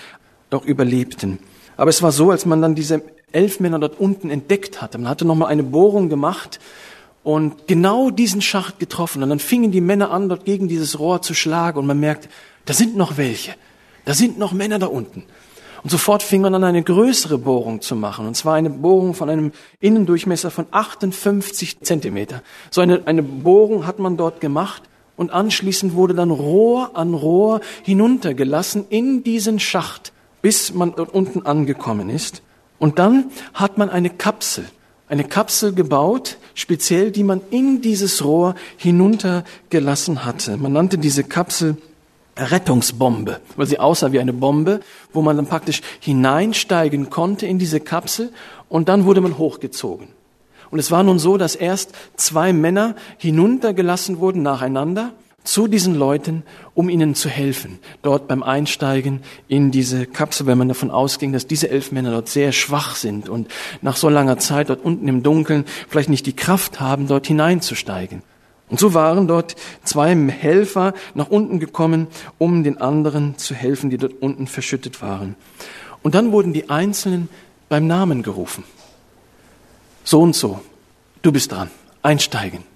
noch 0.53 0.65
überlebten. 0.65 1.41
Aber 1.77 1.91
es 1.91 2.03
war 2.03 2.13
so, 2.13 2.31
als 2.31 2.47
man 2.47 2.63
dann 2.63 2.77
diese 2.77 3.03
elf 3.33 3.59
Männer 3.59 3.81
dort 3.81 3.99
unten 3.99 4.31
entdeckt 4.31 4.81
hatte, 4.81 4.97
man 4.99 5.09
hatte 5.09 5.25
nochmal 5.25 5.49
eine 5.49 5.65
Bohrung 5.65 6.09
gemacht 6.09 6.61
und 7.25 7.67
genau 7.67 8.11
diesen 8.11 8.43
Schacht 8.43 8.79
getroffen. 8.79 9.25
Und 9.25 9.31
dann 9.31 9.41
fingen 9.41 9.73
die 9.73 9.81
Männer 9.81 10.13
an, 10.13 10.29
dort 10.29 10.45
gegen 10.45 10.69
dieses 10.69 11.01
Rohr 11.01 11.21
zu 11.21 11.35
schlagen 11.35 11.81
und 11.81 11.87
man 11.87 11.99
merkt, 11.99 12.29
da 12.65 12.73
sind 12.73 12.97
noch 12.97 13.17
welche. 13.17 13.57
Da 14.07 14.15
sind 14.15 14.39
noch 14.39 14.53
Männer 14.53 14.79
da 14.79 14.87
unten. 14.87 15.25
Und 15.83 15.91
sofort 15.91 16.23
fing 16.23 16.41
man 16.41 16.55
an, 16.55 16.65
eine 16.65 16.83
größere 16.83 17.39
Bohrung 17.39 17.83
zu 17.83 17.97
machen. 17.97 18.27
Und 18.27 18.37
zwar 18.37 18.55
eine 18.55 18.71
Bohrung 18.71 19.15
von 19.15 19.29
einem 19.29 19.53
Innendurchmesser 19.81 20.51
von 20.51 20.67
58 20.71 21.81
Zentimeter. 21.81 22.43
So 22.71 22.81
eine, 22.81 23.03
eine 23.07 23.23
Bohrung 23.23 23.87
hat 23.87 23.99
man 23.99 24.17
dort 24.17 24.41
gemacht. 24.41 24.85
Und 25.17 25.33
anschließend 25.33 25.95
wurde 25.95 26.15
dann 26.15 26.31
Rohr 26.31 26.91
an 26.95 27.15
Rohr 27.15 27.61
hinuntergelassen 27.83 28.87
in 28.91 29.25
diesen 29.25 29.59
Schacht, 29.59 30.13
bis 30.41 30.73
man 30.73 30.95
dort 30.95 31.13
unten 31.13 31.45
angekommen 31.45 32.09
ist. 32.09 32.43
Und 32.79 32.99
dann 32.99 33.31
hat 33.55 33.77
man 33.77 33.91
eine 33.91 34.11
Kapsel, 34.11 34.67
eine 35.09 35.25
Kapsel 35.25 35.73
gebaut, 35.73 36.37
speziell, 36.55 37.11
die 37.11 37.25
man 37.25 37.41
in 37.51 37.81
dieses 37.81 38.25
Rohr 38.25 38.55
hinuntergelassen 38.77 40.25
hatte. 40.25 40.59
Man 40.59 40.73
nannte 40.73 40.99
diese 40.99 41.25
Kapsel 41.25 41.77
Rettungsbombe, 42.37 43.41
weil 43.57 43.67
sie 43.67 43.79
aussah 43.79 44.13
wie 44.13 44.21
eine 44.21 44.33
Bombe, 44.33 44.81
wo 45.13 45.23
man 45.23 45.37
dann 45.37 45.47
praktisch 45.47 45.81
hineinsteigen 46.01 47.11
konnte 47.11 47.47
in 47.47 47.59
diese 47.59 47.81
Kapsel 47.81 48.33
und 48.69 48.89
dann 48.89 49.05
wurde 49.05 49.21
man 49.21 49.39
hochgezogen. 49.39 50.09
Und 50.71 50.79
es 50.79 50.91
war 50.91 51.03
nun 51.03 51.19
so, 51.19 51.37
dass 51.37 51.55
erst 51.55 51.93
zwei 52.17 52.53
Männer 52.53 52.97
hinuntergelassen 53.19 54.19
wurden 54.19 54.43
nacheinander 54.43 55.13
zu 55.45 55.69
diesen 55.69 55.95
Leuten, 55.95 56.43
um 56.75 56.89
ihnen 56.89 57.15
zu 57.15 57.29
helfen, 57.29 57.79
dort 58.03 58.27
beim 58.27 58.43
Einsteigen 58.43 59.21
in 59.49 59.71
diese 59.71 60.07
Kapsel, 60.07 60.47
wenn 60.47 60.59
man 60.59 60.69
davon 60.69 60.91
ausging, 60.91 61.33
dass 61.33 61.47
diese 61.47 61.71
elf 61.71 61.93
Männer 61.93 62.11
dort 62.11 62.29
sehr 62.29 62.53
schwach 62.53 62.97
sind 62.97 63.29
und 63.29 63.49
nach 63.81 63.97
so 63.97 64.09
langer 64.09 64.39
Zeit 64.39 64.71
dort 64.71 64.85
unten 64.85 65.07
im 65.07 65.23
Dunkeln 65.23 65.65
vielleicht 65.89 66.11
nicht 66.11 66.27
die 66.27 66.35
Kraft 66.35 66.81
haben, 66.81 67.07
dort 67.07 67.29
hineinzusteigen. 67.29 68.23
Und 68.69 68.81
so 68.81 68.95
waren 68.95 69.29
dort 69.29 69.55
zwei 69.85 70.15
Helfer 70.15 70.93
nach 71.15 71.29
unten 71.29 71.61
gekommen, 71.61 72.09
um 72.39 72.65
den 72.65 72.79
anderen 72.81 73.39
zu 73.39 73.55
helfen, 73.55 73.91
die 73.91 73.97
dort 73.97 74.15
unten 74.21 74.47
verschüttet 74.47 75.03
waren. 75.03 75.37
Und 76.03 76.15
dann 76.15 76.33
wurden 76.33 76.53
die 76.53 76.69
Einzelnen 76.69 77.29
beim 77.69 77.87
Namen 77.87 78.23
gerufen. 78.23 78.65
So 80.05 80.21
und 80.21 80.35
so, 80.35 80.61
du 81.23 81.33
bist 81.33 81.53
dran, 81.53 81.71
einsteigen. 82.03 82.76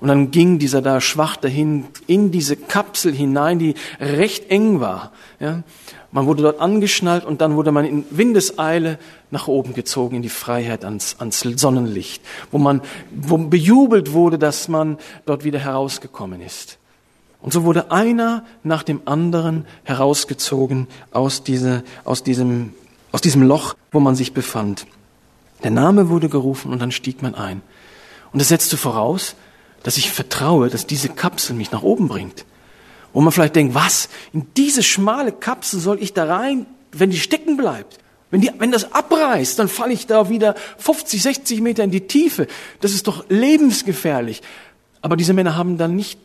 Und 0.00 0.08
dann 0.08 0.30
ging 0.30 0.58
dieser 0.58 0.80
da 0.80 1.00
schwach 1.00 1.36
dahin 1.36 1.86
in 2.06 2.30
diese 2.30 2.56
Kapsel 2.56 3.12
hinein, 3.12 3.58
die 3.58 3.74
recht 3.98 4.48
eng 4.50 4.80
war. 4.80 5.12
Ja. 5.40 5.64
Man 6.12 6.26
wurde 6.26 6.42
dort 6.42 6.60
angeschnallt 6.60 7.24
und 7.24 7.40
dann 7.40 7.56
wurde 7.56 7.72
man 7.72 7.84
in 7.84 8.04
Windeseile 8.10 8.98
nach 9.30 9.48
oben 9.48 9.74
gezogen 9.74 10.16
in 10.16 10.22
die 10.22 10.28
Freiheit 10.28 10.84
ans, 10.84 11.16
ans 11.18 11.40
Sonnenlicht, 11.40 12.22
wo 12.50 12.58
man 12.58 12.80
wo 13.10 13.36
bejubelt 13.38 14.12
wurde, 14.12 14.38
dass 14.38 14.68
man 14.68 14.98
dort 15.26 15.44
wieder 15.44 15.58
herausgekommen 15.58 16.40
ist. 16.40 16.78
Und 17.40 17.52
so 17.52 17.64
wurde 17.64 17.90
einer 17.90 18.44
nach 18.62 18.82
dem 18.82 19.02
anderen 19.04 19.66
herausgezogen 19.84 20.86
aus, 21.12 21.42
diese, 21.42 21.84
aus, 22.04 22.22
diesem, 22.22 22.72
aus 23.12 23.20
diesem 23.20 23.42
Loch, 23.42 23.74
wo 23.92 24.00
man 24.00 24.14
sich 24.14 24.32
befand. 24.32 24.86
Der 25.62 25.70
Name 25.70 26.08
wurde 26.08 26.28
gerufen 26.28 26.72
und 26.72 26.80
dann 26.80 26.92
stieg 26.92 27.20
man 27.20 27.34
ein. 27.34 27.62
Und 28.32 28.40
das 28.40 28.48
setzte 28.48 28.76
voraus, 28.76 29.34
dass 29.82 29.96
ich 29.96 30.10
vertraue, 30.10 30.68
dass 30.68 30.86
diese 30.86 31.08
Kapsel 31.08 31.54
mich 31.54 31.70
nach 31.70 31.82
oben 31.82 32.08
bringt. 32.08 32.44
Wo 33.12 33.20
man 33.20 33.32
vielleicht 33.32 33.56
denkt, 33.56 33.74
was, 33.74 34.08
in 34.32 34.46
diese 34.56 34.82
schmale 34.82 35.32
Kapsel 35.32 35.80
soll 35.80 36.02
ich 36.02 36.12
da 36.12 36.24
rein, 36.24 36.66
wenn 36.92 37.10
die 37.10 37.18
stecken 37.18 37.56
bleibt? 37.56 37.98
Wenn, 38.30 38.42
die, 38.42 38.50
wenn 38.58 38.70
das 38.70 38.92
abreißt, 38.92 39.58
dann 39.58 39.68
falle 39.68 39.94
ich 39.94 40.06
da 40.06 40.28
wieder 40.28 40.54
50, 40.78 41.22
60 41.22 41.60
Meter 41.62 41.82
in 41.82 41.90
die 41.90 42.06
Tiefe. 42.06 42.46
Das 42.80 42.92
ist 42.92 43.06
doch 43.06 43.24
lebensgefährlich. 43.30 44.42
Aber 45.00 45.16
diese 45.16 45.32
Männer 45.32 45.56
haben 45.56 45.78
dann 45.78 45.96
nicht 45.96 46.20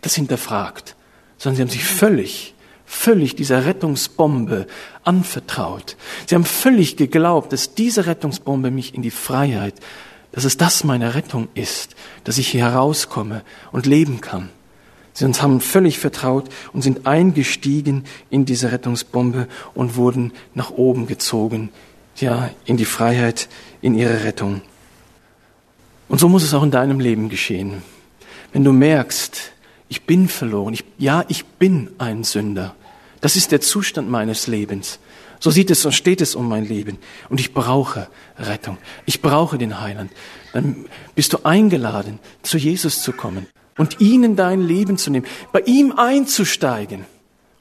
das 0.00 0.16
hinterfragt, 0.16 0.96
sondern 1.38 1.56
sie 1.56 1.62
haben 1.62 1.70
sich 1.70 1.84
völlig, 1.84 2.54
völlig 2.84 3.36
dieser 3.36 3.66
Rettungsbombe 3.66 4.66
anvertraut. 5.04 5.96
Sie 6.26 6.34
haben 6.34 6.44
völlig 6.44 6.96
geglaubt, 6.96 7.52
dass 7.52 7.74
diese 7.74 8.06
Rettungsbombe 8.06 8.70
mich 8.70 8.94
in 8.94 9.02
die 9.02 9.10
Freiheit, 9.12 9.74
dass 10.34 10.42
es 10.42 10.56
das 10.56 10.82
meine 10.82 11.14
Rettung 11.14 11.46
ist, 11.54 11.94
dass 12.24 12.38
ich 12.38 12.48
hier 12.48 12.64
herauskomme 12.64 13.42
und 13.70 13.86
leben 13.86 14.20
kann. 14.20 14.48
Sie 15.12 15.24
uns 15.24 15.40
haben 15.40 15.60
völlig 15.60 16.00
vertraut 16.00 16.48
und 16.72 16.82
sind 16.82 17.06
eingestiegen 17.06 18.02
in 18.30 18.44
diese 18.44 18.72
Rettungsbombe 18.72 19.46
und 19.74 19.94
wurden 19.94 20.32
nach 20.52 20.70
oben 20.70 21.06
gezogen, 21.06 21.70
ja, 22.16 22.50
in 22.64 22.76
die 22.76 22.84
Freiheit, 22.84 23.48
in 23.80 23.94
ihre 23.94 24.24
Rettung. 24.24 24.62
Und 26.08 26.18
so 26.18 26.28
muss 26.28 26.42
es 26.42 26.52
auch 26.52 26.64
in 26.64 26.72
deinem 26.72 26.98
Leben 26.98 27.28
geschehen. 27.28 27.84
Wenn 28.52 28.64
du 28.64 28.72
merkst, 28.72 29.52
ich 29.88 30.02
bin 30.02 30.28
verloren, 30.28 30.74
ich, 30.74 30.84
ja, 30.98 31.24
ich 31.28 31.44
bin 31.44 31.90
ein 31.98 32.24
Sünder. 32.24 32.74
Das 33.20 33.36
ist 33.36 33.52
der 33.52 33.60
Zustand 33.60 34.10
meines 34.10 34.48
Lebens. 34.48 34.98
So 35.44 35.50
sieht 35.50 35.70
es 35.70 35.84
und 35.84 35.92
steht 35.92 36.22
es 36.22 36.36
um 36.36 36.48
mein 36.48 36.64
Leben. 36.64 36.96
Und 37.28 37.38
ich 37.38 37.52
brauche 37.52 38.08
Rettung. 38.38 38.78
Ich 39.04 39.20
brauche 39.20 39.58
den 39.58 39.78
Heiland. 39.78 40.10
dann 40.54 40.86
bist 41.14 41.34
du 41.34 41.44
eingeladen, 41.44 42.18
zu 42.40 42.56
Jesus 42.56 43.02
zu 43.02 43.12
kommen 43.12 43.46
und 43.76 44.00
ihn 44.00 44.24
in 44.24 44.36
dein 44.36 44.62
Leben 44.62 44.96
zu 44.96 45.10
nehmen, 45.10 45.26
bei 45.52 45.60
ihm 45.66 45.92
einzusteigen 45.98 47.04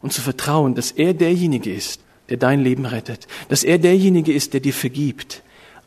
und 0.02 0.14
zu 0.14 0.22
vertrauen, 0.22 0.76
dass 0.76 0.92
er 0.92 1.14
derjenige 1.14 1.74
ist, 1.74 2.00
der 2.30 2.38
dein 2.38 2.62
Leben 2.62 2.86
rettet, 2.86 3.28
dass 3.50 3.66
er 3.66 3.80
derjenige 3.80 4.32
ist, 4.32 4.54
der 4.54 4.62
dir 4.62 4.74
vergibt, 4.74 5.44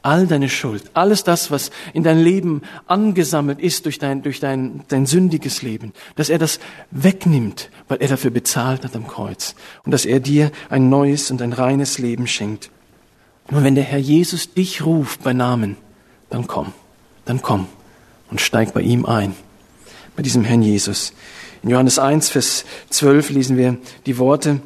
all 0.06 0.28
deine 0.28 0.48
Schuld, 0.48 0.84
alles 0.94 1.24
das, 1.24 1.50
was 1.50 1.72
in 1.92 2.04
dein 2.04 2.20
Leben 2.20 2.62
angesammelt 2.86 3.58
ist 3.58 3.86
durch 3.86 3.98
dein, 3.98 4.22
durch 4.22 4.38
dein, 4.38 4.84
dein 4.86 5.04
sündiges 5.04 5.62
Leben, 5.62 5.92
dass 6.14 6.28
er 6.28 6.38
das 6.38 6.60
wegnimmt, 6.92 7.70
weil 7.88 7.98
er 7.98 8.06
dafür 8.06 8.30
bezahlt 8.30 8.84
hat 8.84 8.94
am 8.94 9.08
Kreuz 9.08 9.56
und 9.84 9.90
dass 9.90 10.06
er 10.06 10.20
dir 10.20 10.52
ein 10.70 10.88
neues 10.88 11.32
und 11.32 11.42
ein 11.42 11.52
reines 11.52 11.98
Leben 11.98 12.28
schenkt. 12.28 12.70
Und 13.48 13.64
wenn 13.64 13.74
der 13.74 13.82
Herr 13.82 13.98
Jesus 13.98 14.54
dich 14.54 14.84
ruft 14.86 15.24
bei 15.24 15.32
Namen, 15.32 15.76
dann 16.30 16.46
komm, 16.46 16.72
dann 17.24 17.42
komm 17.42 17.66
und 18.30 18.40
steig 18.40 18.74
bei 18.74 18.82
ihm 18.82 19.06
ein, 19.06 19.34
bei 20.14 20.22
diesem 20.22 20.44
Herrn 20.44 20.62
Jesus. 20.62 21.14
In 21.64 21.70
Johannes 21.70 21.98
1, 21.98 22.28
Vers 22.28 22.64
12 22.90 23.30
lesen 23.30 23.56
wir 23.56 23.76
die 24.06 24.18
Worte, 24.18 24.60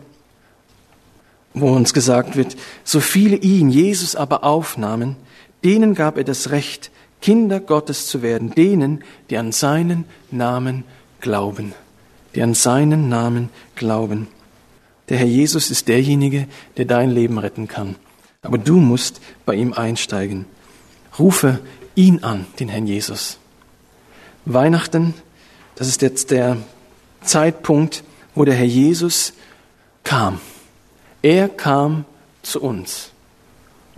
wo 1.55 1.69
uns 1.73 1.95
gesagt 1.95 2.37
wird, 2.37 2.57
so 2.85 3.01
viele 3.01 3.37
ihn, 3.37 3.71
Jesus 3.71 4.15
aber 4.15 4.45
aufnahmen, 4.45 5.17
denen 5.65 5.95
gab 5.95 6.17
er 6.17 6.25
das 6.25 6.51
Recht, 6.51 6.91
Kinder 7.21 7.61
Gottes 7.61 8.07
zu 8.07 8.23
werden, 8.23 8.55
denen, 8.55 9.05
die 9.29 9.37
an 9.37 9.53
seinen 9.53 10.05
Namen 10.31 10.85
glauben, 11.21 11.75
die 12.35 12.43
an 12.43 12.55
seinen 12.55 13.09
Namen 13.09 13.51
glauben. 13.75 14.29
Der 15.09 15.19
Herr 15.19 15.27
Jesus 15.27 15.71
ist 15.71 15.89
derjenige, 15.89 16.47
der 16.77 16.87
dein 16.87 17.11
Leben 17.11 17.39
retten 17.39 17.69
kann. 17.69 17.97
Aber 18.43 18.59
du 18.59 18.77
musst 18.77 19.21
bei 19.45 19.55
ihm 19.55 19.73
einsteigen. 19.73 20.47
Rufe 21.19 21.61
ihn 21.95 22.23
an, 22.23 22.47
den 22.59 22.69
Herrn 22.69 22.87
Jesus. 22.87 23.39
Weihnachten, 24.47 25.15
das 25.75 25.89
ist 25.89 26.01
jetzt 26.01 26.31
der 26.31 26.57
Zeitpunkt, 27.23 28.05
wo 28.35 28.45
der 28.45 28.55
Herr 28.55 28.65
Jesus 28.65 29.35
kam. 30.05 30.41
Er 31.23 31.49
kam 31.49 32.05
zu 32.43 32.63
uns. 32.63 33.11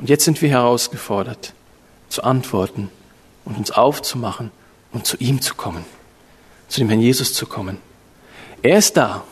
Und 0.03 0.09
jetzt 0.09 0.25
sind 0.25 0.43
wir 0.43 0.49
herausgefordert, 0.49 1.55
zu 2.09 2.25
antworten 2.25 2.91
und 3.45 3.57
uns 3.57 3.71
aufzumachen 3.71 4.51
und 4.91 5.07
zu 5.07 5.17
ihm 5.19 5.41
zu 5.41 5.55
kommen, 5.55 5.85
zu 6.67 6.81
dem 6.81 6.89
Herrn 6.89 7.01
Jesus 7.01 7.35
zu 7.35 7.47
kommen. 7.47 7.79
Er 8.63 8.79
ist 8.79 8.97
da, 8.97 9.23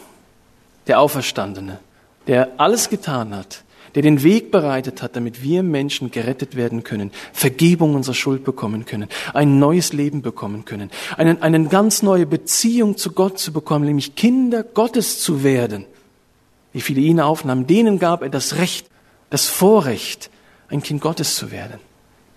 der 0.87 1.01
Auferstandene, 1.01 1.81
der 2.29 2.51
alles 2.59 2.89
getan 2.89 3.35
hat, 3.35 3.65
der 3.97 4.03
den 4.03 4.23
Weg 4.23 4.53
bereitet 4.53 5.03
hat, 5.03 5.17
damit 5.17 5.43
wir 5.43 5.65
Menschen 5.65 6.13
gerettet 6.13 6.55
werden 6.55 6.85
können, 6.85 7.11
Vergebung 7.33 7.97
unserer 7.97 8.15
Schuld 8.15 8.45
bekommen 8.45 8.87
können, 8.87 9.09
ein 9.35 9.59
neues 9.59 9.93
Leben 9.93 10.23
bekommen 10.23 10.67
können, 10.67 10.93
eine, 11.17 11.43
eine 11.43 11.67
ganz 11.67 12.05
neue 12.05 12.27
Beziehung 12.27 12.97
zu 12.97 13.11
Gott 13.11 13.41
zu 13.41 13.53
bekommen, 13.53 13.87
nämlich 13.87 14.15
Kinder 14.15 14.63
Gottes 14.63 15.21
zu 15.21 15.43
werden. 15.43 15.87
Wie 16.73 16.81
viele 16.81 17.01
ihn 17.01 17.19
aufnahmen, 17.19 17.67
denen 17.67 17.99
gab 17.99 18.23
er 18.23 18.29
das 18.29 18.55
Recht, 18.55 18.87
das 19.31 19.49
Vorrecht, 19.49 20.31
ein 20.71 20.83
Kind 20.83 21.01
Gottes 21.01 21.37
zu 21.37 21.51
werden. 21.51 21.79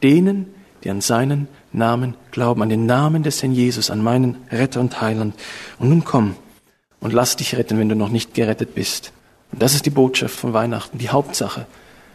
Denen, 0.01 0.53
die 0.83 0.89
an 0.89 1.01
seinen 1.01 1.47
Namen 1.71 2.15
glauben, 2.31 2.61
an 2.61 2.69
den 2.69 2.85
Namen 2.85 3.23
des 3.23 3.41
Herrn 3.41 3.53
Jesus, 3.53 3.89
an 3.89 4.03
meinen 4.03 4.37
Retter 4.51 4.81
und 4.81 4.99
Heiland. 5.01 5.35
Und 5.79 5.89
nun 5.89 6.03
komm 6.03 6.35
und 6.99 7.13
lass 7.13 7.35
dich 7.35 7.55
retten, 7.55 7.79
wenn 7.79 7.89
du 7.89 7.95
noch 7.95 8.09
nicht 8.09 8.33
gerettet 8.33 8.75
bist. 8.75 9.13
Und 9.51 9.61
das 9.61 9.75
ist 9.75 9.85
die 9.85 9.91
Botschaft 9.91 10.35
von 10.35 10.53
Weihnachten, 10.53 10.97
die 10.97 11.09
Hauptsache, 11.09 11.67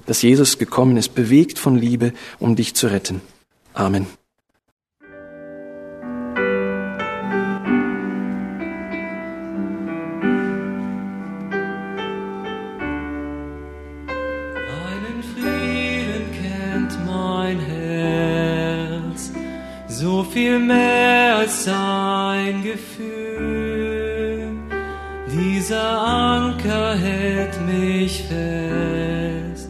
dass 0.07 0.23
Jesus 0.23 0.59
gekommen 0.59 0.97
ist, 0.97 1.15
bewegt 1.15 1.59
von 1.59 1.77
Liebe, 1.77 2.13
um 2.39 2.57
dich 2.57 2.75
zu 2.75 2.89
retten. 2.89 3.21
Amen. 3.75 4.07
Viel 20.39 20.59
mehr 20.61 21.39
als 21.39 21.67
ein 21.67 22.63
Gefühl. 22.63 24.51
Dieser 25.33 26.01
Anker 26.01 26.95
hält 26.97 27.55
mich 27.67 28.25
fest 28.31 29.69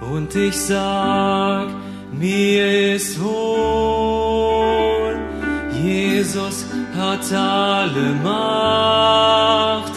und 0.00 0.34
ich 0.36 0.56
sag, 0.56 1.66
mir 2.12 2.94
ist 2.94 3.20
wohl. 3.20 5.14
Jesus 5.82 6.64
hat 6.96 7.32
alle 7.32 8.14
Macht, 8.22 9.94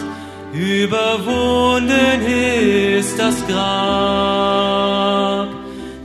überwunden 0.52 2.20
ist 2.26 3.16
das 3.18 3.36
Grab. 3.46 5.27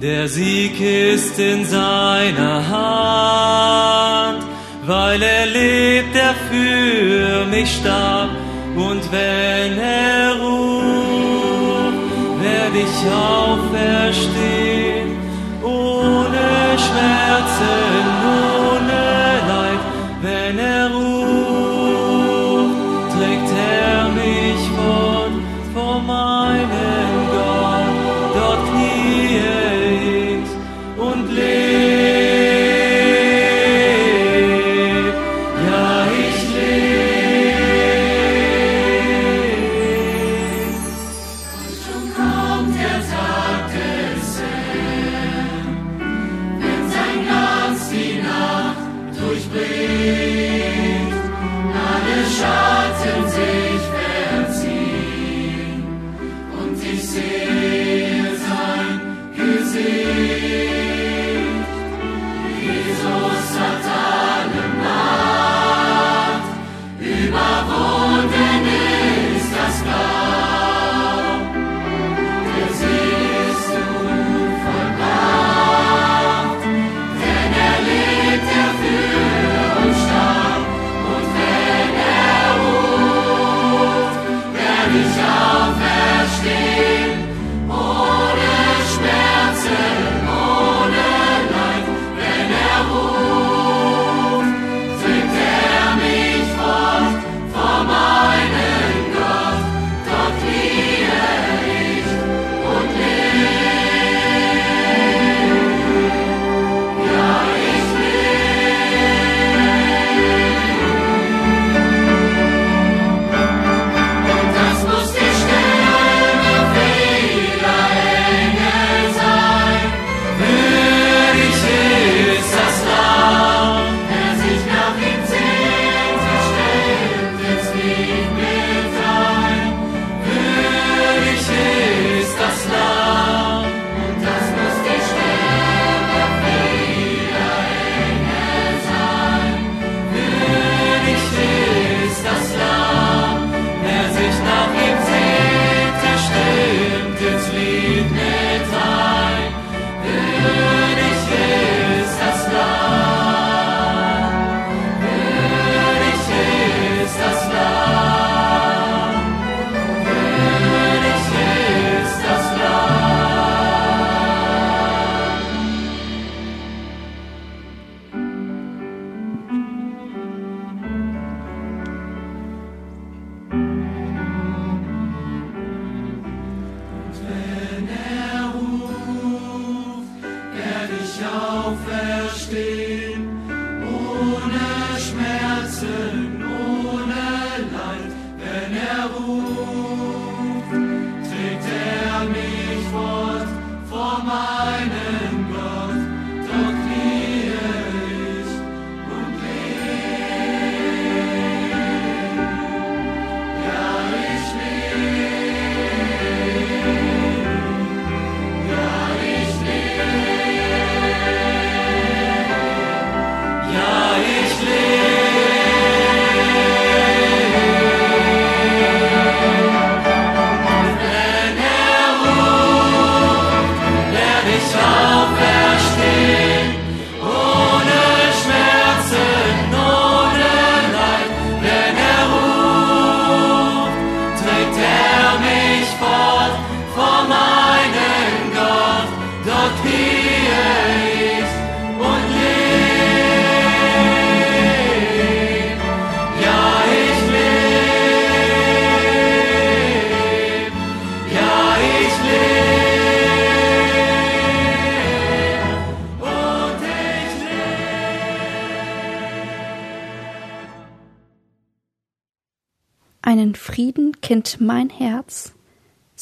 Der 0.03 0.27
Sieg 0.27 0.81
ist 0.81 1.39
in 1.39 1.63
seiner 1.63 2.67
Hand, 2.67 4.43
weil 4.85 5.21
er 5.21 5.45
lebt, 5.45 6.13
der 6.13 6.35
für 6.49 7.45
mich 7.45 7.73
starb. 7.77 8.31
Und 8.75 9.01
wenn 9.13 9.79
er 9.79 10.35
ruft, 10.41 11.95
werde 12.41 12.79
ich 12.79 12.97
auferstehen, 13.13 14.62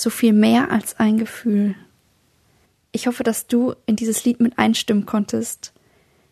so 0.02 0.10
viel 0.10 0.34
mehr 0.34 0.72
als 0.72 1.00
ein 1.00 1.18
Gefühl. 1.18 1.76
Ich 2.92 3.08
hoffe, 3.08 3.24
dass 3.24 3.48
du 3.48 3.74
in 3.86 3.96
dieses 3.96 4.26
Lied 4.26 4.40
mit 4.40 4.58
einstimmen 4.58 5.06
konntest. 5.06 5.74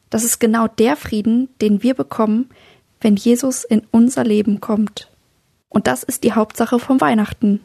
Das 0.09 0.23
ist 0.23 0.39
genau 0.39 0.67
der 0.67 0.95
Frieden, 0.95 1.49
den 1.61 1.83
wir 1.83 1.93
bekommen, 1.93 2.49
wenn 2.99 3.15
Jesus 3.15 3.63
in 3.63 3.83
unser 3.91 4.23
Leben 4.23 4.59
kommt. 4.59 5.09
Und 5.69 5.87
das 5.87 6.03
ist 6.03 6.23
die 6.23 6.33
Hauptsache 6.33 6.79
vom 6.79 6.99
Weihnachten. 6.99 7.61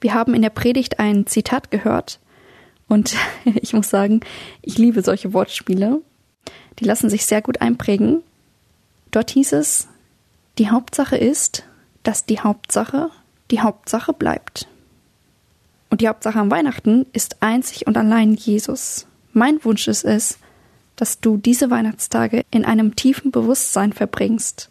Wir 0.00 0.14
haben 0.14 0.34
in 0.34 0.42
der 0.42 0.50
Predigt 0.50 0.98
ein 0.98 1.26
Zitat 1.26 1.70
gehört 1.70 2.20
und 2.88 3.14
ich 3.44 3.72
muss 3.72 3.88
sagen, 3.88 4.20
ich 4.62 4.76
liebe 4.76 5.02
solche 5.02 5.32
Wortspiele. 5.32 6.02
Die 6.78 6.84
lassen 6.84 7.08
sich 7.08 7.24
sehr 7.24 7.42
gut 7.42 7.60
einprägen. 7.60 8.22
Dort 9.10 9.30
hieß 9.30 9.52
es, 9.52 9.88
die 10.58 10.70
Hauptsache 10.70 11.16
ist, 11.16 11.64
dass 12.02 12.26
die 12.26 12.40
Hauptsache 12.40 13.10
die 13.50 13.60
Hauptsache 13.60 14.12
bleibt. 14.12 14.68
Und 15.90 16.00
die 16.00 16.08
Hauptsache 16.08 16.38
am 16.38 16.50
Weihnachten 16.50 17.06
ist 17.12 17.42
einzig 17.42 17.86
und 17.86 17.96
allein 17.96 18.34
Jesus. 18.34 19.06
Mein 19.32 19.62
Wunsch 19.64 19.88
ist 19.88 20.04
es, 20.04 20.38
dass 20.96 21.20
du 21.20 21.36
diese 21.36 21.70
Weihnachtstage 21.70 22.44
in 22.50 22.64
einem 22.64 22.96
tiefen 22.96 23.30
Bewusstsein 23.30 23.92
verbringst. 23.92 24.70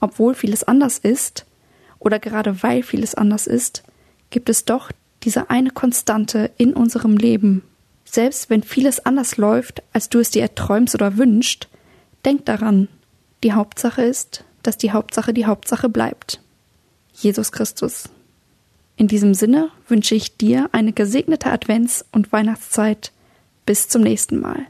Obwohl 0.00 0.34
vieles 0.34 0.64
anders 0.64 0.98
ist, 0.98 1.46
oder 1.98 2.18
gerade 2.18 2.62
weil 2.62 2.82
vieles 2.82 3.14
anders 3.14 3.46
ist, 3.46 3.84
gibt 4.30 4.48
es 4.48 4.64
doch 4.64 4.90
diese 5.22 5.50
eine 5.50 5.70
Konstante 5.70 6.50
in 6.58 6.74
unserem 6.74 7.16
Leben. 7.16 7.62
Selbst 8.04 8.50
wenn 8.50 8.62
vieles 8.62 9.04
anders 9.06 9.36
läuft, 9.36 9.82
als 9.92 10.08
du 10.08 10.18
es 10.18 10.30
dir 10.30 10.42
erträumst 10.42 10.94
oder 10.94 11.16
wünschst, 11.16 11.68
denk 12.24 12.44
daran, 12.44 12.88
die 13.42 13.52
Hauptsache 13.52 14.02
ist, 14.02 14.44
dass 14.62 14.76
die 14.76 14.92
Hauptsache 14.92 15.32
die 15.32 15.46
Hauptsache 15.46 15.88
bleibt. 15.88 16.40
Jesus 17.12 17.52
Christus. 17.52 18.08
In 18.96 19.08
diesem 19.08 19.34
Sinne 19.34 19.70
wünsche 19.88 20.14
ich 20.14 20.36
dir 20.36 20.68
eine 20.72 20.92
gesegnete 20.92 21.50
Advents- 21.50 22.04
und 22.12 22.32
Weihnachtszeit. 22.32 23.12
Bis 23.66 23.88
zum 23.88 24.02
nächsten 24.02 24.40
Mal. 24.40 24.66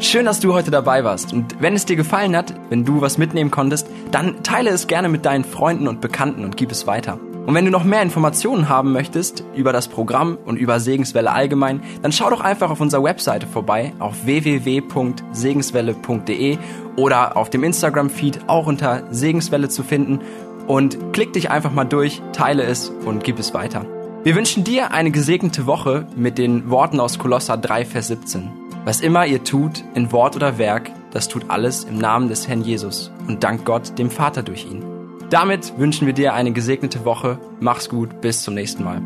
Schön, 0.00 0.24
dass 0.24 0.40
du 0.40 0.54
heute 0.54 0.70
dabei 0.70 1.04
warst. 1.04 1.34
Und 1.34 1.60
wenn 1.60 1.74
es 1.74 1.84
dir 1.84 1.96
gefallen 1.96 2.34
hat, 2.34 2.54
wenn 2.70 2.86
du 2.86 3.02
was 3.02 3.18
mitnehmen 3.18 3.50
konntest, 3.50 3.88
dann 4.10 4.42
teile 4.42 4.70
es 4.70 4.86
gerne 4.86 5.10
mit 5.10 5.26
deinen 5.26 5.44
Freunden 5.44 5.86
und 5.86 6.00
Bekannten 6.00 6.44
und 6.44 6.56
gib 6.56 6.70
es 6.70 6.86
weiter. 6.86 7.20
Und 7.48 7.54
wenn 7.54 7.64
du 7.64 7.70
noch 7.70 7.84
mehr 7.84 8.02
Informationen 8.02 8.68
haben 8.68 8.92
möchtest 8.92 9.42
über 9.54 9.72
das 9.72 9.88
Programm 9.88 10.36
und 10.44 10.58
über 10.58 10.80
Segenswelle 10.80 11.32
allgemein, 11.32 11.80
dann 12.02 12.12
schau 12.12 12.28
doch 12.28 12.42
einfach 12.42 12.70
auf 12.70 12.82
unserer 12.82 13.04
Webseite 13.04 13.46
vorbei 13.46 13.94
auf 14.00 14.26
www.segenswelle.de 14.26 16.58
oder 16.96 17.38
auf 17.38 17.48
dem 17.48 17.64
Instagram-Feed 17.64 18.40
auch 18.48 18.66
unter 18.66 19.04
Segenswelle 19.10 19.70
zu 19.70 19.82
finden 19.82 20.20
und 20.66 21.14
klick 21.14 21.32
dich 21.32 21.50
einfach 21.50 21.72
mal 21.72 21.86
durch, 21.86 22.20
teile 22.34 22.64
es 22.64 22.92
und 23.06 23.24
gib 23.24 23.38
es 23.38 23.54
weiter. 23.54 23.86
Wir 24.24 24.36
wünschen 24.36 24.62
dir 24.62 24.92
eine 24.92 25.10
gesegnete 25.10 25.64
Woche 25.64 26.06
mit 26.16 26.36
den 26.36 26.68
Worten 26.68 27.00
aus 27.00 27.18
Kolosser 27.18 27.56
3, 27.56 27.86
Vers 27.86 28.08
17. 28.08 28.50
Was 28.84 29.00
immer 29.00 29.24
ihr 29.24 29.42
tut, 29.42 29.82
in 29.94 30.12
Wort 30.12 30.36
oder 30.36 30.58
Werk, 30.58 30.90
das 31.12 31.28
tut 31.28 31.46
alles 31.48 31.84
im 31.84 31.96
Namen 31.96 32.28
des 32.28 32.46
Herrn 32.46 32.60
Jesus 32.60 33.10
und 33.26 33.42
dank 33.42 33.64
Gott, 33.64 33.98
dem 33.98 34.10
Vater 34.10 34.42
durch 34.42 34.66
ihn. 34.66 34.97
Damit 35.30 35.78
wünschen 35.78 36.06
wir 36.06 36.14
dir 36.14 36.32
eine 36.32 36.52
gesegnete 36.52 37.04
Woche. 37.04 37.38
Mach's 37.60 37.88
gut, 37.88 38.20
bis 38.22 38.42
zum 38.42 38.54
nächsten 38.54 38.82
Mal. 38.82 39.02